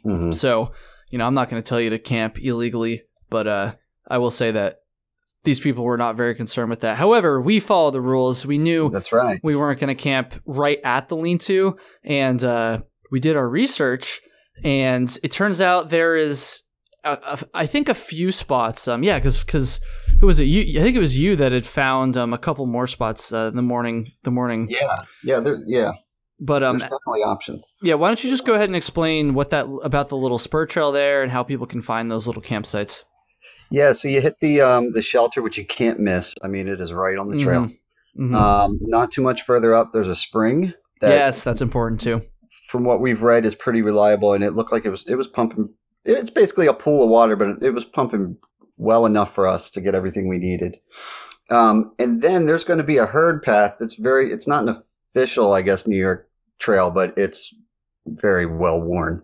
hmm 0.03 0.31
So, 0.31 0.71
you 1.09 1.17
know, 1.17 1.25
I'm 1.25 1.33
not 1.33 1.49
going 1.49 1.61
to 1.61 1.67
tell 1.67 1.81
you 1.81 1.89
to 1.91 1.99
camp 1.99 2.37
illegally, 2.39 3.03
but 3.29 3.47
uh, 3.47 3.73
I 4.07 4.17
will 4.17 4.31
say 4.31 4.51
that 4.51 4.79
these 5.43 5.59
people 5.59 5.83
were 5.83 5.97
not 5.97 6.15
very 6.15 6.35
concerned 6.35 6.69
with 6.69 6.81
that. 6.81 6.97
However, 6.97 7.41
we 7.41 7.59
followed 7.59 7.91
the 7.91 8.01
rules. 8.01 8.45
We 8.45 8.57
knew 8.57 8.89
that's 8.89 9.11
right. 9.11 9.39
we 9.43 9.55
weren't 9.55 9.79
going 9.79 9.95
to 9.95 10.01
camp 10.01 10.33
right 10.45 10.79
at 10.83 11.09
the 11.09 11.17
lean-to, 11.17 11.75
and 12.03 12.43
uh, 12.43 12.79
we 13.11 13.19
did 13.19 13.35
our 13.35 13.47
research, 13.49 14.21
and 14.63 15.15
it 15.21 15.31
turns 15.31 15.59
out 15.59 15.89
there 15.89 16.15
is, 16.15 16.61
a, 17.03 17.11
a, 17.23 17.39
I 17.53 17.65
think, 17.65 17.89
a 17.89 17.93
few 17.93 18.31
spots. 18.31 18.87
Um, 18.87 19.03
yeah, 19.03 19.19
because 19.19 19.39
because 19.43 19.81
it 20.21 20.23
was 20.23 20.39
it? 20.39 20.45
you. 20.45 20.79
I 20.79 20.83
think 20.83 20.95
it 20.95 20.99
was 21.01 21.17
you 21.17 21.35
that 21.35 21.51
had 21.51 21.65
found 21.65 22.15
um 22.15 22.31
a 22.33 22.37
couple 22.37 22.65
more 22.65 22.87
spots 22.87 23.33
uh, 23.33 23.47
in 23.49 23.55
the 23.57 23.61
morning. 23.61 24.13
The 24.23 24.31
morning, 24.31 24.67
Yeah, 24.69 24.95
yeah, 25.25 25.39
there, 25.41 25.57
yeah. 25.65 25.91
but 26.39 26.63
um, 26.63 26.77
There's 26.77 26.89
definitely 26.89 27.23
options. 27.23 27.73
yeah. 27.81 27.95
Why 27.95 28.07
don't 28.07 28.23
you 28.23 28.29
just 28.29 28.45
go 28.45 28.53
ahead 28.53 28.69
and 28.69 28.77
explain 28.77 29.33
what 29.33 29.49
that 29.49 29.65
about 29.83 30.07
the 30.07 30.15
little 30.15 30.39
spur 30.39 30.65
trail 30.65 30.93
there 30.93 31.21
and 31.21 31.31
how 31.33 31.43
people 31.43 31.67
can 31.67 31.81
find 31.81 32.09
those 32.09 32.27
little 32.27 32.41
campsites? 32.41 33.03
Yeah, 33.73 33.93
so 33.93 34.07
you 34.07 34.21
hit 34.21 34.39
the 34.39 34.61
um 34.61 34.91
the 34.91 35.01
shelter, 35.01 35.41
which 35.41 35.57
you 35.57 35.65
can't 35.65 35.99
miss. 35.99 36.35
I 36.43 36.47
mean, 36.47 36.67
it 36.67 36.79
is 36.79 36.93
right 36.93 37.17
on 37.17 37.27
the 37.27 37.37
trail. 37.39 37.71
Mhm. 38.17 38.35
Um, 38.35 38.77
not 38.81 39.11
too 39.11 39.23
much 39.23 39.41
further 39.41 39.73
up, 39.73 39.91
there's 39.91 40.07
a 40.07 40.15
spring 40.15 40.71
that, 41.01 41.09
yes, 41.09 41.41
that's 41.41 41.61
important 41.63 41.99
too. 41.99 42.21
from 42.67 42.83
what 42.83 43.01
we've 43.01 43.23
read, 43.23 43.45
is 43.45 43.55
pretty 43.55 43.81
reliable, 43.81 44.33
and 44.33 44.43
it 44.43 44.51
looked 44.51 44.71
like 44.71 44.85
it 44.85 44.91
was 44.91 45.03
it 45.09 45.15
was 45.15 45.27
pumping. 45.27 45.67
It's 46.05 46.29
basically 46.29 46.67
a 46.67 46.73
pool 46.73 47.03
of 47.03 47.09
water, 47.09 47.35
but 47.35 47.47
it, 47.47 47.63
it 47.63 47.71
was 47.71 47.83
pumping 47.85 48.37
well 48.77 49.07
enough 49.07 49.33
for 49.33 49.47
us 49.47 49.71
to 49.71 49.81
get 49.81 49.95
everything 49.95 50.27
we 50.27 50.37
needed. 50.37 50.77
Um, 51.49 51.93
and 51.97 52.21
then 52.21 52.45
there's 52.45 52.63
going 52.63 52.77
to 52.77 52.83
be 52.83 52.97
a 52.97 53.05
herd 53.07 53.41
path 53.41 53.77
that's 53.79 53.95
very. 53.95 54.31
It's 54.31 54.47
not 54.47 54.67
an 54.67 54.83
official, 55.15 55.53
I 55.53 55.63
guess, 55.63 55.87
New 55.87 55.97
York 55.97 56.29
trail, 56.59 56.91
but 56.91 57.17
it's 57.17 57.51
very 58.05 58.45
well 58.45 58.79
worn 58.81 59.23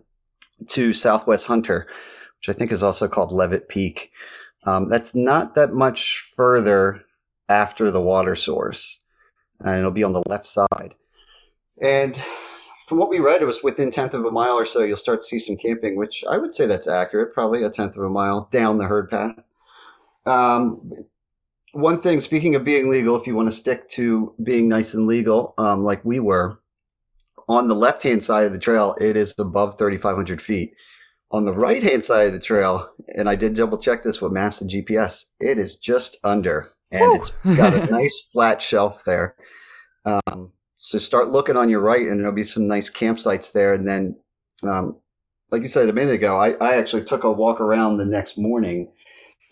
to 0.68 0.92
Southwest 0.92 1.44
Hunter, 1.46 1.86
which 2.40 2.48
I 2.48 2.58
think 2.58 2.72
is 2.72 2.82
also 2.82 3.06
called 3.06 3.30
Leavitt 3.30 3.68
Peak. 3.68 4.10
Um, 4.64 4.88
that's 4.88 5.14
not 5.14 5.54
that 5.54 5.72
much 5.72 6.32
further 6.36 7.02
after 7.48 7.90
the 7.90 8.00
water 8.00 8.36
source, 8.36 9.00
and 9.60 9.78
it'll 9.78 9.90
be 9.90 10.04
on 10.04 10.12
the 10.12 10.22
left 10.26 10.46
side. 10.46 10.94
And 11.80 12.20
from 12.86 12.98
what 12.98 13.08
we 13.08 13.20
read, 13.20 13.40
it 13.40 13.46
was 13.46 13.62
within 13.62 13.90
tenth 13.90 14.14
of 14.14 14.24
a 14.24 14.30
mile 14.30 14.58
or 14.58 14.66
so. 14.66 14.82
You'll 14.82 14.96
start 14.96 15.22
to 15.22 15.26
see 15.26 15.38
some 15.38 15.56
camping, 15.56 15.96
which 15.96 16.24
I 16.28 16.36
would 16.36 16.52
say 16.52 16.66
that's 16.66 16.88
accurate. 16.88 17.32
Probably 17.32 17.62
a 17.62 17.70
tenth 17.70 17.96
of 17.96 18.02
a 18.02 18.10
mile 18.10 18.48
down 18.52 18.78
the 18.78 18.86
herd 18.86 19.10
path. 19.10 19.36
Um, 20.26 20.92
one 21.72 22.02
thing, 22.02 22.20
speaking 22.20 22.54
of 22.56 22.64
being 22.64 22.90
legal, 22.90 23.16
if 23.16 23.26
you 23.26 23.34
want 23.34 23.48
to 23.48 23.56
stick 23.56 23.88
to 23.90 24.34
being 24.42 24.68
nice 24.68 24.94
and 24.94 25.06
legal, 25.06 25.54
um, 25.56 25.84
like 25.84 26.04
we 26.04 26.18
were, 26.18 26.58
on 27.48 27.68
the 27.68 27.74
left 27.74 28.02
hand 28.02 28.22
side 28.22 28.44
of 28.44 28.52
the 28.52 28.58
trail, 28.58 28.96
it 29.00 29.16
is 29.16 29.34
above 29.38 29.78
3,500 29.78 30.42
feet. 30.42 30.74
On 31.32 31.44
the 31.44 31.52
right 31.52 31.82
hand 31.82 32.04
side 32.04 32.28
of 32.28 32.32
the 32.32 32.40
trail, 32.40 32.90
and 33.14 33.28
I 33.28 33.36
did 33.36 33.54
double 33.54 33.78
check 33.78 34.02
this 34.02 34.20
with 34.20 34.32
maps 34.32 34.60
and 34.60 34.70
GPS, 34.70 35.24
it 35.38 35.58
is 35.58 35.76
just 35.76 36.16
under, 36.24 36.70
and 36.90 37.02
Woo. 37.02 37.14
it's 37.14 37.30
got 37.56 37.74
a 37.74 37.86
nice 37.90 38.28
flat 38.32 38.60
shelf 38.60 39.04
there. 39.04 39.36
Um, 40.04 40.52
so 40.78 40.98
start 40.98 41.28
looking 41.28 41.56
on 41.56 41.68
your 41.68 41.80
right, 41.80 42.06
and 42.06 42.18
there'll 42.18 42.34
be 42.34 42.42
some 42.42 42.66
nice 42.66 42.90
campsites 42.90 43.52
there. 43.52 43.74
And 43.74 43.86
then, 43.86 44.16
um, 44.62 44.96
like 45.50 45.62
you 45.62 45.68
said 45.68 45.88
a 45.88 45.92
minute 45.92 46.14
ago, 46.14 46.38
I, 46.38 46.52
I 46.54 46.76
actually 46.76 47.04
took 47.04 47.24
a 47.24 47.30
walk 47.30 47.60
around 47.60 47.98
the 47.98 48.06
next 48.06 48.38
morning, 48.38 48.90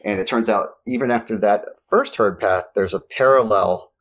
and 0.04 0.18
it 0.18 0.26
turns 0.26 0.48
out 0.48 0.70
even 0.86 1.10
after 1.10 1.36
that 1.38 1.66
first 1.90 2.16
herd 2.16 2.40
path, 2.40 2.64
there's 2.74 2.94
a 2.94 3.00
parallel 3.00 3.92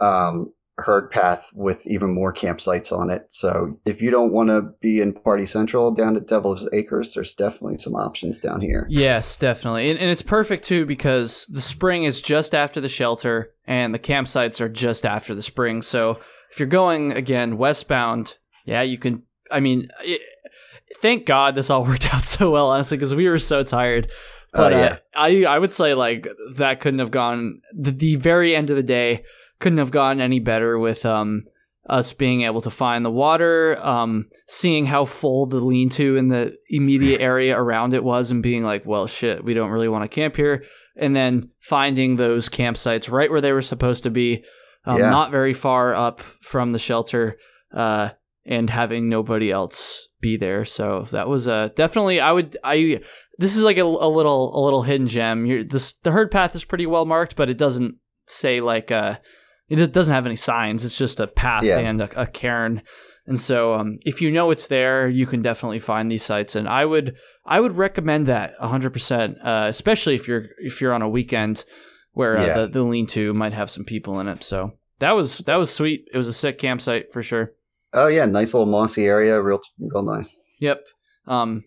um, 0.00 0.53
herd 0.78 1.10
path 1.10 1.46
with 1.54 1.86
even 1.86 2.12
more 2.12 2.32
campsites 2.34 2.90
on 2.96 3.08
it. 3.08 3.26
So 3.28 3.78
if 3.84 4.02
you 4.02 4.10
don't 4.10 4.32
want 4.32 4.48
to 4.48 4.62
be 4.80 5.00
in 5.00 5.12
Party 5.12 5.46
Central 5.46 5.92
down 5.92 6.16
at 6.16 6.26
Devil's 6.26 6.68
Acres, 6.72 7.14
there's 7.14 7.34
definitely 7.34 7.78
some 7.78 7.94
options 7.94 8.40
down 8.40 8.60
here. 8.60 8.86
Yes, 8.90 9.36
definitely. 9.36 9.90
And, 9.90 10.00
and 10.00 10.10
it's 10.10 10.22
perfect 10.22 10.64
too 10.64 10.84
because 10.84 11.46
the 11.46 11.60
spring 11.60 12.04
is 12.04 12.20
just 12.20 12.54
after 12.54 12.80
the 12.80 12.88
shelter 12.88 13.52
and 13.66 13.94
the 13.94 13.98
campsites 14.00 14.60
are 14.60 14.68
just 14.68 15.06
after 15.06 15.34
the 15.34 15.42
spring. 15.42 15.80
So 15.82 16.18
if 16.50 16.58
you're 16.58 16.68
going 16.68 17.12
again 17.12 17.56
westbound, 17.56 18.36
yeah, 18.64 18.82
you 18.82 18.98
can. 18.98 19.22
I 19.50 19.60
mean, 19.60 19.90
it, 20.02 20.22
thank 21.00 21.24
God 21.26 21.54
this 21.54 21.70
all 21.70 21.84
worked 21.86 22.12
out 22.12 22.24
so 22.24 22.50
well, 22.50 22.70
honestly, 22.70 22.96
because 22.96 23.14
we 23.14 23.28
were 23.28 23.38
so 23.38 23.62
tired. 23.62 24.10
But 24.52 24.72
Oh, 24.72 24.76
yeah. 24.76 24.84
uh, 24.86 24.96
I 25.16 25.44
I 25.44 25.58
would 25.58 25.72
say 25.72 25.94
like 25.94 26.28
that 26.56 26.80
couldn't 26.80 27.00
have 27.00 27.10
gone 27.10 27.60
the, 27.76 27.90
the 27.90 28.16
very 28.16 28.54
end 28.56 28.70
of 28.70 28.76
the 28.76 28.82
day 28.84 29.24
couldn't 29.60 29.78
have 29.78 29.90
gone 29.90 30.20
any 30.20 30.40
better 30.40 30.78
with 30.78 31.04
um 31.06 31.44
us 31.88 32.14
being 32.14 32.42
able 32.42 32.62
to 32.62 32.70
find 32.70 33.04
the 33.04 33.10
water, 33.10 33.78
um, 33.84 34.26
seeing 34.48 34.86
how 34.86 35.04
full 35.04 35.44
the 35.44 35.58
lean-to 35.60 36.16
in 36.16 36.28
the 36.28 36.56
immediate 36.70 37.20
area 37.32 37.54
around 37.58 37.92
it 37.92 38.02
was, 38.02 38.30
and 38.30 38.42
being 38.42 38.64
like, 38.64 38.86
well, 38.86 39.06
shit, 39.06 39.44
we 39.44 39.52
don't 39.52 39.70
really 39.70 39.88
want 39.88 40.02
to 40.02 40.14
camp 40.14 40.34
here, 40.34 40.64
and 40.96 41.14
then 41.14 41.50
finding 41.60 42.16
those 42.16 42.48
campsites 42.48 43.10
right 43.12 43.30
where 43.30 43.42
they 43.42 43.52
were 43.52 43.60
supposed 43.60 44.02
to 44.04 44.10
be, 44.10 44.42
um, 44.86 44.98
Yeah. 44.98 45.10
not 45.10 45.30
very 45.30 45.52
far 45.52 45.94
up 45.94 46.22
from 46.22 46.72
the 46.72 46.78
shelter, 46.78 47.36
uh, 47.76 48.10
and 48.46 48.70
having 48.70 49.10
nobody 49.10 49.50
else 49.50 50.08
be 50.22 50.38
there. 50.38 50.64
So 50.64 51.06
that 51.10 51.28
was 51.28 51.46
uh, 51.48 51.68
definitely 51.76 52.18
I 52.18 52.32
would 52.32 52.56
I 52.64 53.00
this 53.38 53.56
is 53.56 53.62
like 53.62 53.76
a, 53.76 53.82
a 53.82 54.08
little 54.08 54.58
a 54.58 54.60
little 54.64 54.82
hidden 54.82 55.06
gem. 55.06 55.44
You're, 55.44 55.64
this 55.64 55.92
the 56.02 56.12
herd 56.12 56.30
path 56.30 56.54
is 56.54 56.64
pretty 56.64 56.86
well 56.86 57.04
marked, 57.04 57.36
but 57.36 57.50
it 57.50 57.58
doesn't 57.58 57.96
say 58.26 58.60
like 58.62 58.90
uh 58.90 59.16
it 59.80 59.92
doesn't 59.92 60.14
have 60.14 60.26
any 60.26 60.36
signs. 60.36 60.84
It's 60.84 60.98
just 60.98 61.20
a 61.20 61.26
path 61.26 61.64
Yeah. 61.64 61.78
and 61.78 62.00
a, 62.00 62.20
a 62.22 62.26
cairn. 62.26 62.82
And 63.26 63.40
so 63.40 63.74
um, 63.74 63.98
if 64.04 64.20
you 64.20 64.30
know 64.30 64.50
it's 64.50 64.66
there, 64.66 65.08
you 65.08 65.26
can 65.26 65.40
definitely 65.42 65.80
find 65.80 66.10
these 66.10 66.24
sites. 66.24 66.54
And 66.56 66.68
I 66.68 66.84
would 66.84 67.16
I 67.46 67.58
would 67.60 67.72
recommend 67.76 68.26
that 68.26 68.52
100%, 68.60 69.36
uh, 69.46 69.66
especially 69.68 70.14
if 70.14 70.28
you're 70.28 70.46
if 70.58 70.80
you're 70.80 70.92
on 70.92 71.02
a 71.02 71.08
weekend 71.08 71.64
where 72.12 72.36
uh, 72.36 72.46
Yeah. 72.46 72.54
the, 72.62 72.66
the 72.68 72.82
lean-to 72.82 73.32
might 73.34 73.54
have 73.54 73.70
some 73.70 73.84
people 73.84 74.20
in 74.20 74.28
it. 74.28 74.44
So 74.44 74.72
that 74.98 75.12
was 75.12 75.38
that 75.38 75.56
was 75.56 75.72
sweet. 75.72 76.04
It 76.12 76.16
was 76.18 76.28
a 76.28 76.32
sick 76.32 76.58
campsite 76.58 77.12
for 77.12 77.22
sure. 77.22 77.52
Oh 77.94 78.08
yeah, 78.08 78.26
nice 78.26 78.52
little 78.52 78.66
mossy 78.70 79.06
area, 79.06 79.40
real 79.40 79.60
real 79.78 80.02
nice. 80.02 80.38
Yep. 80.60 80.82
Um, 81.26 81.64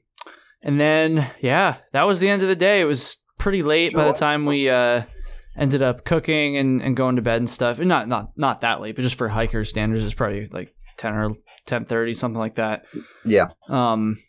and 0.61 0.79
then 0.79 1.29
yeah, 1.41 1.77
that 1.93 2.03
was 2.03 2.19
the 2.19 2.29
end 2.29 2.43
of 2.43 2.49
the 2.49 2.55
day. 2.55 2.81
It 2.81 2.85
was 2.85 3.17
pretty 3.39 3.63
late 3.63 3.93
by 3.93 4.05
the 4.05 4.13
time 4.13 4.45
we 4.45 4.69
uh, 4.69 5.03
ended 5.57 5.81
up 5.81 6.05
cooking 6.05 6.57
and, 6.57 6.81
and 6.81 6.95
going 6.95 7.15
to 7.15 7.21
bed 7.21 7.37
and 7.37 7.49
stuff. 7.49 7.79
And 7.79 7.87
Not 7.87 8.07
not 8.07 8.37
not 8.37 8.61
that 8.61 8.81
late, 8.81 8.95
but 8.95 9.01
just 9.01 9.17
for 9.17 9.27
hiker 9.27 9.63
standards, 9.63 10.03
it's 10.03 10.13
probably 10.13 10.45
like 10.45 10.73
ten 10.97 11.13
or 11.13 11.31
ten 11.65 11.85
thirty, 11.85 12.13
something 12.13 12.39
like 12.39 12.55
that. 12.55 12.85
Yeah. 13.25 13.49
Um, 13.67 14.19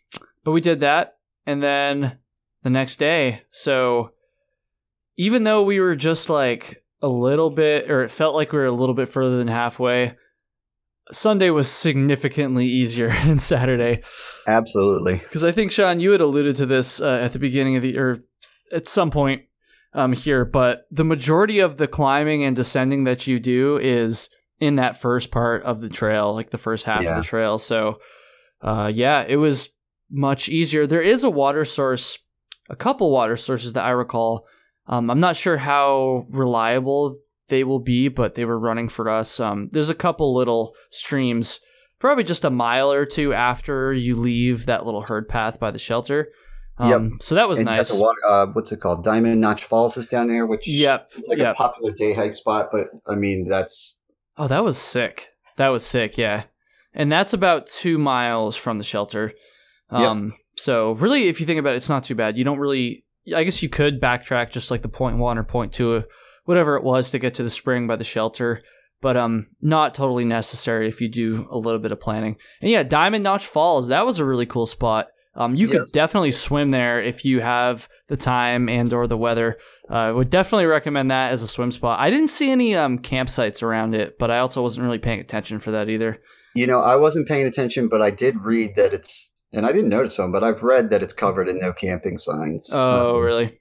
but 0.43 0.51
we 0.51 0.61
did 0.61 0.81
that, 0.81 1.17
and 1.45 1.61
then 1.61 2.17
the 2.63 2.69
next 2.69 2.97
day. 2.97 3.43
So 3.51 4.11
even 5.17 5.43
though 5.43 5.63
we 5.63 5.79
were 5.79 5.95
just 5.95 6.29
like 6.29 6.83
a 7.01 7.07
little 7.07 7.49
bit, 7.49 7.89
or 7.89 8.03
it 8.03 8.11
felt 8.11 8.35
like 8.35 8.51
we 8.51 8.59
were 8.59 8.65
a 8.65 8.71
little 8.71 8.95
bit 8.95 9.09
further 9.09 9.37
than 9.37 9.47
halfway. 9.47 10.15
Sunday 11.11 11.49
was 11.49 11.69
significantly 11.69 12.67
easier 12.67 13.09
than 13.25 13.39
Saturday. 13.39 14.03
Absolutely. 14.47 15.15
Because 15.15 15.43
I 15.43 15.51
think 15.51 15.71
Sean, 15.71 15.99
you 15.99 16.11
had 16.11 16.21
alluded 16.21 16.55
to 16.57 16.65
this 16.65 17.01
uh, 17.01 17.19
at 17.23 17.33
the 17.33 17.39
beginning 17.39 17.75
of 17.77 17.81
the 17.81 17.97
or 17.97 18.19
at 18.71 18.87
some 18.87 19.09
point 19.09 19.43
um, 19.93 20.13
here, 20.13 20.45
but 20.45 20.85
the 20.91 21.03
majority 21.03 21.59
of 21.59 21.77
the 21.77 21.87
climbing 21.87 22.43
and 22.43 22.55
descending 22.55 23.03
that 23.05 23.27
you 23.27 23.39
do 23.39 23.77
is 23.77 24.29
in 24.59 24.75
that 24.75 24.99
first 25.01 25.31
part 25.31 25.63
of 25.63 25.81
the 25.81 25.89
trail, 25.89 26.33
like 26.33 26.49
the 26.51 26.57
first 26.57 26.85
half 26.85 27.03
Yeah. 27.03 27.11
of 27.11 27.23
the 27.23 27.27
trail. 27.27 27.57
So, 27.57 27.99
uh, 28.61 28.91
yeah, 28.93 29.23
it 29.27 29.37
was 29.37 29.69
much 30.11 30.49
easier. 30.49 30.85
There 30.85 31.01
is 31.01 31.23
a 31.23 31.29
water 31.29 31.65
source, 31.65 32.17
a 32.69 32.75
couple 32.75 33.11
water 33.11 33.37
sources 33.37 33.73
that 33.73 33.85
I 33.85 33.91
recall. 33.91 34.45
Um, 34.87 35.09
I'm 35.09 35.19
not 35.19 35.37
sure 35.37 35.57
how 35.57 36.25
reliable 36.29 37.15
they 37.47 37.63
will 37.63 37.79
be, 37.79 38.09
but 38.09 38.35
they 38.35 38.45
were 38.45 38.59
running 38.59 38.89
for 38.89 39.09
us. 39.09 39.39
Um, 39.39 39.69
there's 39.71 39.89
a 39.89 39.95
couple 39.95 40.35
little 40.35 40.75
streams 40.91 41.59
probably 41.99 42.23
just 42.23 42.45
a 42.45 42.49
mile 42.49 42.91
or 42.93 43.05
two 43.05 43.33
after 43.33 43.91
you 43.93 44.15
leave 44.15 44.65
that 44.65 44.85
little 44.85 45.01
herd 45.01 45.27
path 45.27 45.59
by 45.59 45.69
the 45.69 45.77
shelter. 45.79 46.29
Um, 46.79 47.17
So 47.21 47.35
that 47.35 47.47
was 47.49 47.59
and 47.59 47.65
nice. 47.65 47.91
water, 47.93 48.17
uh, 48.27 48.47
what's 48.53 48.71
it 48.71 48.79
called? 48.79 49.03
Diamond 49.03 49.41
Notch 49.41 49.65
Falls 49.65 49.97
is 49.97 50.07
down 50.07 50.27
there, 50.27 50.45
which 50.47 50.67
Yep. 50.67 51.11
is 51.17 51.27
like 51.27 51.37
yep. 51.37 51.53
a 51.53 51.57
popular 51.57 51.91
day 51.91 52.13
hike 52.13 52.35
spot. 52.35 52.69
But 52.71 52.87
I 53.07 53.15
mean, 53.15 53.47
that's 53.47 53.97
Oh, 54.37 54.47
that 54.47 54.63
was 54.63 54.77
sick. 54.77 55.29
That 55.57 55.67
was 55.67 55.85
sick. 55.85 56.17
Yeah, 56.17 56.43
and 56.93 57.11
that's 57.11 57.33
about 57.33 57.67
two 57.67 57.97
miles 57.97 58.55
from 58.55 58.77
the 58.77 58.83
shelter. 58.85 59.33
Um, 59.89 60.33
so 60.55 60.93
really, 60.93 61.27
if 61.27 61.39
you 61.39 61.45
think 61.45 61.59
about 61.59 61.73
it, 61.73 61.77
it's 61.77 61.89
not 61.89 62.03
too 62.05 62.15
bad. 62.15 62.37
You 62.37 62.43
don't 62.45 62.59
really. 62.59 63.03
I 63.35 63.43
guess 63.43 63.61
you 63.61 63.69
could 63.69 63.99
backtrack 64.01 64.49
just 64.51 64.71
like 64.71 64.81
the 64.81 64.87
point 64.89 65.17
one 65.17 65.37
or 65.37 65.43
point 65.43 65.73
two, 65.73 66.03
whatever 66.45 66.77
it 66.77 66.83
was, 66.83 67.11
to 67.11 67.19
get 67.19 67.35
to 67.35 67.43
the 67.43 67.49
spring 67.49 67.85
by 67.87 67.95
the 67.97 68.03
shelter. 68.03 68.61
But 69.01 69.17
um, 69.17 69.47
not 69.61 69.95
totally 69.95 70.25
necessary 70.25 70.87
if 70.87 70.99
you 70.99 71.09
do 71.09 71.47
a 71.51 71.57
little 71.57 71.79
bit 71.79 71.91
of 71.91 71.99
planning. 72.01 72.37
And 72.61 72.69
yeah, 72.71 72.83
Diamond 72.83 73.23
Notch 73.23 73.45
Falls, 73.45 73.87
that 73.87 74.05
was 74.05 74.19
a 74.19 74.25
really 74.25 74.45
cool 74.45 74.65
spot. 74.65 75.07
Um, 75.35 75.55
you 75.55 75.67
could 75.67 75.91
definitely 75.93 76.31
swim 76.31 76.71
there 76.71 77.01
if 77.01 77.23
you 77.23 77.39
have 77.39 77.87
the 78.07 78.17
time 78.17 78.67
and 78.67 78.91
or 78.91 79.07
the 79.07 79.17
weather. 79.17 79.57
Uh, 79.89 79.93
I 79.93 80.11
would 80.11 80.29
definitely 80.29 80.65
recommend 80.65 81.11
that 81.11 81.31
as 81.31 81.41
a 81.43 81.47
swim 81.47 81.71
spot. 81.71 81.99
I 81.99 82.09
didn't 82.09 82.29
see 82.29 82.49
any 82.51 82.75
um, 82.75 82.99
campsites 82.99 83.61
around 83.63 83.93
it, 83.95 84.17
but 84.19 84.31
I 84.31 84.39
also 84.39 84.61
wasn't 84.61 84.85
really 84.85 84.97
paying 84.97 85.19
attention 85.19 85.59
for 85.59 85.71
that 85.71 85.87
either. 85.89 86.17
you 86.55 86.65
know, 86.67 86.79
I 86.79 86.95
wasn't 86.95 87.27
paying 87.27 87.45
attention, 87.45 87.87
but 87.87 88.01
I 88.01 88.09
did 88.09 88.35
read 88.41 88.75
that 88.75 88.93
it's, 88.93 89.31
and 89.53 89.65
I 89.65 89.71
didn't 89.71 89.89
notice 89.89 90.17
them, 90.17 90.31
but 90.31 90.43
I've 90.43 90.61
read 90.63 90.89
that 90.89 91.03
it's 91.03 91.13
covered 91.13 91.47
in 91.47 91.59
no 91.59 91.73
camping 91.73 92.17
signs. 92.17 92.69
Oh, 92.73 93.17
Um, 93.17 93.23
really? 93.23 93.59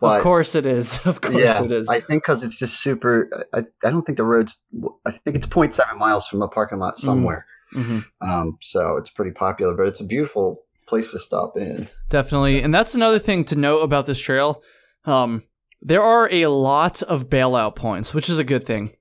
but- 0.00 0.18
of 0.18 0.22
course 0.22 0.54
it 0.54 0.64
is. 0.66 1.00
Of 1.04 1.20
course 1.20 1.36
yeah, 1.36 1.62
it 1.62 1.72
is. 1.72 1.88
I 1.88 1.98
think 2.00 2.22
because 2.22 2.42
it's 2.44 2.56
just 2.56 2.80
super. 2.80 3.28
I, 3.52 3.64
I 3.84 3.90
don't 3.90 4.02
think 4.06 4.16
the 4.18 4.24
road's. 4.24 4.56
I 5.04 5.10
think 5.10 5.36
it's 5.36 5.46
0.7 5.46 5.98
miles 5.98 6.26
from 6.28 6.40
a 6.42 6.48
parking 6.48 6.78
lot 6.78 6.96
somewhere. 6.96 7.44
Mhm. 7.74 8.04
Um, 8.22 8.56
so 8.62 8.96
it's 8.96 9.10
pretty 9.10 9.32
popular, 9.32 9.74
but 9.74 9.88
it's 9.88 10.00
a 10.00 10.04
beautiful 10.04 10.62
place 10.88 11.10
to 11.12 11.18
stop 11.18 11.56
in. 11.56 11.88
Definitely. 12.08 12.60
And 12.62 12.72
that's 12.74 12.94
another 12.94 13.18
thing 13.18 13.44
to 13.46 13.56
note 13.56 13.78
about 13.80 14.06
this 14.06 14.18
trail. 14.20 14.62
Um, 15.04 15.44
there 15.80 16.02
are 16.02 16.28
a 16.32 16.46
lot 16.46 17.02
of 17.02 17.28
bailout 17.28 17.76
points, 17.76 18.12
which 18.14 18.28
is 18.28 18.38
a 18.38 18.44
good 18.44 18.64
thing. 18.66 18.92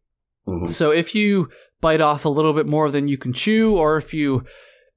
Mhm. 0.47 0.69
So 0.69 0.91
if 0.91 1.15
you 1.15 1.49
bite 1.81 2.01
off 2.01 2.25
a 2.25 2.29
little 2.29 2.53
bit 2.53 2.67
more 2.67 2.89
than 2.91 3.07
you 3.07 3.17
can 3.17 3.33
chew, 3.33 3.75
or 3.75 3.97
if 3.97 4.13
you 4.13 4.43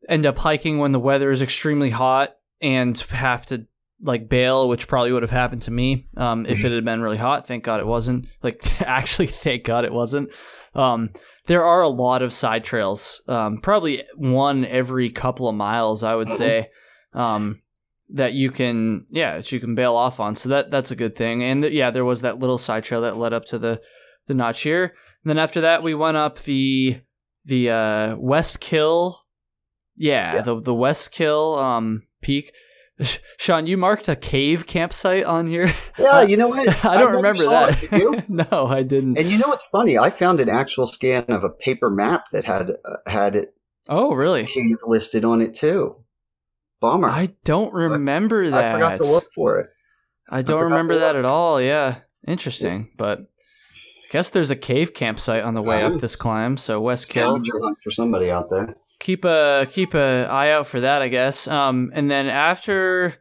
end 0.09 0.26
up 0.26 0.38
hiking 0.38 0.78
when 0.78 0.93
the 0.93 1.01
weather 1.01 1.30
is 1.30 1.43
extremely 1.43 1.91
hot 1.91 2.34
and 2.61 2.99
have 3.11 3.47
to 3.47 3.66
like 4.03 4.28
bail, 4.30 4.66
which 4.68 4.88
probably 4.88 5.12
would 5.12 5.22
have 5.22 5.30
happened 5.30 5.61
to 5.62 5.70
me 5.70 6.07
um, 6.16 6.47
if 6.47 6.64
it 6.64 6.72
had 6.72 6.84
been 6.84 7.03
really 7.03 7.18
hot. 7.18 7.47
Thank 7.47 7.64
God 7.64 7.80
it 7.80 7.86
wasn't. 7.86 8.26
Like 8.43 8.80
actually, 8.82 9.26
thank 9.26 9.64
God 9.64 9.84
it 9.84 9.93
wasn't. 9.93 10.30
Um, 10.74 11.11
there 11.47 11.64
are 11.64 11.82
a 11.82 11.88
lot 11.88 12.22
of 12.22 12.32
side 12.32 12.64
trails, 12.64 13.22
um, 13.28 13.59
probably 13.59 14.05
one 14.16 14.64
every 14.64 15.11
couple 15.11 15.49
of 15.49 15.55
miles, 15.55 16.03
I 16.05 16.14
would 16.14 16.28
Mhm. 16.28 16.36
say, 16.38 16.68
um, 17.12 17.62
that 18.11 18.32
you 18.32 18.50
can, 18.50 19.06
yeah, 19.11 19.36
that 19.36 19.52
you 19.52 19.61
can 19.61 19.74
bail 19.74 19.94
off 19.96 20.20
on. 20.20 20.36
So 20.36 20.48
that 20.50 20.70
that's 20.70 20.90
a 20.90 20.96
good 20.96 21.16
thing. 21.16 21.42
And 21.42 21.62
th- 21.62 21.72
yeah, 21.74 21.90
there 21.90 22.04
was 22.04 22.22
that 22.22 22.38
little 22.38 22.58
side 22.58 22.84
trail 22.84 23.02
that 23.02 23.16
led 23.16 23.32
up 23.32 23.44
to 23.46 23.58
the 23.58 23.80
the 24.26 24.34
notch 24.34 24.62
here. 24.62 24.84
And 24.84 25.30
then 25.30 25.38
after 25.38 25.61
that, 25.62 25.82
we 25.82 25.94
went 25.94 26.16
up 26.16 26.40
the 26.40 27.00
the 27.44 27.70
uh, 27.70 28.16
West 28.16 28.61
Kill, 28.61 29.20
yeah, 29.96 30.36
Yeah. 30.36 30.42
the 30.42 30.61
the 30.61 30.74
West 30.74 31.12
Kill 31.12 31.58
um, 31.58 32.02
peak. 32.20 32.52
Sean, 33.38 33.66
you 33.66 33.78
marked 33.78 34.08
a 34.11 34.16
cave 34.16 34.66
campsite 34.66 35.24
on 35.24 35.46
here. 35.46 35.72
Yeah, 35.98 36.20
you 36.30 36.36
know 36.36 36.48
what? 36.48 36.68
I 36.84 36.90
I 36.96 36.98
don't 36.98 37.12
never 37.12 37.16
remember 37.16 37.44
that. 37.44 37.82
it. 37.92 38.28
No, 38.28 38.66
I 38.66 38.82
didn't. 38.82 39.16
And 39.16 39.30
you 39.30 39.38
know 39.38 39.48
what's 39.48 39.64
funny? 39.64 39.96
I 39.96 40.11
found 40.11 40.38
an 40.40 40.50
actual 40.50 40.86
scan 40.86 41.24
of 41.28 41.42
a 41.42 41.48
paper 41.48 41.88
map 41.88 42.26
that 42.32 42.44
had 42.44 42.72
uh, 42.84 42.96
had 43.06 43.36
it 43.36 43.54
oh, 43.88 44.14
really? 44.14 44.44
cave 44.44 44.76
listed 44.86 45.24
on 45.24 45.40
it 45.40 45.54
too. 45.54 45.96
Bummer. 46.81 47.09
I, 47.09 47.20
I 47.20 47.28
don't 47.45 47.72
remember 47.72 48.51
that. 48.51 48.64
I 48.64 48.72
forgot 48.72 48.97
to 48.97 49.05
look 49.05 49.26
for 49.35 49.61
it. 49.61 49.70
I 50.31 50.43
don't 50.43 50.61
forgot 50.61 50.72
remember 50.72 50.99
that 50.99 51.16
at 51.16 51.24
all. 51.24 51.61
Yeah, 51.61 51.99
interesting. 52.26 52.91
But 52.97 53.20
I 53.20 54.12
guess 54.12 54.31
there's 54.31 54.51
a 54.51 54.57
cave 54.57 54.95
campsite 54.95 55.45
on 55.45 55.55
the 55.55 55.62
way 55.62 55.83
up 55.83 56.01
this 56.01 56.16
climb. 56.16 56.57
So 56.57 56.81
West 56.81 57.11
Kill. 57.11 57.43
For 57.83 57.91
somebody 57.91 58.31
out 58.31 58.51
there. 58.51 58.74
keep 59.01 59.24
a 59.24 59.66
keep 59.70 59.95
a 59.95 60.26
eye 60.31 60.51
out 60.51 60.66
for 60.66 60.81
that, 60.81 61.03
I 61.03 61.09
guess. 61.09 61.49
Um, 61.49 61.91
and 61.95 62.11
then 62.11 62.26
after 62.28 63.14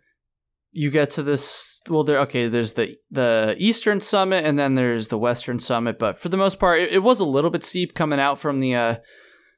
you 0.72 0.91
get 0.91 1.12
to 1.12 1.24
this, 1.24 1.82
well, 1.89 2.03
there 2.03 2.20
okay. 2.22 2.47
There's 2.47 2.74
the 2.74 2.95
the 3.10 3.55
eastern 3.57 4.01
summit, 4.01 4.45
and 4.45 4.60
then 4.60 4.76
there's 4.76 5.07
the 5.07 5.18
western 5.18 5.60
summit. 5.60 5.97
But 5.97 6.20
for 6.20 6.30
the 6.30 6.38
most 6.38 6.60
part, 6.60 6.80
it, 6.80 6.93
it 6.93 6.99
was 6.99 7.20
a 7.20 7.26
little 7.26 7.49
bit 7.49 7.64
steep 7.64 7.95
coming 7.95 8.20
out 8.20 8.38
from 8.38 8.60
the 8.60 8.76
uh 8.76 8.95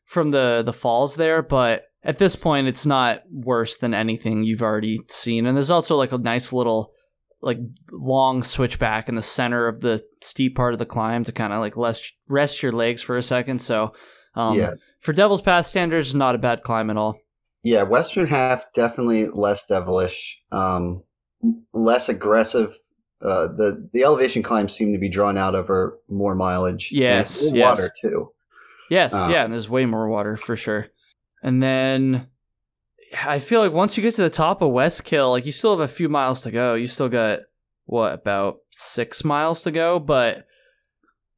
from 0.05 0.31
the 0.31 0.63
the 0.65 0.73
falls 0.73 1.15
there, 1.15 1.41
but 1.41 1.83
at 2.03 2.17
this 2.17 2.35
point, 2.35 2.67
it's 2.67 2.85
not 2.85 3.21
worse 3.31 3.77
than 3.77 3.93
anything 3.93 4.43
you've 4.43 4.61
already 4.63 4.99
seen. 5.09 5.45
And 5.45 5.55
there's 5.55 5.71
also 5.71 5.95
like 5.95 6.11
a 6.11 6.17
nice 6.17 6.51
little 6.51 6.91
like 7.41 7.57
long 7.91 8.43
switchback 8.43 9.09
in 9.09 9.15
the 9.15 9.21
center 9.21 9.67
of 9.67 9.81
the 9.81 10.03
steep 10.21 10.55
part 10.55 10.73
of 10.73 10.79
the 10.79 10.85
climb 10.85 11.23
to 11.23 11.31
kind 11.31 11.53
of 11.53 11.59
like 11.59 11.75
rest 11.75 12.13
rest 12.29 12.61
your 12.61 12.71
legs 12.71 13.01
for 13.01 13.17
a 13.17 13.23
second. 13.23 13.61
So 13.61 13.93
um, 14.35 14.57
Yeah. 14.57 14.73
for 14.99 15.11
Devil's 15.13 15.41
Path 15.41 15.65
standards, 15.67 16.13
not 16.15 16.35
a 16.35 16.39
bad 16.39 16.63
climb 16.63 16.89
at 16.89 16.97
all. 16.97 17.17
Yeah, 17.63 17.83
Western 17.83 18.25
half 18.27 18.65
definitely 18.73 19.27
less 19.27 19.65
devilish, 19.67 20.39
um, 20.51 21.03
less 21.73 22.09
aggressive. 22.09 22.75
Uh, 23.21 23.47
the 23.55 23.87
the 23.93 24.03
elevation 24.03 24.41
climbs 24.41 24.73
seem 24.73 24.91
to 24.93 24.97
be 24.99 25.09
drawn 25.09 25.37
out 25.37 25.53
over 25.53 25.99
more 26.09 26.33
mileage. 26.33 26.89
Yes, 26.91 27.43
yes. 27.53 27.77
water 27.77 27.93
too. 28.01 28.31
Yes, 28.89 29.13
Uh, 29.13 29.27
yeah, 29.31 29.43
and 29.43 29.53
there's 29.53 29.69
way 29.69 29.85
more 29.85 30.09
water 30.09 30.37
for 30.37 30.55
sure. 30.55 30.87
And 31.41 31.61
then 31.61 32.27
I 33.25 33.39
feel 33.39 33.61
like 33.61 33.73
once 33.73 33.97
you 33.97 34.03
get 34.03 34.15
to 34.15 34.23
the 34.23 34.29
top 34.29 34.61
of 34.61 34.71
Westkill, 34.71 35.31
like 35.31 35.45
you 35.45 35.51
still 35.51 35.71
have 35.77 35.87
a 35.89 35.91
few 35.91 36.09
miles 36.09 36.41
to 36.41 36.51
go. 36.51 36.75
You 36.75 36.87
still 36.87 37.09
got 37.09 37.39
what 37.85 38.13
about 38.13 38.57
six 38.69 39.23
miles 39.23 39.63
to 39.63 39.71
go, 39.71 39.99
but 39.99 40.45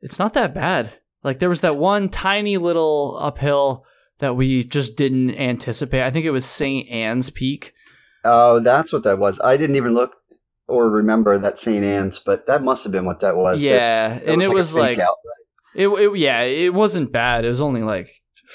it's 0.02 0.20
not 0.20 0.34
that 0.34 0.54
bad. 0.54 0.92
Like 1.24 1.40
there 1.40 1.50
was 1.50 1.62
that 1.62 1.78
one 1.78 2.10
tiny 2.10 2.58
little 2.58 3.18
uphill 3.20 3.86
that 4.20 4.36
we 4.36 4.64
just 4.64 4.96
didn't 4.96 5.36
anticipate. 5.36 6.04
I 6.04 6.12
think 6.12 6.26
it 6.26 6.32
was 6.32 6.46
St. 6.46 6.88
Anne's 6.90 7.30
Peak. 7.30 7.74
Oh, 8.24 8.60
that's 8.60 8.94
what 8.94 9.04
that 9.04 9.20
was. 9.20 9.40
I 9.44 9.58
didn't 9.58 9.76
even 9.76 9.94
look 9.94 10.16
or 10.68 10.90
remember 10.90 11.38
that 11.38 11.60
St. 11.60 11.84
Anne's, 11.84 12.20
but 12.20 12.48
that 12.48 12.64
must 12.64 12.84
have 12.84 12.92
been 12.92 13.06
what 13.06 13.22
that 13.22 13.36
was. 13.36 13.62
Yeah, 13.62 14.20
that 14.20 14.26
and 14.26 14.42
it 14.42 14.50
a 14.50 14.54
was 14.54 14.76
like. 14.76 15.00
It, 15.76 15.88
it 15.88 16.18
yeah, 16.18 16.42
it 16.42 16.74
wasn't 16.74 17.12
bad. 17.12 17.46
It 17.46 17.50
was 17.50 17.62
only 17.62 17.82
like 17.82 18.10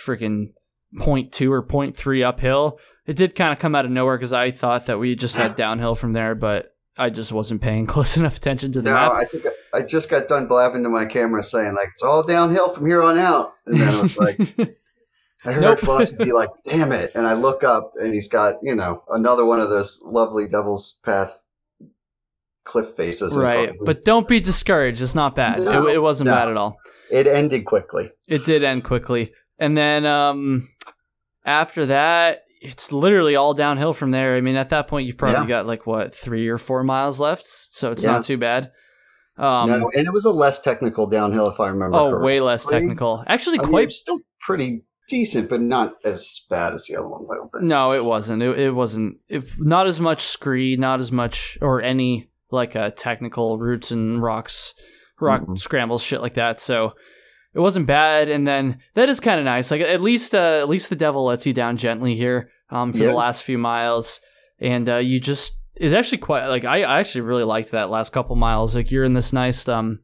freaking 0.07 0.53
point 0.97 1.33
two 1.33 1.53
or 1.53 1.63
point 1.63 1.97
three 1.97 2.23
uphill. 2.23 2.79
It 3.07 3.17
did 3.17 3.35
kind 3.35 3.53
of 3.53 3.59
come 3.59 3.75
out 3.75 3.85
of 3.85 3.91
nowhere 3.91 4.17
because 4.17 4.33
I 4.33 4.51
thought 4.51 4.87
that 4.87 4.99
we 4.99 5.15
just 5.17 5.37
had 5.37 5.57
downhill 5.57 5.95
from 5.95 6.13
there, 6.13 6.35
but 6.35 6.75
I 6.97 7.11
just 7.11 7.33
wasn't 7.33 7.61
paying 7.63 7.87
close 7.95 8.17
enough 8.17 8.37
attention 8.37 8.73
to 8.73 8.81
the 8.83 8.91
No, 8.91 8.95
map. 8.95 9.13
I 9.13 9.25
think 9.25 9.47
I, 9.47 9.79
I 9.79 9.83
just 9.83 10.09
got 10.09 10.29
done 10.29 10.47
blabbing 10.49 10.83
to 10.83 10.89
my 10.89 11.05
camera 11.07 11.45
saying 11.45 11.75
like 11.75 11.89
it's 11.93 12.03
all 12.03 12.23
downhill 12.23 12.71
from 12.71 12.87
here 12.87 13.03
on 13.03 13.19
out, 13.19 13.55
and 13.67 13.81
then 13.81 13.89
I 13.95 14.01
was 14.01 14.17
like, 14.17 14.39
I 15.45 15.53
heard 15.53 15.63
Nope. 15.63 15.79
Foss 15.79 16.13
be 16.13 16.33
like, 16.33 16.51
"Damn 16.65 16.91
it!" 16.93 17.13
And 17.15 17.27
I 17.27 17.35
look 17.35 17.63
up, 17.63 17.93
and 17.97 18.13
he's 18.13 18.29
got 18.29 18.57
you 18.63 18.75
know 18.75 19.05
another 19.09 19.45
one 19.45 19.61
of 19.61 19.71
those 19.71 20.01
lovely 20.05 20.49
Devil's 20.49 20.99
Path 21.05 21.33
cliff 22.65 22.95
faces. 22.97 23.35
right, 23.35 23.73
but 23.85 24.05
don't 24.05 24.29
be 24.29 24.41
discouraged. 24.41 25.01
It's 25.01 25.15
not 25.15 25.35
bad. 25.35 25.61
No, 25.61 25.87
it, 25.87 25.95
it 25.95 25.99
wasn't 26.01 26.29
no. 26.29 26.35
bad 26.35 26.49
at 26.49 26.57
all. 26.57 26.77
it 27.11 27.27
ended 27.27 27.65
quickly. 27.65 28.11
It 28.27 28.45
did 28.45 28.65
end 28.65 28.85
quickly, 28.85 29.33
and 29.59 29.77
then 29.77 30.05
um, 30.05 30.69
after 31.45 31.87
that, 31.87 32.43
it's 32.61 32.91
literally 32.93 33.37
all 33.37 33.55
downhill 33.55 33.93
from 33.93 34.11
there. 34.11 34.37
I 34.37 34.41
mean, 34.41 34.57
at 34.57 34.71
that 34.71 34.89
point, 34.89 35.07
you've 35.07 35.17
probably 35.17 35.43
Yeah. 35.43 35.47
got 35.49 35.67
like 35.67 35.87
what 35.87 36.15
three 36.15 36.49
or 36.49 36.59
four 36.59 36.83
miles 36.83 37.21
left, 37.21 37.47
so 37.47 37.91
it's 37.93 38.05
Yeah. 38.05 38.13
not 38.13 38.25
too 38.25 38.37
bad. 38.37 38.73
Um, 39.37 39.71
no, 39.71 39.91
and 39.95 40.07
it 40.07 40.13
was 40.13 40.25
a 40.25 40.31
less 40.33 40.61
technical 40.61 41.07
downhill, 41.07 41.49
if 41.49 41.61
I 41.61 41.69
remember. 41.69 41.97
oh, 41.97 42.11
correctly. 42.11 42.27
way 42.27 42.41
less 42.41 42.67
technical. 42.67 43.23
Actually, 43.29 43.61
I 43.61 43.65
quite 43.65 43.85
it's 43.89 43.99
still 44.01 44.19
pretty 44.41 44.83
decent, 45.09 45.49
but 45.49 45.61
not 45.61 45.95
as 46.05 46.41
bad 46.51 46.75
as 46.75 46.85
the 46.87 46.97
other 46.97 47.09
ones. 47.09 47.31
I 47.31 47.37
don't 47.37 47.49
think. 47.53 47.63
No, 47.65 47.93
it 47.93 48.05
wasn't. 48.05 48.43
It, 48.43 48.59
it 48.59 48.71
wasn't. 48.73 49.19
It, 49.29 49.45
not 49.59 49.87
as 49.87 50.01
much 50.01 50.23
scree, 50.23 50.75
not 50.77 50.99
as 50.99 51.13
much, 51.13 51.57
or 51.63 51.81
any 51.81 52.31
like 52.51 52.75
uh, 52.75 52.91
technical 52.97 53.59
roots 53.59 53.93
and 53.93 54.21
rocks, 54.21 54.75
rock 55.21 55.43
Mhm. 55.43 55.59
scrambles, 55.61 56.03
shit 56.03 56.21
like 56.21 56.35
that. 56.35 56.59
So 56.59 56.95
it 57.59 57.61
wasn't 57.61 57.89
bad. 57.89 58.29
And 58.29 58.47
then 58.47 58.79
that 58.95 59.09
is 59.09 59.19
kind 59.19 59.41
of 59.41 59.45
nice. 59.45 59.73
Like 59.73 59.81
at 59.81 60.01
least, 60.01 60.33
uh, 60.33 60.61
at 60.61 60.69
least 60.69 60.91
the 60.91 60.97
devil 60.97 61.25
lets 61.25 61.45
you 61.45 61.53
down 61.53 61.77
gently 61.77 62.15
here 62.15 62.51
um, 62.71 62.93
for 62.93 62.99
the 62.99 63.13
last 63.13 63.43
few 63.43 63.59
miles, 63.59 64.21
and 64.61 64.89
uh, 64.89 64.99
you 64.99 65.19
just 65.19 65.59
is 65.77 65.93
actually 65.93 66.19
quite 66.19 66.47
like 66.47 66.65
I, 66.65 66.83
I 66.83 67.01
actually 67.01 67.23
really 67.23 67.43
liked 67.43 67.73
that 67.73 67.91
last 67.91 68.13
couple 68.13 68.37
miles. 68.37 68.77
Like 68.77 68.93
you're 68.93 69.05
in 69.05 69.15
this 69.15 69.33
nice, 69.33 69.67
um, 69.69 69.99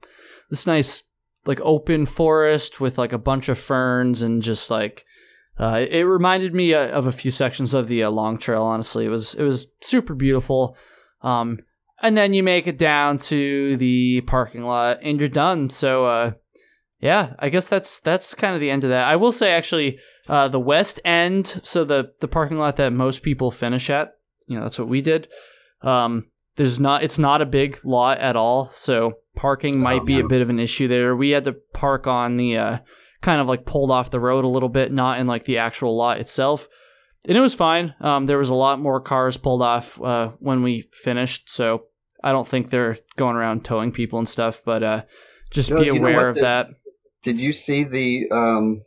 this 0.50 0.66
nice 0.66 1.04
like 1.46 1.60
open 1.62 2.06
forest 2.06 2.80
with 2.80 2.98
like 2.98 3.12
a 3.12 3.18
bunch 3.18 3.48
of 3.48 3.58
ferns 3.58 4.22
and 4.22 4.42
just 4.42 4.68
like 4.68 5.04
uh, 5.58 5.84
it 5.88 6.02
reminded 6.02 6.54
me 6.54 6.74
uh, 6.74 6.88
of 6.88 7.06
a 7.06 7.12
few 7.12 7.30
sections 7.30 7.72
of 7.72 7.86
the 7.86 8.02
uh, 8.02 8.10
Long 8.10 8.36
Trail. 8.36 8.62
Honestly, 8.62 9.04
it 9.04 9.10
was 9.10 9.34
it 9.34 9.44
was 9.44 9.68
super 9.80 10.14
beautiful. 10.14 10.76
Um, 11.22 11.60
and 12.02 12.16
then 12.16 12.34
you 12.34 12.42
make 12.42 12.66
it 12.66 12.78
down 12.78 13.18
to 13.18 13.76
the 13.76 14.22
parking 14.22 14.64
lot, 14.64 14.98
and 15.02 15.20
you're 15.20 15.28
done. 15.28 15.70
So, 15.70 16.04
uh, 16.04 16.32
yeah, 17.04 17.34
I 17.38 17.50
guess 17.50 17.68
that's 17.68 18.00
that's 18.00 18.34
kind 18.34 18.54
of 18.54 18.60
the 18.60 18.70
end 18.70 18.82
of 18.84 18.90
that. 18.90 19.06
I 19.06 19.16
will 19.16 19.30
say, 19.32 19.52
actually, 19.52 19.98
uh, 20.28 20.48
the 20.48 20.58
west 20.58 20.98
end, 21.04 21.60
so 21.62 21.84
the 21.84 22.12
the 22.20 22.28
parking 22.28 22.58
lot 22.58 22.76
that 22.76 22.92
most 22.92 23.22
people 23.22 23.50
finish 23.50 23.90
at, 23.90 24.14
you 24.48 24.56
know, 24.56 24.64
that's 24.64 24.78
what 24.78 24.88
we 24.88 25.00
did. 25.02 25.28
Um, 25.82 26.30
there's 26.56 26.78
not, 26.80 27.02
it's 27.02 27.18
not 27.18 27.42
a 27.42 27.46
big 27.46 27.78
lot 27.84 28.18
at 28.18 28.36
all, 28.36 28.68
so 28.70 29.14
parking 29.36 29.80
might 29.80 30.02
Oh, 30.02 30.04
be 30.04 30.20
a 30.20 30.26
bit 30.26 30.40
of 30.40 30.48
an 30.50 30.60
issue 30.60 30.86
there. 30.88 31.14
We 31.16 31.30
had 31.30 31.44
to 31.44 31.52
park 31.72 32.06
on 32.06 32.36
the 32.36 32.56
uh, 32.56 32.78
kind 33.22 33.40
of 33.40 33.48
like 33.48 33.66
pulled 33.66 33.90
off 33.90 34.10
the 34.10 34.20
road 34.20 34.44
a 34.44 34.48
little 34.48 34.68
bit, 34.68 34.92
not 34.92 35.18
in 35.18 35.26
like 35.26 35.44
the 35.44 35.58
actual 35.58 35.96
lot 35.96 36.20
itself. 36.20 36.68
And 37.26 37.36
it 37.36 37.40
was 37.40 37.54
fine. 37.54 37.94
Um, 38.00 38.26
there 38.26 38.38
was 38.38 38.50
a 38.50 38.54
lot 38.54 38.78
more 38.78 39.00
cars 39.00 39.36
pulled 39.36 39.62
off 39.62 40.00
uh, 40.00 40.28
when 40.38 40.62
we 40.62 40.88
finished, 40.92 41.50
so 41.50 41.86
I 42.22 42.30
don't 42.32 42.46
think 42.46 42.70
they're 42.70 42.98
going 43.16 43.34
around 43.36 43.64
towing 43.64 43.90
people 43.92 44.18
and 44.20 44.28
stuff. 44.28 44.62
But 44.64 44.82
uh, 44.82 45.02
just 45.50 45.70
No, 45.70 45.80
be 45.80 45.86
you 45.86 45.94
know 45.94 46.00
aware 46.02 46.28
of 46.28 46.36
The- 46.36 46.40
that. 46.42 46.66
Did 47.24 47.40
you 47.40 47.52
see 47.52 47.84
the 47.84 48.30
um, 48.30 48.82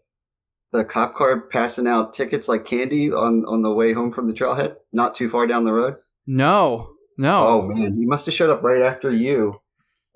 the 0.72 0.86
cop 0.86 1.16
car 1.16 1.42
passing 1.42 1.88
out 1.88 2.14
tickets 2.14 2.48
like 2.48 2.66
candy 2.66 3.12
on 3.12 3.44
on 3.46 3.64
the 3.64 3.72
way 3.72 3.94
home 3.94 4.14
from 4.14 4.28
the 4.28 4.34
trailhead? 4.34 4.76
Not 4.94 5.16
too 5.16 5.28
far 5.28 5.48
down 5.48 5.66
the 5.66 5.74
road. 5.74 5.96
No, 6.28 6.92
no. 7.18 7.48
Oh 7.48 7.62
man, 7.64 7.96
he 7.96 8.06
must 8.06 8.28
have 8.28 8.36
showed 8.36 8.52
up 8.52 8.62
right 8.62 8.84
after 8.84 9.12
you. 9.12 9.60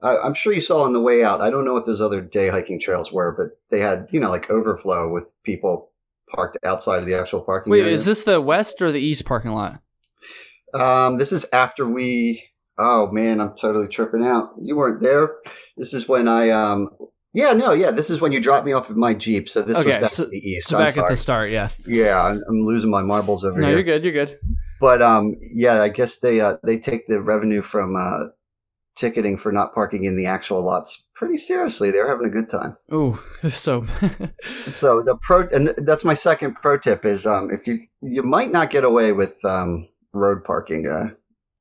I, 0.04 0.18
I'm 0.18 0.36
sure 0.36 0.54
you 0.54 0.62
saw 0.62 0.84
on 0.84 0.94
the 0.94 1.02
way 1.02 1.24
out. 1.24 1.42
I 1.42 1.50
don't 1.50 1.66
know 1.66 1.74
what 1.74 1.86
those 1.88 2.00
other 2.00 2.22
day 2.22 2.50
hiking 2.50 2.80
trails 2.80 3.12
were, 3.12 3.32
but 3.32 3.60
they 3.72 3.80
had 3.80 4.08
you 4.12 4.20
know 4.20 4.30
like 4.30 4.52
overflow 4.52 5.12
with 5.12 5.24
people 5.44 5.90
parked 6.30 6.60
outside 6.64 7.00
of 7.00 7.08
the 7.08 7.16
actual 7.16 7.42
parking 7.42 7.72
Wait, 7.72 7.82
area. 7.82 7.94
is 7.94 8.06
this 8.06 8.24
the 8.24 8.40
west 8.40 8.84
or 8.84 8.92
the 8.92 9.02
east 9.02 9.26
parking 9.26 9.52
lot? 9.52 9.82
Um, 10.76 11.18
this 11.18 11.32
is 11.32 11.46
after 11.52 11.88
we. 11.88 12.44
Oh 12.78 13.12
man, 13.12 13.42
I'm 13.42 13.56
totally 13.56 13.88
tripping 13.88 14.24
out. 14.24 14.52
You 14.62 14.76
weren't 14.76 15.02
there. 15.02 15.38
This 15.76 15.96
is 15.96 16.08
when 16.08 16.28
I. 16.28 16.52
Um, 16.52 16.90
yeah, 17.34 17.54
no, 17.54 17.72
yeah. 17.74 17.92
This 17.92 18.10
is 18.10 18.20
when 18.22 18.32
you 18.32 18.40
dropped 18.40 18.66
me 18.66 18.74
off 18.74 18.90
of 18.90 18.98
my 18.98 19.14
jeep. 19.14 19.48
So 19.50 19.62
this 19.62 19.78
Okay, 19.78 19.90
was 20.00 20.02
back 20.02 20.12
so- 20.12 20.24
to 20.26 20.30
the 20.30 20.38
east. 20.38 20.68
So 20.68 20.78
I'm 20.78 20.86
back 20.86 20.98
at 20.98 21.08
the 21.08 21.16
start, 21.16 21.52
yeah. 21.52 21.70
Yeah, 21.86 22.22
I'm, 22.22 22.42
I'm 22.48 22.66
losing 22.66 22.90
my 22.90 23.02
marbles 23.02 23.44
over 23.44 23.60
No, 23.60 23.68
here. 23.68 23.76
No, 23.76 23.76
you're 23.78 23.84
good. 23.84 24.04
You're 24.04 24.14
good. 24.26 24.38
But 24.80 25.02
um, 25.02 25.36
yeah, 25.42 25.82
I 25.82 25.90
guess 25.90 26.20
they 26.20 26.42
uh, 26.42 26.58
they 26.64 26.78
take 26.80 27.08
the 27.08 27.22
revenue 27.22 27.62
from 27.62 27.96
uh, 27.96 28.30
ticketing 28.96 29.38
for 29.38 29.52
not 29.52 29.74
parking 29.76 30.06
in 30.06 30.18
the 30.18 30.26
actual 30.26 30.66
lots 30.66 31.04
pretty 31.14 31.38
seriously. 31.38 31.92
They're 31.92 32.08
having 32.10 32.26
a 32.26 32.32
good 32.32 32.50
time. 32.50 32.76
Ooh, 32.92 33.20
so 33.50 33.86
So 34.74 35.02
the 35.04 35.16
pro 35.22 35.48
and 35.50 35.74
that's 35.78 36.04
my 36.04 36.14
second 36.16 36.56
pro 36.56 36.78
tip 36.80 37.06
is 37.06 37.26
um, 37.26 37.50
if 37.52 37.68
you 37.68 37.80
you 38.02 38.24
might 38.24 38.52
not 38.52 38.72
get 38.72 38.84
away 38.84 39.12
with 39.12 39.44
um, 39.46 39.88
road 40.14 40.44
parking 40.44 40.88
uh, 40.88 41.10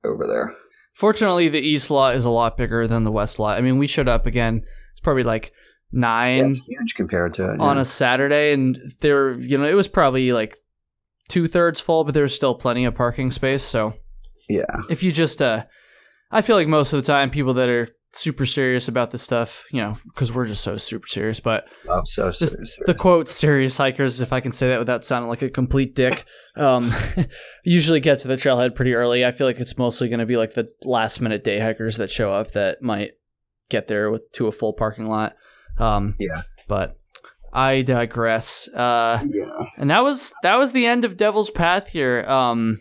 over 0.04 0.26
there. 0.26 0.54
fortunately, 0.94 1.48
the 1.48 1.60
east 1.60 1.90
lot 1.90 2.14
is 2.16 2.24
a 2.24 2.30
lot 2.30 2.56
bigger 2.56 2.86
than 2.86 3.04
the 3.04 3.12
west 3.12 3.38
lot. 3.38 3.58
I 3.58 3.60
mean, 3.60 3.78
we 3.78 3.86
showed 3.86 4.08
up 4.08 4.24
again. 4.26 4.62
It's 4.92 5.00
probably 5.00 5.24
like 5.24 5.52
nine 5.92 6.36
Yeah, 6.38 6.78
huge 6.78 6.94
compared 6.94 7.34
to 7.34 7.50
on 7.58 7.76
yeah. 7.76 7.82
a 7.82 7.84
Saturday, 7.84 8.52
and 8.52 8.78
there, 9.00 9.32
you 9.34 9.58
know, 9.58 9.64
it 9.64 9.74
was 9.74 9.88
probably 9.88 10.32
like 10.32 10.56
two 11.28 11.46
thirds 11.48 11.80
full, 11.80 12.04
but 12.04 12.14
there 12.14 12.22
was 12.24 12.34
still 12.34 12.54
plenty 12.54 12.84
of 12.84 12.94
parking 12.94 13.30
space. 13.30 13.62
So 13.62 13.94
yeah. 14.48 14.64
if 14.88 15.02
you 15.02 15.12
just, 15.12 15.40
uh, 15.40 15.64
I 16.30 16.42
feel 16.42 16.56
like 16.56 16.68
most 16.68 16.92
of 16.92 17.02
the 17.02 17.06
time, 17.06 17.30
people 17.30 17.54
that 17.54 17.68
are 17.68 17.88
super 18.12 18.44
serious 18.44 18.88
about 18.88 19.12
this 19.12 19.22
stuff, 19.22 19.64
you 19.70 19.80
know, 19.80 19.96
because 20.08 20.32
we're 20.32 20.46
just 20.46 20.64
so 20.64 20.76
super 20.76 21.06
serious, 21.06 21.38
but 21.38 21.68
Oh, 21.88 22.02
so 22.04 22.30
Just 22.32 22.54
serious. 22.54 22.78
the 22.86 22.94
quote 22.94 23.28
serious 23.28 23.76
hikers 23.76 24.20
if 24.20 24.32
i 24.32 24.40
can 24.40 24.50
say 24.50 24.66
that 24.70 24.80
without 24.80 25.04
sounding 25.04 25.28
like 25.28 25.42
a 25.42 25.48
complete 25.48 25.94
dick 25.94 26.24
um 26.56 26.92
usually 27.64 28.00
get 28.00 28.18
to 28.20 28.28
the 28.28 28.34
trailhead 28.36 28.74
pretty 28.74 28.94
early 28.94 29.24
i 29.24 29.30
feel 29.30 29.46
like 29.46 29.60
it's 29.60 29.78
mostly 29.78 30.08
going 30.08 30.18
to 30.18 30.26
be 30.26 30.36
like 30.36 30.54
the 30.54 30.68
last 30.82 31.20
minute 31.20 31.44
day 31.44 31.60
hikers 31.60 31.98
that 31.98 32.10
show 32.10 32.32
up 32.32 32.50
that 32.50 32.82
might 32.82 33.12
get 33.68 33.86
there 33.86 34.10
with 34.10 34.22
to 34.32 34.48
a 34.48 34.52
full 34.52 34.72
parking 34.72 35.06
lot 35.06 35.34
um 35.80 36.14
Yeah. 36.18 36.42
but 36.68 36.96
i 37.52 37.82
digress 37.82 38.68
uh 38.68 39.24
yeah. 39.28 39.64
and 39.76 39.90
that 39.90 40.04
was 40.04 40.32
that 40.42 40.56
was 40.56 40.72
the 40.72 40.86
end 40.86 41.04
of 41.04 41.16
devil's 41.16 41.50
path 41.50 41.88
here 41.88 42.24
um 42.28 42.80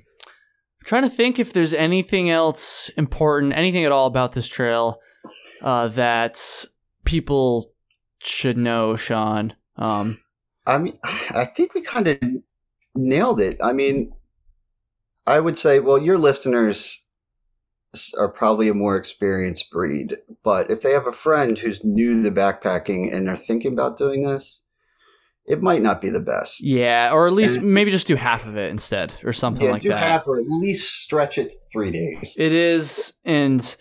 I'm 0.82 0.86
trying 0.86 1.04
to 1.04 1.10
think 1.10 1.40
if 1.40 1.54
there's 1.54 1.74
anything 1.74 2.30
else 2.30 2.90
important 2.98 3.54
anything 3.54 3.86
at 3.86 3.92
all 3.92 4.08
about 4.08 4.34
this 4.34 4.48
trail 4.48 5.00
uh 5.64 5.88
that 5.90 6.66
people 7.06 7.72
should 8.20 8.58
know 8.58 8.96
sean 8.96 9.54
um 9.78 10.20
I 10.66 10.78
mean, 10.78 11.00
I 11.04 11.46
think 11.46 11.74
we 11.74 11.82
kind 11.82 12.08
of 12.08 12.20
nailed 12.94 13.42
it. 13.42 13.58
I 13.60 13.74
mean, 13.74 14.14
I 15.26 15.40
would 15.40 15.58
say, 15.58 15.80
well, 15.80 15.98
your 15.98 16.20
listeners 16.20 17.04
are 18.18 18.30
probably 18.30 18.70
a 18.70 18.74
more 18.74 18.96
experienced 18.98 19.72
breed, 19.72 20.16
but 20.44 20.70
if 20.70 20.82
they 20.82 20.92
have 20.92 21.08
a 21.08 21.12
friend 21.12 21.58
who's 21.58 21.84
new 21.84 22.22
to 22.24 22.32
backpacking 22.32 23.14
and 23.14 23.28
they're 23.28 23.36
thinking 23.36 23.74
about 23.74 23.98
doing 23.98 24.24
this, 24.24 24.62
it 25.46 25.62
might 25.64 25.82
not 25.82 26.00
be 26.00 26.10
the 26.10 26.20
best. 26.20 26.62
Yeah, 26.62 27.10
or 27.12 27.26
at 27.26 27.34
least 27.34 27.58
And- 27.58 27.74
maybe 27.74 27.90
just 27.90 28.06
do 28.06 28.16
half 28.16 28.46
of 28.46 28.56
it 28.58 28.70
instead, 28.70 29.16
or 29.24 29.34
something 29.34 29.66
yeah, 29.66 29.72
like 29.72 29.82
do 29.82 29.90
that. 29.90 30.00
half 30.02 30.28
or 30.28 30.38
at 30.38 30.46
least 30.48 31.02
stretch 31.02 31.38
it 31.40 31.52
three 31.72 31.90
days. 31.92 32.36
It 32.38 32.52
is, 32.52 33.14
and 33.26 33.76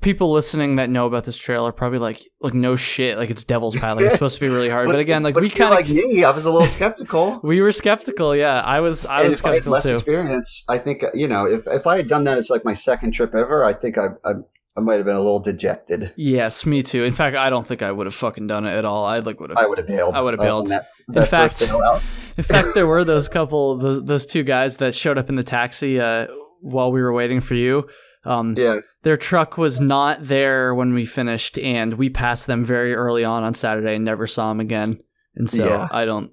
people 0.00 0.30
listening 0.32 0.76
that 0.76 0.88
know 0.90 1.06
about 1.06 1.24
this 1.24 1.36
trail 1.36 1.66
are 1.66 1.72
probably 1.72 1.98
like, 1.98 2.22
like 2.40 2.54
no 2.54 2.76
shit, 2.76 3.18
like 3.18 3.30
it's 3.30 3.44
Devil's 3.44 3.76
Path, 3.76 3.96
like 3.96 4.06
it's 4.06 4.14
supposed 4.20 4.36
to 4.36 4.40
be 4.40 4.48
really 4.48 4.68
hard. 4.68 4.86
But, 4.86 4.98
again, 4.98 5.22
like 5.22 5.34
but 5.34 5.42
we 5.42 5.50
kind 5.50 5.72
of 5.72 5.78
like 5.78 5.88
me, 5.88 6.24
I 6.24 6.30
was 6.30 6.44
a 6.44 6.50
little 6.50 6.68
skeptical. 6.68 7.40
we 7.44 7.60
were 7.60 7.72
skeptical. 7.72 8.34
Yeah, 8.34 8.60
I 8.60 8.80
was, 8.80 9.06
I 9.06 9.20
and 9.20 9.26
was 9.28 9.40
if 9.40 9.46
I 9.46 9.58
less 9.58 9.82
too. 9.82 9.94
experience, 9.94 10.64
I 10.68 10.78
think 10.78 11.04
you 11.14 11.28
know 11.28 11.46
if 11.46 11.66
if 11.66 11.86
I 11.86 11.96
had 11.96 12.08
done 12.08 12.24
that 12.24 12.38
it's 12.38 12.50
like 12.50 12.64
my 12.64 12.74
second 12.74 13.12
trip 13.12 13.34
ever, 13.34 13.64
I 13.64 13.72
think 13.72 13.98
I 13.98 14.08
I, 14.24 14.32
I 14.76 14.80
might 14.80 14.94
have 14.94 15.04
been 15.06 15.16
a 15.16 15.20
little 15.20 15.40
dejected. 15.40 16.12
Yes, 16.16 16.64
me 16.64 16.84
too. 16.84 17.02
In 17.02 17.12
fact, 17.12 17.36
I 17.36 17.50
don't 17.50 17.66
think 17.66 17.82
I 17.82 17.90
would 17.90 18.06
have 18.06 18.14
fucking 18.14 18.46
done 18.46 18.64
it 18.66 18.76
at 18.76 18.84
all. 18.84 19.04
I 19.04 19.18
like 19.18 19.40
would 19.40 19.50
have. 19.50 19.58
I 19.58 19.66
would 19.66 19.78
have 19.78 19.88
bailed. 19.88 20.14
I 20.14 20.20
would 20.20 20.34
have 20.34 20.40
bailed. 20.40 20.66
on 20.66 20.68
That, 20.68 20.86
In 21.08 21.26
fact- 21.26 21.58
first 21.58 21.70
bail 21.70 21.82
out. 21.82 22.02
In 22.38 22.44
fact, 22.44 22.68
there 22.74 22.86
were 22.86 23.02
those 23.02 23.26
couple, 23.26 23.78
those, 23.78 24.04
those 24.04 24.24
two 24.24 24.44
guys 24.44 24.76
that 24.76 24.94
showed 24.94 25.18
up 25.18 25.28
in 25.28 25.34
the 25.34 25.42
taxi 25.42 26.00
uh, 26.00 26.28
while 26.60 26.92
we 26.92 27.02
were 27.02 27.12
waiting 27.12 27.40
for 27.40 27.56
you. 27.56 27.88
Um, 28.28 28.54
yeah, 28.56 28.80
Their 29.02 29.16
truck 29.16 29.56
was 29.56 29.80
not 29.80 30.26
there 30.26 30.74
when 30.74 30.94
we 30.94 31.06
finished, 31.06 31.58
and 31.58 31.94
we 31.94 32.10
passed 32.10 32.46
them 32.46 32.64
very 32.64 32.94
early 32.94 33.24
on 33.24 33.42
on 33.42 33.54
Saturday 33.54 33.94
and 33.96 34.04
never 34.04 34.26
saw 34.26 34.48
them 34.50 34.60
again. 34.60 35.00
And 35.34 35.50
so 35.50 35.66
Yeah. 35.66 35.88
I 35.90 36.04
don't. 36.04 36.32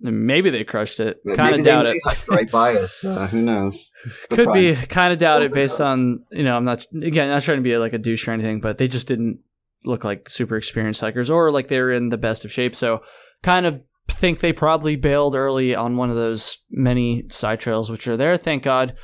Maybe 0.00 0.48
they 0.50 0.64
crushed 0.64 1.00
it. 1.00 1.18
Kind 1.36 1.56
of 1.56 1.64
doubt 1.64 1.86
it. 1.86 1.98
right 2.28 2.50
by 2.50 2.74
us. 2.76 3.04
Uh, 3.04 3.26
who 3.26 3.42
knows? 3.42 3.90
But 4.30 4.36
Could 4.36 4.52
be. 4.52 4.74
Kind 4.74 5.12
of 5.12 5.18
doubt 5.18 5.42
it 5.42 5.52
based 5.52 5.80
on 5.80 6.24
you 6.30 6.42
know. 6.42 6.56
I'm 6.56 6.64
not 6.64 6.86
again 7.02 7.28
not 7.28 7.42
trying 7.42 7.58
to 7.58 7.62
be 7.62 7.76
like 7.76 7.92
a 7.92 7.98
douche 7.98 8.26
or 8.28 8.32
anything, 8.32 8.60
but 8.60 8.78
they 8.78 8.88
just 8.88 9.06
didn't 9.08 9.40
look 9.84 10.04
like 10.04 10.30
super 10.30 10.56
experienced 10.56 11.00
hikers 11.00 11.30
or 11.30 11.50
like 11.50 11.68
they 11.68 11.78
were 11.78 11.92
in 11.92 12.08
the 12.08 12.16
best 12.16 12.44
of 12.44 12.52
shape. 12.52 12.74
So 12.74 13.02
kind 13.42 13.66
of 13.66 13.82
think 14.08 14.40
they 14.40 14.52
probably 14.52 14.96
bailed 14.96 15.34
early 15.34 15.74
on 15.74 15.96
one 15.96 16.10
of 16.10 16.16
those 16.16 16.58
many 16.70 17.24
side 17.30 17.60
trails 17.60 17.90
which 17.90 18.08
are 18.08 18.16
there. 18.16 18.36
Thank 18.36 18.62
God. 18.62 18.94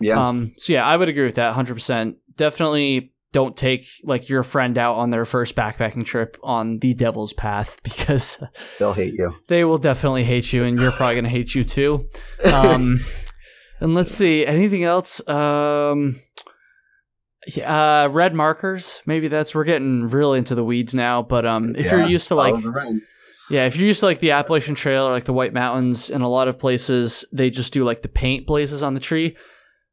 Yeah, 0.00 0.28
Um, 0.28 0.52
so 0.56 0.72
yeah, 0.72 0.84
I 0.84 0.96
would 0.96 1.08
agree 1.08 1.24
with 1.24 1.36
that 1.36 1.54
100%. 1.54 2.16
Definitely 2.36 3.12
don't 3.32 3.56
take 3.56 3.86
like 4.02 4.28
your 4.28 4.42
friend 4.42 4.78
out 4.78 4.94
on 4.94 5.10
their 5.10 5.24
first 5.24 5.54
backpacking 5.54 6.04
trip 6.06 6.36
on 6.42 6.78
the 6.78 6.94
devil's 6.94 7.32
path 7.34 7.76
because 7.82 8.38
they'll 8.78 8.92
hate 8.94 9.12
you. 9.14 9.34
they 9.48 9.64
will 9.64 9.78
definitely 9.78 10.24
hate 10.24 10.52
you 10.52 10.64
and 10.64 10.78
you're 10.80 10.92
probably 10.92 11.14
going 11.14 11.24
to 11.24 11.30
hate 11.30 11.54
you 11.54 11.64
too. 11.64 12.08
Um, 12.44 13.00
and 13.80 13.94
let's 13.94 14.12
see, 14.12 14.46
anything 14.46 14.84
else? 14.84 15.26
Um, 15.28 16.18
yeah, 17.48 18.04
uh, 18.04 18.08
red 18.08 18.34
markers. 18.34 19.02
Maybe 19.06 19.28
that's 19.28 19.54
we're 19.54 19.64
getting 19.64 20.08
really 20.08 20.38
into 20.38 20.54
the 20.54 20.64
weeds 20.64 20.94
now. 20.94 21.22
But 21.22 21.46
um, 21.46 21.76
if 21.76 21.90
you're 21.90 22.06
used 22.06 22.28
to 22.28 22.34
like 22.34 22.52
follow 22.54 22.62
the 22.62 22.70
red. 22.70 23.00
yeah, 23.50 23.66
if 23.66 23.76
you're 23.76 23.86
used 23.86 24.00
to 24.00 24.06
like 24.06 24.18
the 24.20 24.32
Appalachian 24.32 24.74
Trail 24.74 25.04
or 25.06 25.12
like 25.12 25.24
the 25.24 25.32
White 25.32 25.52
Mountains, 25.52 26.10
in 26.10 26.22
a 26.22 26.28
lot 26.28 26.48
of 26.48 26.58
places 26.58 27.24
they 27.32 27.50
just 27.50 27.72
do 27.72 27.84
like 27.84 28.02
the 28.02 28.08
paint 28.08 28.46
blazes 28.46 28.82
on 28.82 28.94
the 28.94 29.00
tree, 29.00 29.36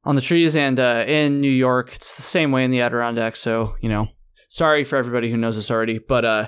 on 0.06 0.16
the 0.16 0.22
trees, 0.22 0.56
and 0.56 0.80
uh, 0.80 1.06
in 1.08 1.42
New 1.42 1.52
York 1.52 1.94
it's 1.96 2.14
the 2.14 2.22
same 2.22 2.52
way 2.52 2.64
in 2.64 2.72
the 2.72 2.82
Adirondacks. 2.82 3.40
So 3.40 3.76
you 3.82 3.90
know, 3.90 4.08
sorry 4.50 4.84
for 4.84 4.98
everybody 4.98 5.30
who 5.32 5.38
knows 5.38 5.56
this 5.56 5.72
already, 5.72 6.00
but 6.00 6.26
uh, 6.26 6.48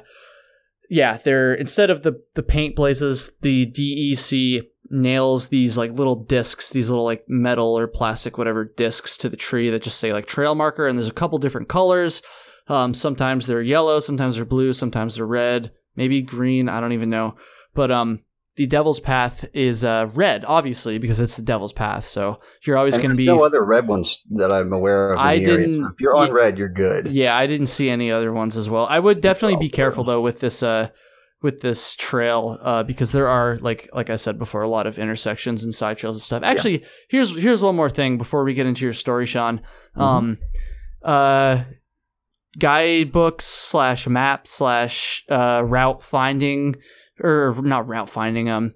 yeah, 0.90 1.18
they're 1.24 1.54
instead 1.54 1.90
of 1.90 2.04
the 2.04 2.22
the 2.34 2.44
paint 2.44 2.76
blazes, 2.76 3.32
the 3.42 3.66
DEC 3.66 4.62
nails 4.90 5.48
these 5.48 5.78
like 5.78 5.92
little 5.92 6.16
discs, 6.16 6.70
these 6.70 6.90
little 6.90 7.06
like 7.06 7.24
metal 7.28 7.78
or 7.78 7.88
plastic 7.88 8.38
whatever 8.38 8.66
discs 8.66 9.18
to 9.18 9.30
the 9.30 9.38
tree 9.38 9.70
that 9.70 9.82
just 9.84 10.00
say 10.00 10.14
like 10.14 10.26
trail 10.26 10.56
marker, 10.56 10.88
and 10.88 10.98
there's 10.98 11.10
a 11.10 11.14
couple 11.14 11.38
different 11.38 11.70
colors. 11.70 12.22
Um, 12.68 12.94
sometimes 12.94 13.46
they're 13.46 13.62
yellow, 13.62 14.00
sometimes 14.00 14.36
they're 14.36 14.46
blue, 14.46 14.74
sometimes 14.74 15.16
they're 15.16 15.26
red, 15.26 15.72
maybe 15.96 16.22
green. 16.22 16.68
I 16.68 16.80
don't 16.80 16.94
even 16.94 17.10
know. 17.10 17.36
But 17.76 17.92
um, 17.92 18.24
the 18.58 18.66
Devil's 18.68 19.00
Path 19.02 19.44
is 19.54 19.84
uh, 19.84 20.10
red, 20.14 20.46
obviously, 20.46 20.98
because 20.98 21.20
it's 21.20 21.36
the 21.36 21.42
Devil's 21.42 21.74
Path. 21.74 22.08
So 22.08 22.40
you're 22.66 22.78
always 22.78 22.96
going 22.96 23.10
to 23.10 23.16
there's 23.16 23.18
be. 23.18 23.26
no 23.26 23.44
other 23.44 23.64
red 23.66 23.88
ones 23.88 24.24
that 24.32 24.52
I'm 24.52 24.72
aware 24.72 25.12
of 25.14 25.20
in 25.20 25.26
I 25.26 25.38
the 25.40 25.46
area. 25.46 25.58
So 25.66 25.72
didn't- 25.72 25.92
if 25.94 26.02
you're 26.02 26.16
on 26.16 26.28
yeah. 26.28 26.34
red, 26.34 26.58
you're 26.58 26.70
good. 26.70 27.08
Yeah, 27.08 27.36
I 27.36 27.48
didn't 27.48 27.68
see 27.68 27.90
any 27.90 28.12
other 28.12 28.32
ones 28.32 28.56
as 28.56 28.70
well. 28.70 28.86
I 28.90 29.00
would 29.00 29.20
definitely 29.22 29.58
be 29.58 29.70
careful 29.70 30.04
though 30.06 30.22
with 30.22 30.40
this 30.40 30.64
uh 30.64 30.90
with 31.42 31.60
this 31.62 31.94
trail 31.96 32.58
uh 32.64 32.82
because 32.84 33.12
there 33.12 33.28
are 33.28 33.58
like 33.58 33.90
like 33.94 34.10
I 34.10 34.16
said 34.16 34.40
before 34.40 34.62
a 34.62 34.70
lot 34.70 34.88
of 34.88 34.98
intersections 34.98 35.64
and 35.64 35.76
side 35.76 35.98
trails 35.98 36.16
and 36.16 36.24
stuff. 36.24 36.42
Actually, 36.42 36.84
here's 37.10 37.36
here's 37.38 37.62
one 37.62 37.76
more 37.76 37.90
thing 37.90 38.18
before 38.18 38.44
we 38.46 38.54
get 38.54 38.66
into 38.66 38.86
your 38.86 38.94
story, 38.94 39.26
Sean. 39.26 39.60
Mhm. 39.98 40.02
Um 40.02 40.38
uh 41.04 41.64
guidebooks 42.58 43.46
slash 43.46 44.08
map 44.08 44.48
slash 44.48 45.24
uh 45.30 45.62
route 45.66 46.02
finding 46.02 46.76
or 47.22 47.56
not 47.62 47.88
route 47.88 48.10
finding 48.10 48.50
um 48.50 48.74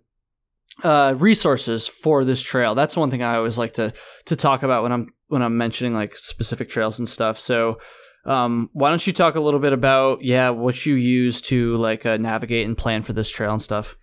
uh 0.83 1.13
resources 1.17 1.87
for 1.87 2.23
this 2.23 2.41
trail. 2.41 2.75
That's 2.75 2.95
one 2.97 3.11
thing 3.11 3.23
i 3.23 3.35
always 3.35 3.57
like 3.57 3.73
to 3.75 3.93
to 4.25 4.35
talk 4.35 4.63
about 4.63 4.83
when 4.83 4.91
i'm 4.91 5.07
when 5.27 5.41
i'm 5.41 5.57
mentioning 5.57 5.93
like 5.93 6.15
specific 6.15 6.69
trails 6.69 6.99
and 6.99 7.07
stuff. 7.07 7.39
So 7.39 7.79
um 8.25 8.69
why 8.73 8.89
don't 8.89 9.05
you 9.05 9.13
talk 9.13 9.35
a 9.35 9.41
little 9.41 9.59
bit 9.59 9.73
about 9.73 10.23
yeah 10.23 10.49
what 10.49 10.85
you 10.85 10.95
use 10.95 11.41
to 11.41 11.75
like 11.75 12.05
uh, 12.05 12.17
navigate 12.17 12.67
and 12.67 12.77
plan 12.77 13.01
for 13.01 13.13
this 13.13 13.29
trail 13.29 13.51
and 13.51 13.61
stuff? 13.61 13.95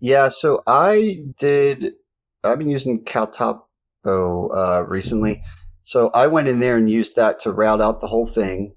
Yeah, 0.00 0.28
so 0.28 0.62
I 0.66 1.20
did. 1.38 1.94
I've 2.42 2.58
been 2.58 2.68
using 2.68 3.04
CalTopo 3.04 3.60
uh, 4.04 4.84
recently, 4.86 5.42
so 5.82 6.10
I 6.10 6.26
went 6.26 6.48
in 6.48 6.60
there 6.60 6.76
and 6.76 6.90
used 6.90 7.16
that 7.16 7.40
to 7.40 7.52
route 7.52 7.80
out 7.80 8.02
the 8.02 8.06
whole 8.06 8.26
thing, 8.26 8.74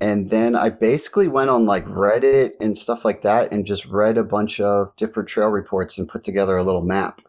and 0.00 0.30
then 0.30 0.56
I 0.56 0.70
basically 0.70 1.28
went 1.28 1.50
on 1.50 1.66
like 1.66 1.84
Reddit 1.86 2.52
and 2.60 2.76
stuff 2.76 3.04
like 3.04 3.22
that, 3.22 3.52
and 3.52 3.66
just 3.66 3.86
read 3.86 4.16
a 4.16 4.24
bunch 4.24 4.60
of 4.60 4.94
different 4.96 5.28
trail 5.28 5.48
reports 5.48 5.98
and 5.98 6.08
put 6.08 6.24
together 6.24 6.56
a 6.56 6.62
little 6.62 6.82
map. 6.82 7.20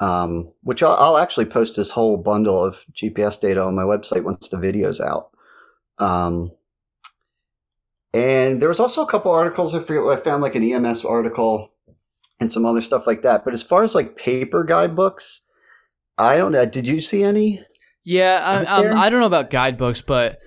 Um, 0.00 0.52
which 0.62 0.82
I'll, 0.82 0.94
I'll 0.94 1.18
actually 1.18 1.46
post 1.46 1.74
this 1.74 1.90
whole 1.90 2.16
bundle 2.16 2.64
of 2.64 2.84
GPS 2.92 3.40
data 3.40 3.62
on 3.62 3.74
my 3.74 3.82
website 3.82 4.22
once 4.22 4.48
the 4.48 4.56
video's 4.56 5.00
out. 5.00 5.30
Um, 5.98 6.52
and 8.14 8.62
there 8.62 8.68
was 8.68 8.78
also 8.78 9.02
a 9.02 9.08
couple 9.08 9.32
articles. 9.32 9.74
I 9.74 9.80
forget 9.80 10.04
what 10.04 10.16
I 10.16 10.20
found, 10.20 10.40
like 10.40 10.54
an 10.54 10.62
EMS 10.62 11.04
article 11.04 11.72
and 12.38 12.50
some 12.50 12.64
other 12.64 12.80
stuff 12.80 13.08
like 13.08 13.22
that. 13.22 13.44
But 13.44 13.54
as 13.54 13.64
far 13.64 13.82
as 13.82 13.96
like 13.96 14.16
paper 14.16 14.62
guidebooks, 14.62 15.40
I 16.16 16.36
don't 16.36 16.52
know. 16.52 16.64
Did 16.64 16.86
you 16.86 17.00
see 17.00 17.24
any? 17.24 17.64
yeah 18.08 18.38
I, 18.42 18.64
um, 18.64 18.96
I 18.96 19.10
don't 19.10 19.20
know 19.20 19.26
about 19.26 19.50
guidebooks 19.50 20.00
but 20.00 20.38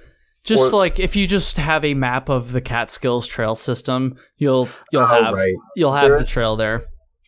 just 0.44 0.74
Or- 0.74 0.78
like 0.78 1.00
if 1.00 1.16
you 1.16 1.28
just 1.28 1.58
have 1.58 1.84
a 1.86 1.94
map 1.94 2.30
of 2.30 2.52
the 2.52 2.62
catskills 2.62 3.28
trail 3.28 3.56
system 3.56 4.16
you'll 4.38 4.70
you'll 4.92 5.04
Oh, 5.04 5.06
have 5.06 5.34
right. 5.34 5.54
you'll 5.76 5.94
have 5.94 6.12
the 6.18 6.26
trail 6.26 6.56
there 6.56 6.84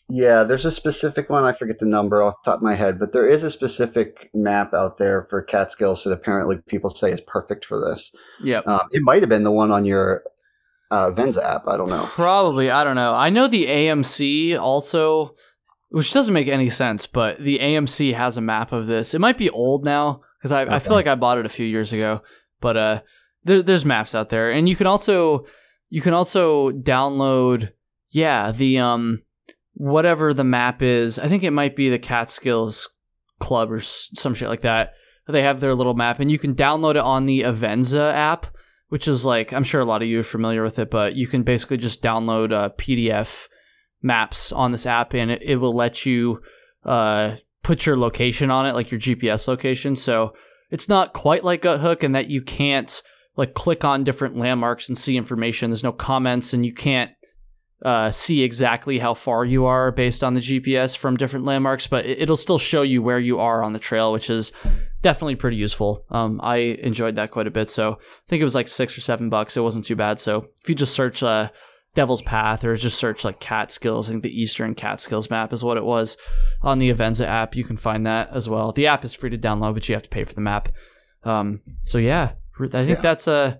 Yeah, 0.09 0.43
there's 0.43 0.65
a 0.65 0.71
specific 0.71 1.29
one. 1.29 1.43
I 1.45 1.53
forget 1.53 1.79
the 1.79 1.85
number 1.85 2.21
off 2.21 2.35
the 2.43 2.51
top 2.51 2.59
of 2.59 2.63
my 2.63 2.75
head, 2.75 2.99
but 2.99 3.13
there 3.13 3.27
is 3.27 3.41
a 3.43 3.49
specific 3.49 4.29
map 4.33 4.73
out 4.73 4.97
there 4.97 5.23
for 5.29 5.41
Catskills 5.41 6.03
that 6.03 6.11
apparently 6.11 6.57
people 6.67 6.89
say 6.89 7.11
is 7.11 7.21
perfect 7.21 7.65
for 7.65 7.79
this. 7.79 8.11
yep 8.43 8.67
Um, 8.67 8.81
it 8.91 9.01
might 9.01 9.21
have 9.23 9.29
been 9.29 9.43
the 9.45 9.51
one 9.51 9.71
on 9.71 9.85
your 9.85 10.23
uh, 10.91 11.09
Avenza 11.09 11.41
app. 11.43 11.63
I 11.67 11.77
don't 11.77 11.89
know. 11.89 12.07
Probably, 12.13 12.69
I 12.69 12.83
don't 12.83 12.95
know. 12.97 13.13
I 13.15 13.29
know 13.29 13.47
the 13.47 13.65
AMC 13.65 14.59
also, 14.59 15.35
which 15.89 16.11
doesn't 16.13 16.33
make 16.33 16.47
any 16.49 16.69
sense, 16.69 17.07
but 17.07 17.39
the 17.39 17.57
AMC 17.59 18.13
has 18.13 18.37
a 18.37 18.41
map 18.41 18.71
of 18.73 18.85
this. 18.87 19.13
It 19.15 19.19
might 19.19 19.37
be 19.37 19.49
old 19.49 19.83
now 19.85 20.21
because 20.37 20.51
I, 20.51 20.63
I 20.75 20.79
feel 20.79 20.93
like 20.93 21.07
I 21.07 21.15
bought 21.15 21.37
it 21.39 21.45
a 21.45 21.49
few 21.49 21.65
years 21.65 21.93
ago, 21.93 22.21
but 22.63 22.75
uh, 22.75 23.01
there, 23.43 23.61
there's 23.61 23.85
maps 23.85 24.15
out 24.15 24.29
there, 24.29 24.51
and 24.51 24.67
you 24.67 24.75
can 24.75 24.87
also 24.87 25.45
you 25.89 26.01
can 26.01 26.15
also 26.15 26.71
download 26.71 27.69
yeah 28.09 28.51
the 28.51 28.79
um 28.79 29.21
whatever 29.75 30.33
the 30.33 30.43
map 30.43 30.81
is. 30.81 31.19
I 31.19 31.27
think 31.27 31.43
it 31.43 31.51
might 31.51 31.75
be 31.75 31.89
the 31.89 31.99
Catskills 31.99 32.89
Club 33.39 33.71
or 33.71 33.81
some 33.81 34.33
shit 34.33 34.49
like 34.49 34.61
that. 34.61 34.93
They 35.27 35.43
have 35.43 35.59
their 35.59 35.75
little 35.75 35.93
map, 35.93 36.19
and 36.19 36.31
you 36.31 36.39
can 36.39 36.55
download 36.55 36.95
it 36.95 36.97
on 36.97 37.27
the 37.27 37.41
Avenza 37.41 38.11
app 38.11 38.47
which 38.93 39.07
is 39.07 39.25
like 39.25 39.51
I'm 39.51 39.63
sure 39.63 39.81
a 39.81 39.85
lot 39.85 40.03
of 40.03 40.07
you 40.07 40.19
are 40.19 40.23
familiar 40.23 40.61
with 40.61 40.77
it, 40.77 40.91
but 40.91 41.15
you 41.15 41.25
can 41.25 41.41
basically 41.41 41.77
just 41.77 42.03
download 42.03 42.53
uh, 42.53 42.69
PDF 42.77 43.47
maps 44.03 44.51
on 44.51 44.71
this 44.71 44.85
app, 44.85 45.15
and 45.15 45.31
it, 45.31 45.41
it 45.41 45.55
will 45.55 45.75
let 45.75 46.05
you 46.05 46.43
uh, 46.85 47.35
put 47.63 47.87
your 47.87 47.97
location 47.97 48.51
on 48.51 48.67
it, 48.67 48.73
like 48.73 48.91
your 48.91 48.99
GPS 48.99 49.47
location. 49.47 49.95
So 49.95 50.35
it's 50.73 50.89
not 50.89 51.13
quite 51.13 51.43
like 51.43 51.61
Guthook, 51.61 52.03
in 52.03 52.13
that 52.13 52.31
you 52.31 52.41
can't 52.41 53.01
like 53.37 53.53
click 53.53 53.85
on 53.85 54.03
different 54.03 54.35
landmarks 54.35 54.89
and 54.89 54.97
see 54.97 55.15
information. 55.15 55.69
There's 55.69 55.83
no 55.83 55.91
comments, 55.91 56.51
and 56.51 56.65
you 56.65 56.73
can't 56.73 57.11
uh, 57.85 58.09
see 58.09 58.41
exactly 58.41 58.97
how 58.97 59.13
far 59.13 59.45
you 59.45 59.65
are 59.65 59.91
based 59.91 60.23
on 60.23 60.33
the 60.33 60.41
GPS 60.41 60.97
from 60.97 61.15
different 61.15 61.45
landmarks, 61.45 61.85
but 61.85 62.07
it, 62.07 62.23
it'll 62.23 62.35
still 62.35 62.57
show 62.57 62.81
you 62.81 63.03
where 63.03 63.19
you 63.19 63.39
are 63.39 63.63
on 63.63 63.73
the 63.73 63.79
trail, 63.79 64.11
which 64.11 64.31
is 64.31 64.51
definitely 65.03 65.35
pretty 65.35 65.57
useful. 65.57 66.05
Um, 66.09 66.39
I 66.41 66.55
enjoyed 66.55 67.17
that 67.17 67.29
quite 67.29 67.45
a 67.45 67.51
bit. 67.51 67.69
So 67.69 67.91
I 67.91 68.27
think 68.27 68.41
it 68.41 68.45
was 68.45 68.55
like 68.55 68.67
six 68.67 68.97
or 68.97 69.01
seven 69.01 69.29
bucks. 69.29 69.55
It 69.55 69.61
wasn't 69.61 69.85
too 69.85 69.95
bad. 69.95 70.19
So 70.19 70.47
if 70.63 70.69
you 70.69 70.73
just 70.73 70.95
search 70.95 71.21
uh, 71.21 71.49
Devil's 71.95 72.21
Path 72.21 72.63
or 72.63 72.75
just 72.75 72.97
search 72.97 73.23
like 73.23 73.39
Catskills, 73.39 74.09
I 74.09 74.13
think 74.13 74.23
the 74.23 74.41
Eastern 74.41 74.73
Catskills 74.75 75.29
map 75.29 75.53
is 75.53 75.63
what 75.63 75.77
it 75.77 75.83
was 75.85 76.17
on 76.61 76.79
the 76.79 76.91
Avenza 76.91 77.25
app. 77.25 77.55
You 77.55 77.63
can 77.63 77.77
find 77.77 78.05
that 78.07 78.29
as 78.33 78.49
well. 78.49 78.71
The 78.71 78.87
app 78.87 79.05
is 79.05 79.13
free 79.13 79.29
to 79.29 79.37
download, 79.37 79.75
but 79.75 79.87
you 79.87 79.93
have 79.95 80.03
to 80.03 80.09
pay 80.09 80.23
for 80.23 80.33
the 80.33 80.41
map. 80.41 80.69
Um, 81.23 81.61
so 81.83 81.97
yeah, 81.99 82.33
I 82.59 82.67
think 82.67 82.89
Yeah. 82.89 83.01
that's 83.01 83.27
a 83.27 83.59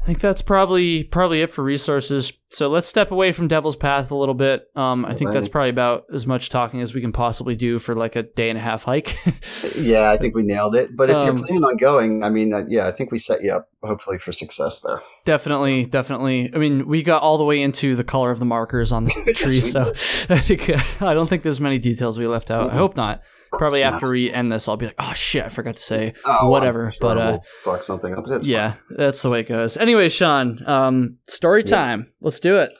I 0.00 0.04
think 0.04 0.18
that's 0.18 0.42
probably 0.42 1.04
probably 1.04 1.42
it 1.42 1.50
for 1.52 1.62
resources. 1.62 2.32
So 2.48 2.68
let's 2.68 2.88
step 2.88 3.12
away 3.12 3.30
from 3.30 3.46
Devil's 3.46 3.76
Path 3.76 4.10
a 4.10 4.16
little 4.16 4.34
bit. 4.34 4.64
Um, 4.74 5.04
I 5.04 5.14
think 5.14 5.30
that's 5.32 5.46
probably 5.48 5.70
about 5.70 6.06
as 6.12 6.26
much 6.26 6.50
talking 6.50 6.80
as 6.80 6.92
we 6.92 7.00
can 7.00 7.12
possibly 7.12 7.54
do 7.54 7.78
for 7.78 7.94
like 7.94 8.16
a 8.16 8.24
day 8.24 8.50
and 8.50 8.58
a 8.58 8.62
half 8.62 8.82
hike. 8.82 9.16
yeah, 9.76 10.10
I 10.10 10.16
think 10.16 10.34
we 10.34 10.42
nailed 10.42 10.74
it. 10.74 10.96
But 10.96 11.10
if 11.10 11.14
Um, 11.14 11.36
you're 11.38 11.46
planning 11.46 11.64
on 11.64 11.76
going, 11.76 12.24
I 12.24 12.30
mean, 12.30 12.52
uh, 12.52 12.64
yeah, 12.68 12.88
I 12.88 12.92
think 12.92 13.12
we 13.12 13.20
set 13.20 13.44
you 13.44 13.52
up 13.52 13.68
hopefully 13.82 14.18
for 14.18 14.32
success 14.32 14.80
there. 14.80 15.02
definitely, 15.24 15.84
definitely. 15.86 16.50
I 16.54 16.58
mean, 16.58 16.86
we 16.86 17.02
got 17.02 17.22
all 17.22 17.38
the 17.38 17.44
way 17.44 17.60
into 17.62 17.94
the 17.96 18.04
color 18.04 18.30
of 18.30 18.38
the 18.38 18.44
markers 18.44 18.92
on 18.92 19.04
the 19.06 19.32
tree, 19.36 19.60
so 19.60 19.92
I 20.28 20.38
think 20.38 20.70
I 21.02 21.14
don't 21.14 21.28
think 21.28 21.42
there's 21.42 21.60
many 21.60 21.78
details 21.78 22.18
we 22.18 22.26
left 22.26 22.50
out. 22.50 22.70
I 22.70 22.74
Mhm. 22.74 22.78
hope 22.78 22.96
not. 22.96 23.22
Probably 23.58 23.80
No. 23.80 23.86
after 23.88 24.08
we 24.08 24.32
end 24.32 24.50
this, 24.50 24.66
I'll 24.66 24.76
be 24.78 24.86
like, 24.86 24.94
oh 24.98 25.12
shit, 25.14 25.44
I 25.44 25.48
forgot 25.50 25.76
to 25.76 25.82
say 25.82 26.14
Oh, 26.24 26.48
whatever. 26.48 26.90
Sure 26.90 26.98
but 27.14 27.18
uh, 27.18 27.30
we'll 27.64 27.74
fuck 27.74 27.82
something 27.84 28.14
up. 28.14 28.24
That's 28.26 28.46
yeah, 28.46 28.74
that's 28.90 29.20
the 29.22 29.28
way 29.30 29.40
it 29.40 29.48
goes. 29.48 29.76
Anyway, 29.76 30.08
Sean, 30.08 30.66
um, 30.66 31.18
story 31.28 31.60
Yeah. 31.66 31.70
time. 31.76 32.12
Let's 32.20 32.40
do 32.40 32.56
it. 32.56 32.72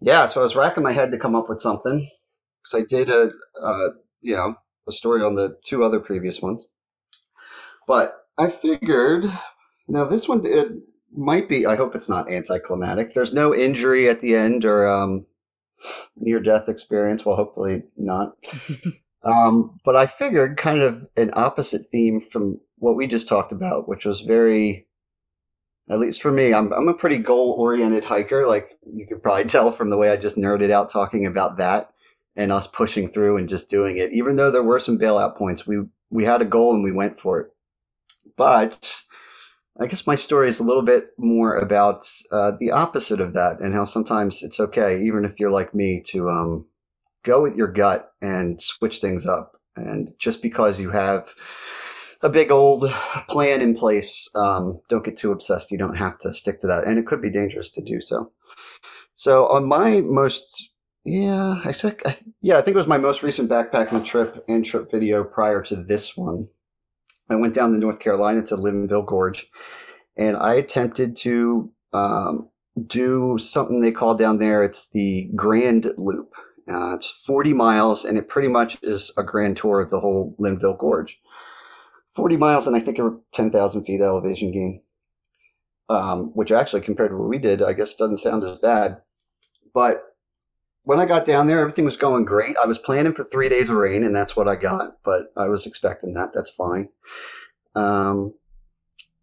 Yeah, 0.00 0.26
so 0.26 0.40
I 0.40 0.42
was 0.42 0.54
racking 0.56 0.82
my 0.82 0.92
head 0.92 1.12
to 1.12 1.18
come 1.18 1.34
up 1.34 1.48
with 1.48 1.60
something 1.62 2.10
because 2.64 2.82
I 2.82 2.84
did 2.86 3.08
a, 3.08 3.30
uh, 3.62 3.88
you 4.20 4.34
know, 4.36 4.54
a 4.88 4.92
story 4.92 5.22
on 5.22 5.34
the 5.36 5.56
two 5.64 5.82
other 5.84 6.00
previous 6.00 6.40
ones. 6.42 6.66
But 7.86 8.12
I 8.38 8.48
figured, 8.50 9.24
now 9.92 10.04
this 10.04 10.26
one 10.26 10.40
it 10.44 10.68
might 11.14 11.48
be. 11.48 11.66
I 11.66 11.76
hope 11.76 11.94
it's 11.94 12.08
not 12.08 12.30
anticlimactic. 12.30 13.14
There's 13.14 13.34
no 13.34 13.54
injury 13.54 14.08
at 14.08 14.22
the 14.22 14.34
end 14.34 14.64
or 14.64 14.88
um, 14.88 15.26
near-death 16.16 16.68
experience. 16.68 17.24
Well, 17.24 17.36
hopefully 17.36 17.82
not. 17.96 18.34
um, 19.22 19.78
but 19.84 19.94
I 19.94 20.06
figured 20.06 20.56
kind 20.56 20.80
of 20.80 21.06
an 21.16 21.32
opposite 21.34 21.88
theme 21.90 22.20
from 22.20 22.58
what 22.78 22.96
we 22.96 23.06
just 23.06 23.28
talked 23.28 23.52
about, 23.52 23.86
which 23.86 24.06
was 24.06 24.22
very 24.22 24.86
at 25.90 25.98
least 25.98 26.22
for 26.22 26.32
me, 26.32 26.54
I'm 26.54 26.72
I'm 26.72 26.88
a 26.88 26.94
pretty 26.94 27.18
goal 27.18 27.54
oriented 27.58 28.04
hiker. 28.04 28.46
Like 28.46 28.78
you 28.90 29.06
could 29.06 29.22
probably 29.22 29.44
tell 29.46 29.72
from 29.72 29.90
the 29.90 29.98
way 29.98 30.10
I 30.10 30.16
just 30.16 30.36
nerded 30.36 30.70
out 30.70 30.90
talking 30.90 31.26
about 31.26 31.58
that 31.58 31.90
and 32.34 32.50
us 32.50 32.66
pushing 32.66 33.08
through 33.08 33.36
and 33.36 33.48
just 33.48 33.68
doing 33.68 33.98
it. 33.98 34.12
Even 34.12 34.36
though 34.36 34.50
there 34.50 34.62
were 34.62 34.80
some 34.80 34.98
bailout 34.98 35.36
points, 35.36 35.66
we 35.66 35.82
we 36.08 36.24
had 36.24 36.40
a 36.40 36.46
goal 36.46 36.72
and 36.74 36.82
we 36.82 36.92
went 36.92 37.20
for 37.20 37.40
it. 37.40 37.50
But 38.36 39.02
I 39.80 39.86
guess 39.86 40.06
my 40.06 40.16
story 40.16 40.48
is 40.48 40.60
a 40.60 40.64
little 40.64 40.82
bit 40.82 41.10
more 41.18 41.56
about 41.56 42.06
uh, 42.30 42.52
the 42.60 42.72
opposite 42.72 43.20
of 43.20 43.32
that 43.34 43.60
and 43.60 43.74
how 43.74 43.84
sometimes 43.84 44.42
it's 44.42 44.60
okay, 44.60 45.02
even 45.02 45.24
if 45.24 45.40
you're 45.40 45.50
like 45.50 45.74
me, 45.74 46.02
to 46.08 46.28
um, 46.28 46.66
go 47.22 47.40
with 47.42 47.56
your 47.56 47.68
gut 47.68 48.12
and 48.20 48.60
switch 48.60 49.00
things 49.00 49.26
up. 49.26 49.56
And 49.74 50.12
just 50.18 50.42
because 50.42 50.78
you 50.78 50.90
have 50.90 51.34
a 52.22 52.28
big 52.28 52.50
old 52.50 52.88
plan 53.28 53.60
in 53.60 53.74
place. 53.74 54.28
Um, 54.34 54.80
don't 54.88 55.04
get 55.04 55.18
too 55.18 55.32
obsessed. 55.32 55.70
You 55.70 55.78
don't 55.78 55.96
have 55.96 56.18
to 56.20 56.32
stick 56.32 56.60
to 56.60 56.68
that, 56.68 56.84
and 56.84 56.98
it 56.98 57.06
could 57.06 57.20
be 57.20 57.30
dangerous 57.30 57.70
to 57.70 57.82
do 57.82 58.00
so. 58.00 58.30
So 59.14 59.46
on 59.48 59.66
my 59.66 60.00
most, 60.00 60.70
yeah, 61.04 61.60
I 61.64 61.72
said, 61.72 62.00
yeah, 62.40 62.58
I 62.58 62.62
think 62.62 62.74
it 62.74 62.78
was 62.78 62.86
my 62.86 62.98
most 62.98 63.22
recent 63.22 63.50
backpacking 63.50 64.04
trip 64.04 64.44
and 64.48 64.64
trip 64.64 64.90
video 64.90 65.24
prior 65.24 65.62
to 65.62 65.76
this 65.76 66.16
one. 66.16 66.48
I 67.32 67.36
went 67.36 67.54
down 67.54 67.72
to 67.72 67.78
North 67.78 67.98
Carolina 67.98 68.42
to 68.46 68.56
Linville 68.56 69.02
Gorge, 69.02 69.46
and 70.16 70.36
I 70.36 70.54
attempted 70.54 71.16
to 71.18 71.72
um, 71.92 72.48
do 72.86 73.38
something 73.38 73.80
they 73.80 73.92
call 73.92 74.14
down 74.14 74.38
there. 74.38 74.62
It's 74.62 74.88
the 74.88 75.30
Grand 75.34 75.92
Loop. 75.96 76.32
Uh, 76.70 76.94
it's 76.94 77.10
40 77.26 77.52
miles, 77.52 78.04
and 78.04 78.16
it 78.16 78.28
pretty 78.28 78.48
much 78.48 78.78
is 78.82 79.10
a 79.16 79.22
grand 79.22 79.56
tour 79.56 79.80
of 79.80 79.90
the 79.90 80.00
whole 80.00 80.34
Linville 80.38 80.76
Gorge. 80.76 81.18
40 82.14 82.36
miles 82.36 82.66
and 82.66 82.76
I 82.76 82.80
think 82.80 82.98
a 82.98 83.16
10,000 83.32 83.84
feet 83.84 84.00
elevation 84.00 84.52
gain, 84.52 84.82
um, 85.88 86.30
which 86.34 86.52
actually 86.52 86.82
compared 86.82 87.10
to 87.10 87.16
what 87.16 87.28
we 87.28 87.38
did, 87.38 87.62
I 87.62 87.72
guess 87.72 87.94
doesn't 87.94 88.18
sound 88.18 88.44
as 88.44 88.58
bad. 88.58 88.98
But 89.72 90.11
when 90.84 90.98
I 90.98 91.06
got 91.06 91.26
down 91.26 91.46
there, 91.46 91.60
everything 91.60 91.84
was 91.84 91.96
going 91.96 92.24
great. 92.24 92.56
I 92.56 92.66
was 92.66 92.78
planning 92.78 93.14
for 93.14 93.24
three 93.24 93.48
days 93.48 93.70
of 93.70 93.76
rain, 93.76 94.04
and 94.04 94.14
that's 94.14 94.36
what 94.36 94.48
I 94.48 94.56
got. 94.56 94.96
But 95.04 95.32
I 95.36 95.48
was 95.48 95.66
expecting 95.66 96.14
that. 96.14 96.32
That's 96.34 96.50
fine. 96.50 96.88
Um, 97.74 98.34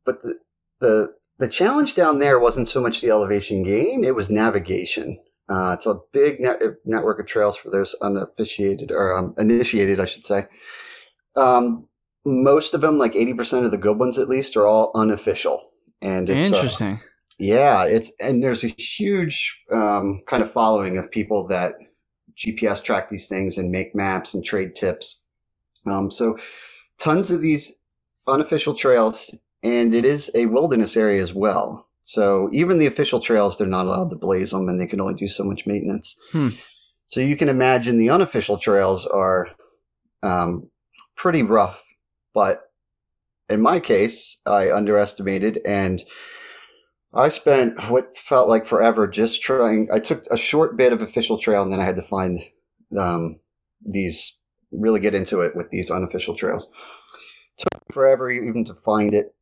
but 0.05 0.23
the, 0.23 0.39
the 0.79 1.13
the 1.37 1.47
challenge 1.47 1.95
down 1.95 2.19
there 2.19 2.39
wasn't 2.39 2.67
so 2.67 2.81
much 2.81 3.01
the 3.01 3.09
elevation 3.09 3.63
gain; 3.63 4.03
it 4.03 4.15
was 4.15 4.29
navigation. 4.29 5.19
Uh, 5.49 5.75
it's 5.77 5.87
a 5.87 5.99
big 6.13 6.39
net, 6.39 6.61
network 6.85 7.19
of 7.19 7.25
trails 7.25 7.57
for 7.57 7.71
those 7.71 7.95
unofficiated 8.01 8.91
or 8.91 9.17
um, 9.17 9.33
initiated, 9.37 9.99
I 9.99 10.05
should 10.05 10.25
say. 10.25 10.45
Um, 11.35 11.87
most 12.23 12.75
of 12.75 12.81
them, 12.81 12.99
like 12.99 13.13
80% 13.13 13.65
of 13.65 13.71
the 13.71 13.77
good 13.77 13.97
ones 13.97 14.19
at 14.19 14.29
least, 14.29 14.55
are 14.57 14.67
all 14.67 14.91
unofficial. 14.93 15.71
And 16.01 16.29
it's, 16.29 16.51
uh, 16.51 16.55
Interesting. 16.55 16.99
Yeah, 17.39 17.85
it's 17.85 18.11
and 18.19 18.43
there's 18.43 18.65
a 18.65 18.67
huge 18.67 19.63
um, 19.71 20.21
kind 20.27 20.43
of 20.43 20.51
following 20.51 20.97
of 20.97 21.09
people 21.09 21.47
that 21.47 21.75
GPS 22.37 22.83
track 22.83 23.09
these 23.09 23.27
things 23.27 23.57
and 23.57 23.71
make 23.71 23.95
maps 23.95 24.33
and 24.33 24.43
trade 24.43 24.75
tips. 24.75 25.21
Um, 25.85 26.11
so 26.11 26.37
tons 26.97 27.31
of 27.31 27.41
these 27.41 27.73
unofficial 28.27 28.73
trails, 28.73 29.33
and 29.63 29.95
it 29.95 30.03
is 30.03 30.29
a 30.35 30.47
wilderness 30.47 30.97
area 30.97 31.23
as 31.23 31.33
well. 31.33 31.87
So 32.03 32.49
even 32.51 32.77
the 32.77 32.87
official 32.87 33.21
trails, 33.21 33.57
they're 33.57 33.67
not 33.67 33.85
allowed 33.85 34.09
to 34.09 34.17
blaze 34.17 34.51
them, 34.51 34.67
and 34.67 34.79
they 34.79 34.87
can 34.87 34.99
only 34.99 35.13
do 35.13 35.29
so 35.29 35.45
much 35.45 35.65
maintenance. 35.65 36.17
Hmm. 36.33 36.49
So 37.07 37.21
you 37.21 37.37
can 37.37 37.47
imagine 37.47 37.97
the 37.97 38.09
unofficial 38.09 38.57
trails 38.57 39.05
are 39.05 39.47
um, 40.23 40.69
pretty 41.15 41.43
rough, 41.43 41.81
but 42.33 42.63
in 43.49 43.61
my 43.61 43.79
case, 43.79 44.37
I 44.45 44.71
underestimated 44.71 45.61
and 45.65 46.03
I 47.13 47.29
spent 47.29 47.89
what 47.89 48.15
felt 48.17 48.49
like 48.49 48.67
forever 48.67 49.07
just 49.07 49.41
trying. 49.41 49.89
I 49.91 49.99
took 49.99 50.25
a 50.29 50.37
short 50.37 50.77
bit 50.77 50.93
of 50.93 51.01
official 51.01 51.37
trail 51.37 51.63
and 51.63 51.71
then 51.71 51.79
I 51.79 51.85
had 51.85 51.95
to 51.95 52.03
find 52.03 52.39
um, 52.97 53.39
these, 53.83 54.37
really 54.71 54.99
get 54.99 55.15
into 55.15 55.41
it 55.41 55.55
with 55.55 55.69
these 55.71 55.89
unofficial 55.89 56.35
trails. 56.35 56.67
Took 57.57 57.93
forever 57.93 58.29
even 58.29 58.63
to 58.65 58.73
find 58.75 59.13
it. 59.13 59.33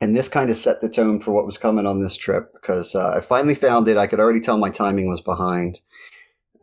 And 0.00 0.16
this 0.16 0.28
kind 0.28 0.50
of 0.50 0.56
set 0.56 0.80
the 0.80 0.88
tone 0.88 1.20
for 1.20 1.30
what 1.30 1.46
was 1.46 1.56
coming 1.58 1.86
on 1.86 2.02
this 2.02 2.16
trip 2.16 2.52
because 2.60 2.94
uh, 2.94 3.14
I 3.16 3.20
finally 3.20 3.54
found 3.54 3.88
it. 3.88 3.96
I 3.96 4.06
could 4.06 4.20
already 4.20 4.40
tell 4.40 4.58
my 4.58 4.70
timing 4.70 5.08
was 5.08 5.20
behind. 5.20 5.80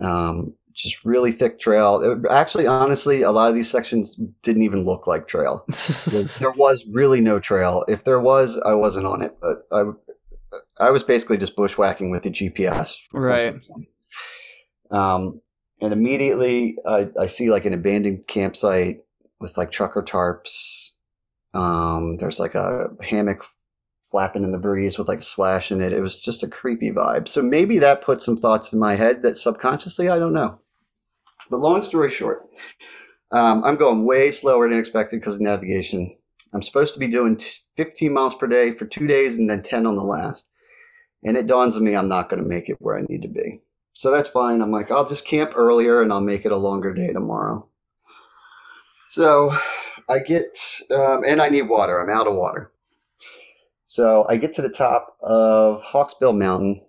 Um, 0.02 0.54
just 0.74 1.04
really 1.06 1.32
thick 1.32 1.58
trail. 1.60 2.02
It- 2.02 2.30
actually, 2.30 2.68
honestly, 2.68 3.22
a 3.24 3.32
lot 3.32 3.50
of 3.50 3.56
these 3.56 3.70
sections 3.70 4.16
didn't 4.44 4.64
even 4.64 4.86
look 4.86 5.08
like 5.08 5.28
trail. 5.28 5.66
There- 6.06 6.24
there 6.24 6.52
was 6.52 6.86
really 6.92 7.22
no 7.22 7.40
trail. 7.40 7.84
If 7.88 8.04
there 8.04 8.20
was, 8.20 8.58
I 8.58 8.74
wasn't 8.76 9.08
on 9.08 9.22
it. 9.22 9.36
But 9.42 9.66
I, 9.72 9.86
I 10.80 10.92
was 10.92 11.04
basically 11.04 11.38
just 11.38 11.56
bushwhacking 11.56 12.10
with 12.10 12.24
the 12.24 12.32
GPS. 12.32 12.98
Right. 13.14 13.56
Um, 14.92 15.42
and 15.82 15.94
immediately 15.94 16.78
I, 16.86 17.10
I 17.20 17.28
see 17.28 17.52
like 17.52 17.66
an 17.66 17.74
abandoned 17.74 18.28
campsite 18.28 19.02
with 19.40 19.58
like 19.58 19.72
trucker 19.72 20.04
tarps. 20.04 20.90
Um, 21.54 22.18
there's 22.18 22.40
like 22.40 22.56
a 22.56 22.90
hammock 23.02 23.46
flapping 24.12 24.44
in 24.44 24.52
the 24.52 24.58
breeze 24.58 24.98
with 24.98 25.08
like 25.08 25.20
a 25.20 25.24
slash 25.24 25.72
in 25.72 25.82
it. 25.82 25.94
It 25.94 26.02
was 26.02 26.18
just 26.18 26.44
a 26.44 26.48
creepy 26.48 26.92
vibe. 26.92 27.28
So 27.28 27.42
maybe 27.42 27.80
that 27.80 28.02
put 28.02 28.22
some 28.22 28.38
thoughts 28.38 28.74
in 28.74 28.80
my 28.80 28.96
head 28.96 29.24
that 29.24 29.38
subconsciously 29.38 30.10
I 30.10 30.20
don't 30.20 30.34
know. 30.34 30.60
But 31.50 31.60
long 31.60 31.82
story 31.84 32.10
short, 32.10 32.48
um, 33.32 33.64
I'm 33.64 33.76
going 33.76 34.06
way 34.06 34.32
slower 34.32 34.70
than 34.70 34.80
expected 34.80 35.20
because 35.20 35.36
of 35.36 35.42
navigation. 35.42 36.16
I'm 36.54 36.62
supposed 36.62 36.94
to 36.94 37.00
be 37.00 37.08
doing 37.08 37.40
15 37.78 38.14
miles 38.14 38.36
per 38.36 38.48
day 38.48 38.74
for 38.74 38.86
two 38.86 39.08
days 39.08 39.38
and 39.38 39.50
then 39.50 39.62
10 39.62 39.86
on 39.86 39.96
the 39.96 40.04
last. 40.04 40.52
And 41.24 41.38
it 41.38 41.48
dawns 41.48 41.76
on 41.76 41.84
me 41.84 41.96
I'm 41.96 42.10
not 42.10 42.30
going 42.30 42.42
to 42.42 42.48
make 42.48 42.70
it 42.70 42.78
where 42.80 42.98
I 42.98 43.02
need 43.10 43.24
to 43.24 43.28
be. 43.28 43.62
So 43.94 44.12
that's 44.12 44.30
fine. 44.30 44.62
I'm 44.62 44.72
like, 44.72 44.92
I'll 44.92 45.08
just 45.08 45.26
camp 45.26 45.54
earlier 45.56 46.02
and 46.02 46.12
I'll 46.14 46.22
make 46.22 46.46
it 46.46 46.52
a 46.52 46.58
longer 46.58 46.94
day 46.94 47.12
tomorrow. 47.12 47.68
So 49.08 49.52
I 50.08 50.20
get, 50.20 50.58
um, 50.92 51.24
and 51.26 51.42
I 51.42 51.50
need 51.50 51.64
water. 51.64 52.00
I'm 52.00 52.10
out 52.16 52.28
of 52.28 52.36
water. 52.36 52.72
So 53.88 54.26
I 54.30 54.38
get 54.38 54.54
to 54.54 54.62
the 54.62 54.70
top 54.70 55.18
of 55.20 55.82
Hawksbill 55.82 56.38
Mountain, 56.38 56.86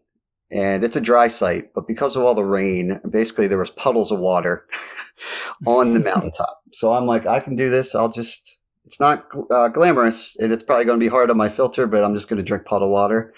and 0.50 0.84
it's 0.84 0.96
a 0.96 1.00
dry 1.00 1.28
site, 1.28 1.72
but 1.72 1.88
because 1.88 2.14
of 2.14 2.22
all 2.22 2.34
the 2.34 2.44
rain, 2.44 3.00
basically 3.08 3.48
there 3.48 3.56
was 3.56 3.70
puddles 3.70 4.12
of 4.12 4.18
water 4.18 4.66
on 5.66 5.94
the 5.94 6.00
mountaintop. 6.04 6.60
So 6.74 6.92
I'm 6.92 7.06
like, 7.06 7.26
I 7.26 7.40
can 7.40 7.56
do 7.56 7.70
this. 7.70 7.94
I'll 7.94 8.12
just. 8.12 8.59
It's 8.86 9.00
not 9.00 9.26
uh, 9.50 9.68
glamorous, 9.68 10.36
and 10.36 10.52
it's 10.52 10.62
probably 10.62 10.84
going 10.84 10.98
to 10.98 11.04
be 11.04 11.10
hard 11.10 11.30
on 11.30 11.36
my 11.36 11.48
filter, 11.48 11.86
but 11.86 12.02
I'm 12.02 12.14
just 12.14 12.28
going 12.28 12.38
to 12.38 12.44
drink 12.44 12.64
puddle 12.64 12.90
water 12.90 13.34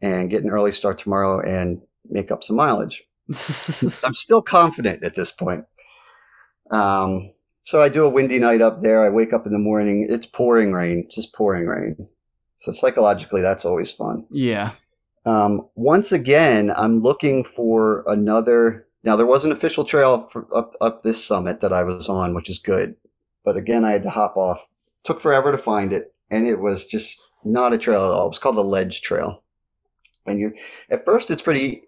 and 0.00 0.30
get 0.30 0.42
an 0.42 0.50
early 0.50 0.72
start 0.72 0.98
tomorrow 0.98 1.40
and 1.40 1.80
make 2.08 2.30
up 2.30 2.44
some 2.44 2.56
mileage. 2.56 3.02
I'm 3.28 4.14
still 4.14 4.42
confident 4.42 5.02
at 5.02 5.14
this 5.14 5.32
point. 5.32 5.64
Um, 6.70 7.32
so 7.62 7.82
I 7.82 7.88
do 7.88 8.04
a 8.04 8.08
windy 8.08 8.38
night 8.38 8.62
up 8.62 8.80
there. 8.80 9.02
I 9.02 9.08
wake 9.08 9.32
up 9.32 9.46
in 9.46 9.52
the 9.52 9.58
morning. 9.58 10.06
It's 10.08 10.26
pouring 10.26 10.72
rain, 10.72 11.08
just 11.10 11.34
pouring 11.34 11.66
rain. 11.66 12.08
So 12.60 12.72
psychologically, 12.72 13.42
that's 13.42 13.64
always 13.64 13.92
fun. 13.92 14.24
yeah. 14.30 14.72
Um, 15.24 15.68
once 15.74 16.12
again, 16.12 16.72
I'm 16.74 17.02
looking 17.02 17.42
for 17.42 18.04
another. 18.06 18.86
Now 19.02 19.16
there 19.16 19.26
was 19.26 19.44
an 19.44 19.50
official 19.50 19.84
trail 19.84 20.28
for, 20.28 20.46
up 20.56 20.74
up 20.80 21.02
this 21.02 21.22
summit 21.24 21.60
that 21.60 21.72
I 21.72 21.82
was 21.82 22.08
on, 22.08 22.32
which 22.34 22.48
is 22.48 22.60
good. 22.60 22.94
But 23.44 23.56
again, 23.56 23.84
I 23.84 23.90
had 23.90 24.04
to 24.04 24.10
hop 24.10 24.36
off. 24.36 24.64
Took 25.06 25.20
forever 25.22 25.52
to 25.52 25.58
find 25.58 25.92
it, 25.94 26.12
and 26.30 26.46
it 26.46 26.60
was 26.60 26.84
just 26.84 27.18
not 27.44 27.72
a 27.72 27.78
trail 27.78 28.04
at 28.04 28.10
all. 28.10 28.26
It 28.26 28.30
was 28.30 28.38
called 28.38 28.56
the 28.56 28.64
Ledge 28.64 29.00
Trail. 29.02 29.42
and 30.26 30.38
you 30.40 30.52
at 30.90 31.04
first 31.04 31.30
it's 31.30 31.42
pretty 31.42 31.84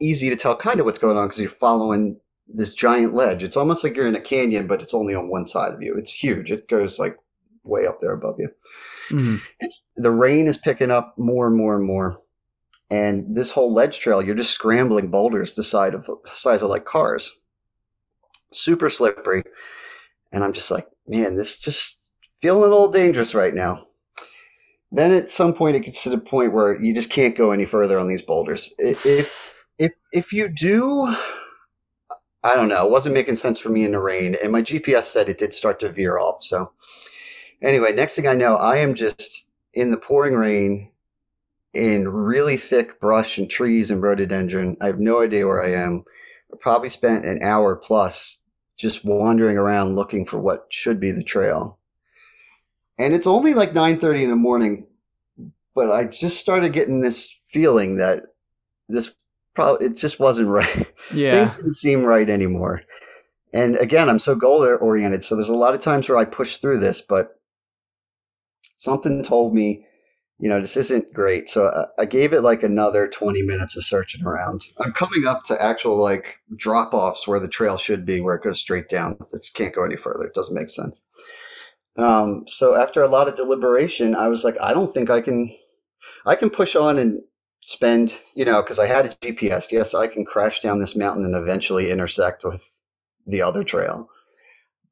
easy 0.00 0.30
to 0.30 0.36
tell 0.36 0.56
kind 0.56 0.80
of 0.80 0.86
what's 0.86 0.98
going 0.98 1.16
on 1.16 1.28
because 1.28 1.40
you're 1.40 1.50
following 1.50 2.18
this 2.48 2.74
giant 2.74 3.14
ledge. 3.14 3.42
It's 3.42 3.56
almost 3.56 3.84
like 3.84 3.94
you're 3.96 4.06
in 4.08 4.14
a 4.16 4.20
canyon, 4.20 4.66
but 4.66 4.82
it's 4.82 4.94
only 4.94 5.14
on 5.14 5.28
one 5.28 5.46
side 5.46 5.72
of 5.74 5.82
you. 5.82 5.94
It's 5.96 6.12
huge. 6.12 6.50
It 6.50 6.68
goes 6.68 6.98
like 6.98 7.16
way 7.62 7.86
up 7.86 8.00
there 8.00 8.12
above 8.12 8.36
you. 8.38 8.48
Mhm. 9.10 9.40
It's 9.60 9.86
the 9.96 10.10
rain 10.10 10.46
is 10.46 10.56
picking 10.56 10.90
up 10.90 11.16
more 11.18 11.46
and 11.46 11.56
more 11.56 11.76
and 11.76 11.84
more, 11.84 12.22
and 12.90 13.36
this 13.36 13.50
whole 13.50 13.72
ledge 13.74 13.98
trail, 13.98 14.22
you're 14.22 14.34
just 14.34 14.54
scrambling 14.54 15.10
boulders 15.10 15.52
the 15.54 15.62
size 15.64 15.94
of 15.94 16.08
size 16.32 16.62
of 16.62 16.70
like 16.70 16.86
cars. 16.86 17.30
Super 18.52 18.88
slippery, 18.88 19.42
and 20.32 20.44
I'm 20.44 20.52
just 20.52 20.70
like, 20.70 20.86
man, 21.06 21.36
this 21.36 21.58
just 21.58 22.03
feeling 22.44 22.62
a 22.62 22.66
little 22.66 22.90
dangerous 22.90 23.34
right 23.34 23.54
now. 23.54 23.86
Then 24.92 25.12
at 25.12 25.30
some 25.30 25.54
point, 25.54 25.76
it 25.76 25.80
gets 25.80 26.02
to 26.02 26.10
the 26.10 26.18
point 26.18 26.52
where 26.52 26.78
you 26.78 26.94
just 26.94 27.08
can't 27.08 27.34
go 27.34 27.52
any 27.52 27.64
further 27.64 27.98
on 27.98 28.06
these 28.06 28.20
boulders. 28.20 28.70
If 28.76 29.64
if 29.78 29.92
if 30.12 30.30
you 30.34 30.50
do 30.50 31.16
i 32.42 32.54
don't 32.54 32.68
know. 32.68 32.84
It 32.84 32.90
wasn't 32.90 33.14
making 33.14 33.36
sense 33.36 33.58
for 33.58 33.70
me 33.70 33.84
in 33.84 33.92
the 33.92 33.98
rain 33.98 34.36
and 34.42 34.52
my 34.52 34.60
gps 34.60 35.04
said 35.04 35.30
it 35.30 35.38
did 35.38 35.54
start 35.54 35.80
to 35.80 35.90
veer 35.90 36.18
off 36.18 36.44
so. 36.44 36.70
Anyway 37.62 37.94
next 37.94 38.14
thing 38.14 38.28
i 38.28 38.34
know 38.34 38.56
i 38.56 38.76
am 38.76 38.94
just 38.94 39.46
in 39.72 39.90
the 39.90 39.96
pouring 39.96 40.34
rain 40.34 40.90
in 41.72 42.06
really 42.06 42.58
thick 42.58 43.00
brush 43.00 43.38
and 43.38 43.48
trees 43.48 43.90
and 43.90 44.02
rhododendron. 44.02 44.76
I 44.82 44.86
have 44.88 45.00
no 45.00 45.22
idea 45.22 45.46
where 45.46 45.62
i 45.62 45.72
am. 45.72 46.04
I 46.52 46.56
probably 46.60 46.90
spent 46.90 47.24
an 47.24 47.42
hour 47.42 47.74
plus 47.74 48.38
just 48.76 49.02
wandering 49.02 49.56
around 49.56 49.96
looking 49.96 50.26
for 50.26 50.38
what 50.38 50.66
should 50.68 51.00
be 51.00 51.10
the 51.10 51.24
trail 51.24 51.78
and 52.98 53.14
it's 53.14 53.26
only 53.26 53.54
like 53.54 53.72
9.30 53.72 54.22
in 54.22 54.30
the 54.30 54.36
morning 54.36 54.86
but 55.74 55.90
i 55.90 56.04
just 56.04 56.38
started 56.38 56.72
getting 56.72 57.00
this 57.00 57.28
feeling 57.48 57.96
that 57.96 58.24
this 58.88 59.14
probably 59.54 59.86
it 59.86 59.96
just 59.96 60.20
wasn't 60.20 60.48
right. 60.48 60.86
yeah. 61.12 61.44
Things 61.44 61.56
didn't 61.56 61.74
seem 61.74 62.04
right 62.04 62.28
anymore. 62.28 62.82
And 63.52 63.76
again, 63.76 64.08
I'm 64.08 64.18
so 64.18 64.34
goal 64.34 64.64
oriented, 64.64 65.22
so 65.22 65.36
there's 65.36 65.48
a 65.48 65.54
lot 65.54 65.74
of 65.74 65.80
times 65.80 66.08
where 66.08 66.18
I 66.18 66.24
push 66.24 66.56
through 66.56 66.80
this, 66.80 67.00
but 67.00 67.40
something 68.76 69.22
told 69.22 69.54
me, 69.54 69.86
you 70.40 70.48
know, 70.48 70.60
this 70.60 70.76
isn't 70.76 71.12
great. 71.12 71.48
So 71.48 71.68
I, 71.68 72.02
I 72.02 72.04
gave 72.04 72.32
it 72.32 72.40
like 72.40 72.64
another 72.64 73.06
20 73.06 73.42
minutes 73.42 73.76
of 73.76 73.84
searching 73.84 74.24
around. 74.26 74.64
I'm 74.80 74.92
coming 74.92 75.24
up 75.24 75.44
to 75.44 75.62
actual 75.62 75.96
like 75.96 76.38
drop 76.56 76.92
offs 76.92 77.28
where 77.28 77.38
the 77.38 77.46
trail 77.46 77.76
should 77.76 78.04
be, 78.04 78.20
where 78.20 78.34
it 78.34 78.42
goes 78.42 78.58
straight 78.58 78.88
down. 78.88 79.12
It 79.12 79.38
just 79.38 79.54
can't 79.54 79.74
go 79.74 79.84
any 79.84 79.96
further. 79.96 80.24
It 80.24 80.34
doesn't 80.34 80.54
make 80.54 80.70
sense. 80.70 81.04
Um, 81.96 82.44
so 82.48 82.74
after 82.74 83.02
a 83.02 83.08
lot 83.08 83.28
of 83.28 83.36
deliberation, 83.36 84.14
I 84.16 84.28
was 84.28 84.44
like, 84.44 84.56
I 84.60 84.72
don't 84.72 84.92
think 84.92 85.10
I 85.10 85.20
can. 85.20 85.54
I 86.26 86.36
can 86.36 86.50
push 86.50 86.76
on 86.76 86.98
and 86.98 87.20
spend, 87.62 88.14
you 88.34 88.44
know, 88.44 88.62
because 88.62 88.78
I 88.78 88.86
had 88.86 89.06
a 89.06 89.10
GPS. 89.16 89.72
Yes, 89.72 89.94
I 89.94 90.06
can 90.06 90.24
crash 90.24 90.60
down 90.60 90.80
this 90.80 90.96
mountain 90.96 91.24
and 91.24 91.34
eventually 91.34 91.90
intersect 91.90 92.44
with 92.44 92.62
the 93.26 93.42
other 93.42 93.64
trail. 93.64 94.08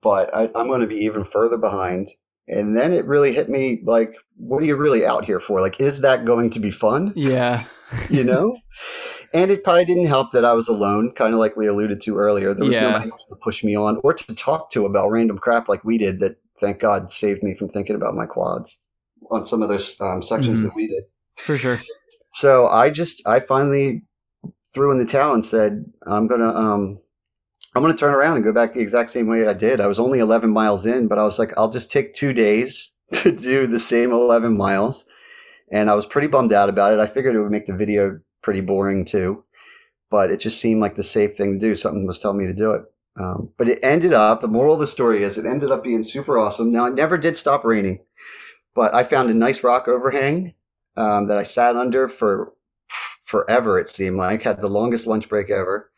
But 0.03 0.34
I, 0.34 0.44
I'm 0.55 0.68
going 0.68 0.80
to 0.80 0.86
be 0.86 1.05
even 1.05 1.24
further 1.24 1.59
behind. 1.59 2.11
And 2.48 2.76
then 2.76 2.92
it 2.92 3.07
really 3.07 3.32
hit 3.32 3.48
me 3.48 3.82
like, 3.84 4.14
what 4.36 4.62
are 4.62 4.66
you 4.66 4.76
really 4.76 5.07
out 5.07 5.24
here 5.24 5.40
for? 5.40 5.61
Like, 5.61 5.80
is 5.80 6.00
that 6.00 6.24
going 6.24 6.50
to 6.50 6.61
be 6.61 6.70
fun? 6.70 7.14
Yeah. 7.14 7.64
You 8.09 8.24
know? 8.24 8.57
and 9.34 9.50
it 9.50 9.64
probably 9.64 9.84
didn't 9.84 10.07
help 10.07 10.32
that 10.32 10.44
I 10.44 10.53
was 10.53 10.68
alone, 10.68 11.12
kind 11.12 11.34
of 11.34 11.40
like 11.40 11.57
we 11.57 11.66
alluded 11.66 12.00
to 12.03 12.16
earlier. 12.18 12.55
There 12.55 12.66
was 12.66 12.76
Yeah. 12.76 12.82
nobody 12.82 13.11
else 13.11 13.24
to 13.26 13.36
push 13.36 13.64
me 13.64 13.76
on 13.76 13.98
or 14.05 14.14
to 14.14 14.34
talk 14.34 14.70
to 14.72 14.86
about 14.86 15.11
random 15.11 15.38
crap 15.38 15.68
like 15.68 15.84
we 15.84 15.98
did 15.98 16.20
that, 16.20 16.36
thank 16.62 16.78
God, 16.78 17.12
saved 17.12 17.42
me 17.42 17.54
from 17.54 17.68
thinking 17.68 17.96
about 17.96 18.14
my 18.14 18.24
quads 18.24 18.78
on 19.30 19.44
some 19.44 19.62
of 19.62 19.68
those 19.68 20.00
um, 20.00 20.22
sections 20.22 20.60
Mhm. 20.60 20.62
that 20.62 20.74
we 20.74 20.86
did. 20.86 21.04
For 21.36 21.58
sure. 21.58 21.80
So 22.34 22.66
I 22.68 22.88
just 22.90 23.26
I 23.26 23.40
finally 23.40 24.04
threw 24.72 24.90
in 24.92 24.98
the 24.98 25.04
towel 25.04 25.34
and 25.34 25.44
said 25.44 25.84
I'm 26.06 26.26
gonna 26.28 26.48
um 26.48 26.98
I'm 27.74 27.82
gonna 27.82 27.96
turn 27.96 28.14
around 28.14 28.36
and 28.36 28.44
go 28.44 28.52
back 28.52 28.72
the 28.72 28.80
exact 28.80 29.10
same 29.10 29.26
way 29.26 29.46
I 29.46 29.52
did. 29.54 29.80
I 29.80 29.86
was 29.86 30.00
only 30.00 30.18
11 30.20 30.50
miles 30.50 30.86
in, 30.86 31.08
but 31.08 31.18
I 31.18 31.24
was 31.24 31.38
like 31.38 31.52
I'll 31.56 31.70
just 31.70 31.90
take 31.90 32.14
two 32.14 32.32
days 32.32 32.92
to 33.12 33.32
do 33.32 33.66
the 33.66 33.78
same 33.78 34.12
11 34.12 34.56
miles, 34.56 35.04
and 35.70 35.90
I 35.90 35.94
was 35.94 36.06
pretty 36.06 36.28
bummed 36.28 36.52
out 36.52 36.68
about 36.70 36.94
it. 36.94 37.00
I 37.00 37.06
figured 37.06 37.34
it 37.34 37.40
would 37.42 37.50
make 37.50 37.66
the 37.66 37.76
video 37.76 38.20
pretty 38.42 38.60
boring 38.62 39.04
too, 39.04 39.44
but 40.10 40.30
it 40.30 40.40
just 40.40 40.60
seemed 40.60 40.80
like 40.80 40.96
the 40.96 41.02
safe 41.02 41.36
thing 41.36 41.54
to 41.54 41.58
do. 41.58 41.76
Something 41.76 42.06
was 42.06 42.18
telling 42.18 42.38
me 42.38 42.46
to 42.46 42.54
do 42.54 42.72
it. 42.72 42.82
Um, 43.16 43.50
but 43.58 43.68
it 43.68 43.80
ended 43.82 44.12
up. 44.12 44.40
The 44.40 44.48
moral 44.48 44.74
of 44.74 44.80
the 44.80 44.86
story 44.86 45.22
is 45.22 45.36
it 45.36 45.46
ended 45.46 45.70
up 45.70 45.84
being 45.84 46.02
super 46.02 46.38
awesome. 46.38 46.72
Now 46.72 46.86
it 46.86 46.94
never 46.94 47.18
did 47.18 47.36
stop 47.36 47.64
raining, 47.64 48.00
but 48.74 48.94
I 48.94 49.04
found 49.04 49.30
a 49.30 49.34
nice 49.34 49.62
rock 49.62 49.86
overhang 49.86 50.54
um, 50.96 51.28
that 51.28 51.38
I 51.38 51.42
sat 51.42 51.76
under 51.76 52.08
for 52.08 52.54
forever. 53.24 53.78
It 53.78 53.88
seemed 53.88 54.16
like 54.16 54.42
had 54.42 54.60
the 54.60 54.68
longest 54.68 55.06
lunch 55.06 55.28
break 55.28 55.50
ever. 55.50 55.90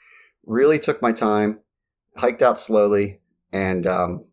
Really 0.45 0.79
took 0.79 1.01
my 1.01 1.13
time, 1.13 1.61
hiked 2.17 2.43
out 2.43 2.59
slowly, 2.59 3.21
and 3.53 3.87
um, 3.87 4.25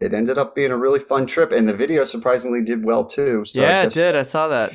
it 0.00 0.14
ended 0.14 0.38
up 0.38 0.54
being 0.54 0.70
a 0.70 0.76
really 0.76 1.00
fun 1.00 1.26
trip. 1.26 1.52
And 1.52 1.68
the 1.68 1.74
video 1.74 2.04
surprisingly 2.04 2.62
did 2.62 2.84
well 2.84 3.04
too. 3.04 3.44
So 3.44 3.60
yeah, 3.60 3.82
it 3.82 3.92
did. 3.92 4.16
I 4.16 4.22
saw 4.22 4.48
that. 4.48 4.72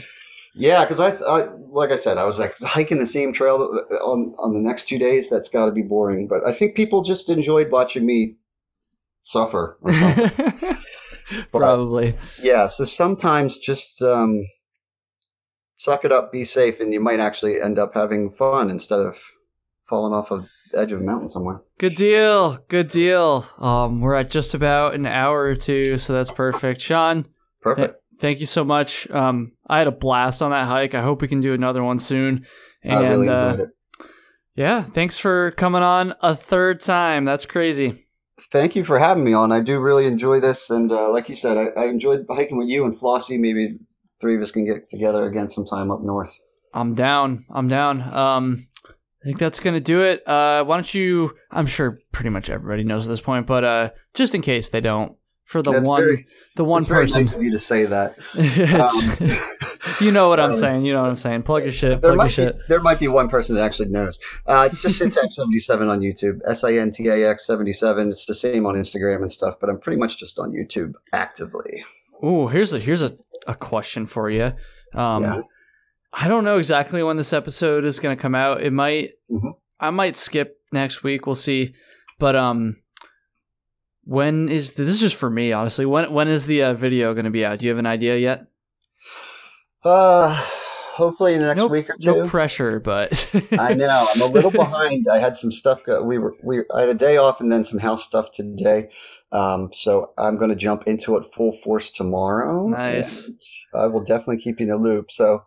Yeah, 0.55 0.85
because 0.85 0.99
I, 0.99 1.09
I, 1.25 1.49
like 1.69 1.91
I 1.91 1.95
said, 1.95 2.17
I 2.17 2.25
was 2.25 2.37
like 2.37 2.57
hiking 2.59 2.99
the 2.99 3.07
same 3.07 3.33
trail 3.33 3.79
on 4.03 4.35
on 4.37 4.53
the 4.53 4.59
next 4.59 4.87
two 4.87 4.99
days. 4.99 5.29
That's 5.29 5.49
got 5.49 5.65
to 5.65 5.71
be 5.71 5.81
boring. 5.81 6.27
But 6.27 6.47
I 6.47 6.53
think 6.53 6.75
people 6.75 7.01
just 7.01 7.29
enjoyed 7.29 7.71
watching 7.71 8.05
me 8.05 8.35
suffer. 9.23 9.77
Probably. 11.51 12.17
yeah. 12.39 12.67
So 12.67 12.85
sometimes 12.85 13.57
just 13.57 14.01
um, 14.01 14.45
suck 15.75 16.05
it 16.05 16.11
up, 16.11 16.31
be 16.31 16.45
safe, 16.45 16.79
and 16.79 16.93
you 16.93 16.99
might 16.99 17.19
actually 17.19 17.59
end 17.59 17.79
up 17.79 17.93
having 17.93 18.29
fun 18.29 18.69
instead 18.69 18.99
of 18.99 19.17
falling 19.89 20.13
off 20.13 20.31
of 20.31 20.47
the 20.71 20.79
edge 20.79 20.91
of 20.91 21.01
a 21.01 21.03
mountain 21.03 21.29
somewhere. 21.29 21.61
Good 21.79 21.95
deal. 21.95 22.59
Good 22.67 22.89
deal. 22.89 23.45
Um, 23.57 24.01
we're 24.01 24.15
at 24.15 24.29
just 24.29 24.53
about 24.53 24.93
an 24.93 25.05
hour 25.07 25.43
or 25.43 25.55
two, 25.55 25.97
so 25.97 26.13
that's 26.13 26.31
perfect. 26.31 26.81
Sean, 26.81 27.25
Perfect. 27.63 28.02
Thank 28.23 28.39
you 28.39 28.45
so 28.45 28.63
much. 28.63 29.07
Um, 29.11 29.51
I 29.67 29.79
had 29.79 29.87
a 29.87 29.91
blast 29.91 30.41
on 30.41 30.51
that 30.51 30.65
hike. 30.65 30.95
I 30.95 31.01
hope 31.01 31.21
we 31.21 31.27
can 31.27 31.41
do 31.41 31.53
another 31.53 31.83
one 31.83 31.99
soon. 31.99 32.45
And 32.81 32.93
I 32.93 33.09
really 33.09 33.27
uh, 33.27 33.49
enjoyed 33.49 33.67
it. 33.67 34.05
yeah, 34.55 34.83
thanks 34.83 35.17
for 35.17 35.51
coming 35.51 35.83
on 35.83 36.15
a 36.21 36.33
third 36.33 36.79
time. 36.79 37.25
That's 37.25 37.45
crazy. 37.45 38.05
Thank 38.49 38.77
you 38.77 38.85
for 38.85 38.97
having 38.97 39.25
me 39.25 39.33
on. 39.33 39.51
I 39.51 39.59
do 39.59 39.77
really 39.77 40.05
enjoy 40.05 40.39
this, 40.39 40.69
and 40.69 40.91
uh, 40.91 41.11
like 41.11 41.27
you 41.27 41.35
said, 41.35 41.57
I, 41.57 41.81
I 41.81 41.85
enjoyed 41.87 42.25
hiking 42.29 42.57
with 42.57 42.69
you 42.69 42.85
and 42.85 42.97
Flossie. 42.97 43.39
Maybe 43.39 43.77
three 44.21 44.37
of 44.37 44.41
us 44.41 44.51
can 44.51 44.65
get 44.65 44.89
together 44.89 45.25
again 45.27 45.49
sometime 45.49 45.91
up 45.91 46.01
north. 46.01 46.33
I'm 46.73 46.93
down. 46.93 47.45
I'm 47.49 47.67
down. 47.67 48.01
Um, 48.01 48.67
I 48.85 49.25
think 49.25 49.39
that's 49.39 49.59
gonna 49.59 49.81
do 49.81 50.01
it. 50.01 50.25
Uh, 50.25 50.63
why 50.63 50.77
don't 50.77 50.93
you? 50.93 51.35
I'm 51.51 51.65
sure 51.65 51.97
pretty 52.11 52.29
much 52.29 52.49
everybody 52.49 52.83
knows 52.83 53.05
at 53.05 53.09
this 53.09 53.21
point, 53.21 53.47
but 53.47 53.63
uh, 53.63 53.89
just 54.13 54.33
in 54.35 54.41
case 54.41 54.69
they 54.69 54.81
don't, 54.81 55.17
for 55.53 55.61
the 55.61 55.71
That's 55.71 55.87
one, 55.87 56.01
very- 56.03 56.27
the 56.57 56.63
one 56.65 56.83
person, 56.83 57.21
nice 57.21 57.31
of 57.31 57.41
you 57.41 57.51
to 57.51 57.57
say 57.59 57.85
that. 57.85 58.17
Um, 59.95 60.05
you 60.05 60.11
know 60.11 60.27
what 60.29 60.39
I'm 60.39 60.49
um, 60.49 60.53
saying. 60.55 60.85
You 60.85 60.93
know 60.93 61.01
what 61.01 61.09
I'm 61.09 61.15
saying. 61.17 61.43
Plug 61.43 61.63
your 61.63 61.71
shit. 61.71 61.89
there 61.89 61.99
Plug 61.99 62.11
your 62.11 62.15
might 62.17 62.25
be 62.27 62.31
shit. 62.33 62.55
there 62.67 62.81
might 62.81 62.99
be 62.99 63.07
one 63.07 63.29
person 63.29 63.55
that 63.55 63.61
actually 63.63 63.89
knows. 63.89 64.19
Uh, 64.47 64.67
it's 64.71 64.81
just 64.81 64.99
Sintax 65.01 65.33
seventy 65.33 65.59
seven 65.59 65.87
on 65.89 65.99
YouTube. 66.01 66.39
S 66.47 66.63
I 66.63 66.73
N 66.73 66.91
T 66.91 67.07
A 67.07 67.29
X 67.29 67.45
seventy 67.47 67.73
seven. 67.73 68.09
It's 68.09 68.25
the 68.25 68.35
same 68.35 68.65
on 68.65 68.75
Instagram 68.75 69.21
and 69.21 69.31
stuff, 69.31 69.55
but 69.61 69.69
I'm 69.69 69.79
pretty 69.79 69.99
much 69.99 70.17
just 70.17 70.39
on 70.39 70.51
YouTube 70.51 70.93
actively. 71.13 71.85
Ooh, 72.23 72.47
here's 72.47 72.73
a 72.73 72.79
here's 72.79 73.01
a, 73.01 73.15
a 73.47 73.55
question 73.55 74.05
for 74.07 74.29
you. 74.29 74.51
Um, 74.93 75.23
Yeah. 75.23 75.41
I 76.13 76.27
don't 76.27 76.43
know 76.43 76.57
exactly 76.57 77.01
when 77.03 77.17
this 77.17 77.33
episode 77.33 77.85
is 77.85 77.99
going 77.99 78.15
to 78.15 78.21
come 78.21 78.35
out. 78.35 78.61
It 78.61 78.71
might 78.73 79.11
Mhm. 79.31 79.53
I 79.79 79.89
might 79.89 80.15
skip 80.17 80.57
next 80.71 81.03
week. 81.03 81.25
We'll 81.25 81.35
see. 81.35 81.73
But 82.19 82.35
um, 82.35 82.77
when 84.05 84.49
is 84.49 84.73
this 84.73 84.89
is 84.89 84.99
just 84.99 85.15
for 85.15 85.29
me 85.29 85.51
honestly? 85.51 85.85
When 85.85 86.11
when 86.11 86.27
is 86.27 86.45
the 86.45 86.63
uh, 86.63 86.73
video 86.73 87.13
going 87.13 87.25
to 87.25 87.31
be 87.31 87.45
out? 87.45 87.59
Do 87.59 87.65
you 87.65 87.71
have 87.71 87.79
an 87.79 87.85
idea 87.85 88.17
yet? 88.17 88.47
Uh, 89.83 90.33
hopefully 90.93 91.33
in 91.33 91.39
the 91.39 91.47
next 91.47 91.57
no, 91.57 91.67
week 91.67 91.89
or 91.89 91.97
two. 91.97 92.23
no 92.23 92.27
pressure, 92.27 92.79
but 92.79 93.29
I 93.59 93.73
know 93.73 94.07
I'm 94.13 94.21
a 94.21 94.25
little 94.25 94.51
behind. 94.51 95.07
I 95.11 95.17
had 95.17 95.37
some 95.37 95.51
stuff. 95.51 95.83
Go, 95.83 96.01
we 96.03 96.17
were 96.17 96.35
we 96.43 96.63
I 96.73 96.81
had 96.81 96.89
a 96.89 96.93
day 96.93 97.17
off 97.17 97.41
and 97.41 97.51
then 97.51 97.63
some 97.63 97.79
house 97.79 98.03
stuff 98.03 98.31
today. 98.31 98.89
Um, 99.31 99.71
so 99.73 100.13
I'm 100.17 100.37
going 100.37 100.51
to 100.51 100.55
jump 100.55 100.83
into 100.85 101.17
it 101.17 101.33
full 101.33 101.51
force 101.51 101.89
tomorrow. 101.89 102.67
Nice. 102.67 103.31
I 103.73 103.87
will 103.87 104.03
definitely 104.03 104.37
keep 104.37 104.59
you 104.59 104.65
in 104.65 104.69
the 104.69 104.77
loop. 104.77 105.11
So 105.11 105.43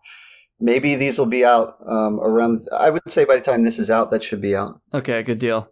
maybe 0.59 0.97
these 0.97 1.19
will 1.19 1.27
be 1.27 1.45
out 1.45 1.77
um, 1.87 2.19
around. 2.21 2.67
I 2.77 2.91
would 2.91 3.03
say 3.07 3.25
by 3.25 3.37
the 3.37 3.43
time 3.43 3.63
this 3.63 3.79
is 3.79 3.91
out, 3.91 4.11
that 4.11 4.25
should 4.25 4.41
be 4.41 4.57
out. 4.57 4.81
Okay, 4.93 5.23
good 5.23 5.39
deal. 5.39 5.71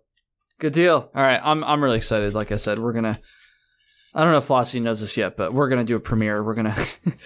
Good 0.58 0.72
deal. 0.72 1.10
All 1.14 1.22
right, 1.22 1.40
I'm 1.42 1.64
I'm 1.64 1.82
really 1.82 1.96
excited. 1.96 2.34
Like 2.34 2.52
I 2.52 2.56
said, 2.56 2.78
we're 2.78 2.92
gonna. 2.92 3.18
I 4.14 4.22
don't 4.22 4.30
know 4.30 4.38
if 4.38 4.46
Flossie 4.46 4.80
knows 4.80 5.00
this 5.00 5.16
yet, 5.16 5.36
but 5.36 5.52
we're 5.52 5.68
gonna 5.68 5.84
do 5.84 5.96
a 5.96 6.00
premiere. 6.00 6.42
We're 6.42 6.54
gonna 6.54 6.76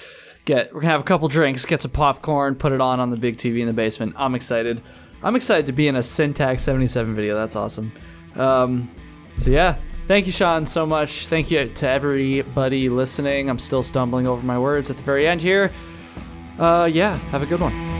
get 0.45 0.72
we're 0.72 0.81
gonna 0.81 0.93
have 0.93 1.01
a 1.01 1.05
couple 1.05 1.29
drinks, 1.29 1.66
get 1.66 1.83
some 1.83 1.91
popcorn, 1.91 2.55
put 2.55 2.72
it 2.72 2.81
on 2.81 3.01
on 3.01 3.11
the 3.11 3.16
big 3.16 3.37
TV 3.37 3.61
in 3.61 3.66
the 3.66 3.72
basement. 3.72 4.14
I'm 4.16 4.35
excited. 4.35 4.83
I'm 5.22 5.37
excited 5.37 5.66
to 5.66 5.72
be 5.72 5.89
in 5.89 5.97
a 5.97 6.01
Sintax 6.01 6.61
77 6.61 7.14
video. 7.14 7.35
That's 7.35 7.57
awesome. 7.57 7.93
Um, 8.37 8.91
so 9.37 9.51
yeah, 9.51 9.76
thank 10.07 10.26
you, 10.26 10.33
Sean, 10.33 10.64
so 10.64 10.87
much. 10.87 11.26
Thank 11.26 11.51
you 11.51 11.68
to 11.68 11.89
everybody 11.89 12.89
listening. 12.89 13.51
I'm 13.51 13.59
still 13.59 13.83
stumbling 13.83 14.26
over 14.26 14.43
my 14.43 14.59
words 14.59 14.91
at 14.91 14.97
the 14.97 15.03
very 15.03 15.26
end 15.26 15.41
here. 15.41 15.72
Uh, 16.59 16.89
yeah, 16.91 17.16
have 17.31 17.43
a 17.43 17.47
good 17.47 17.61
one. 17.61 17.97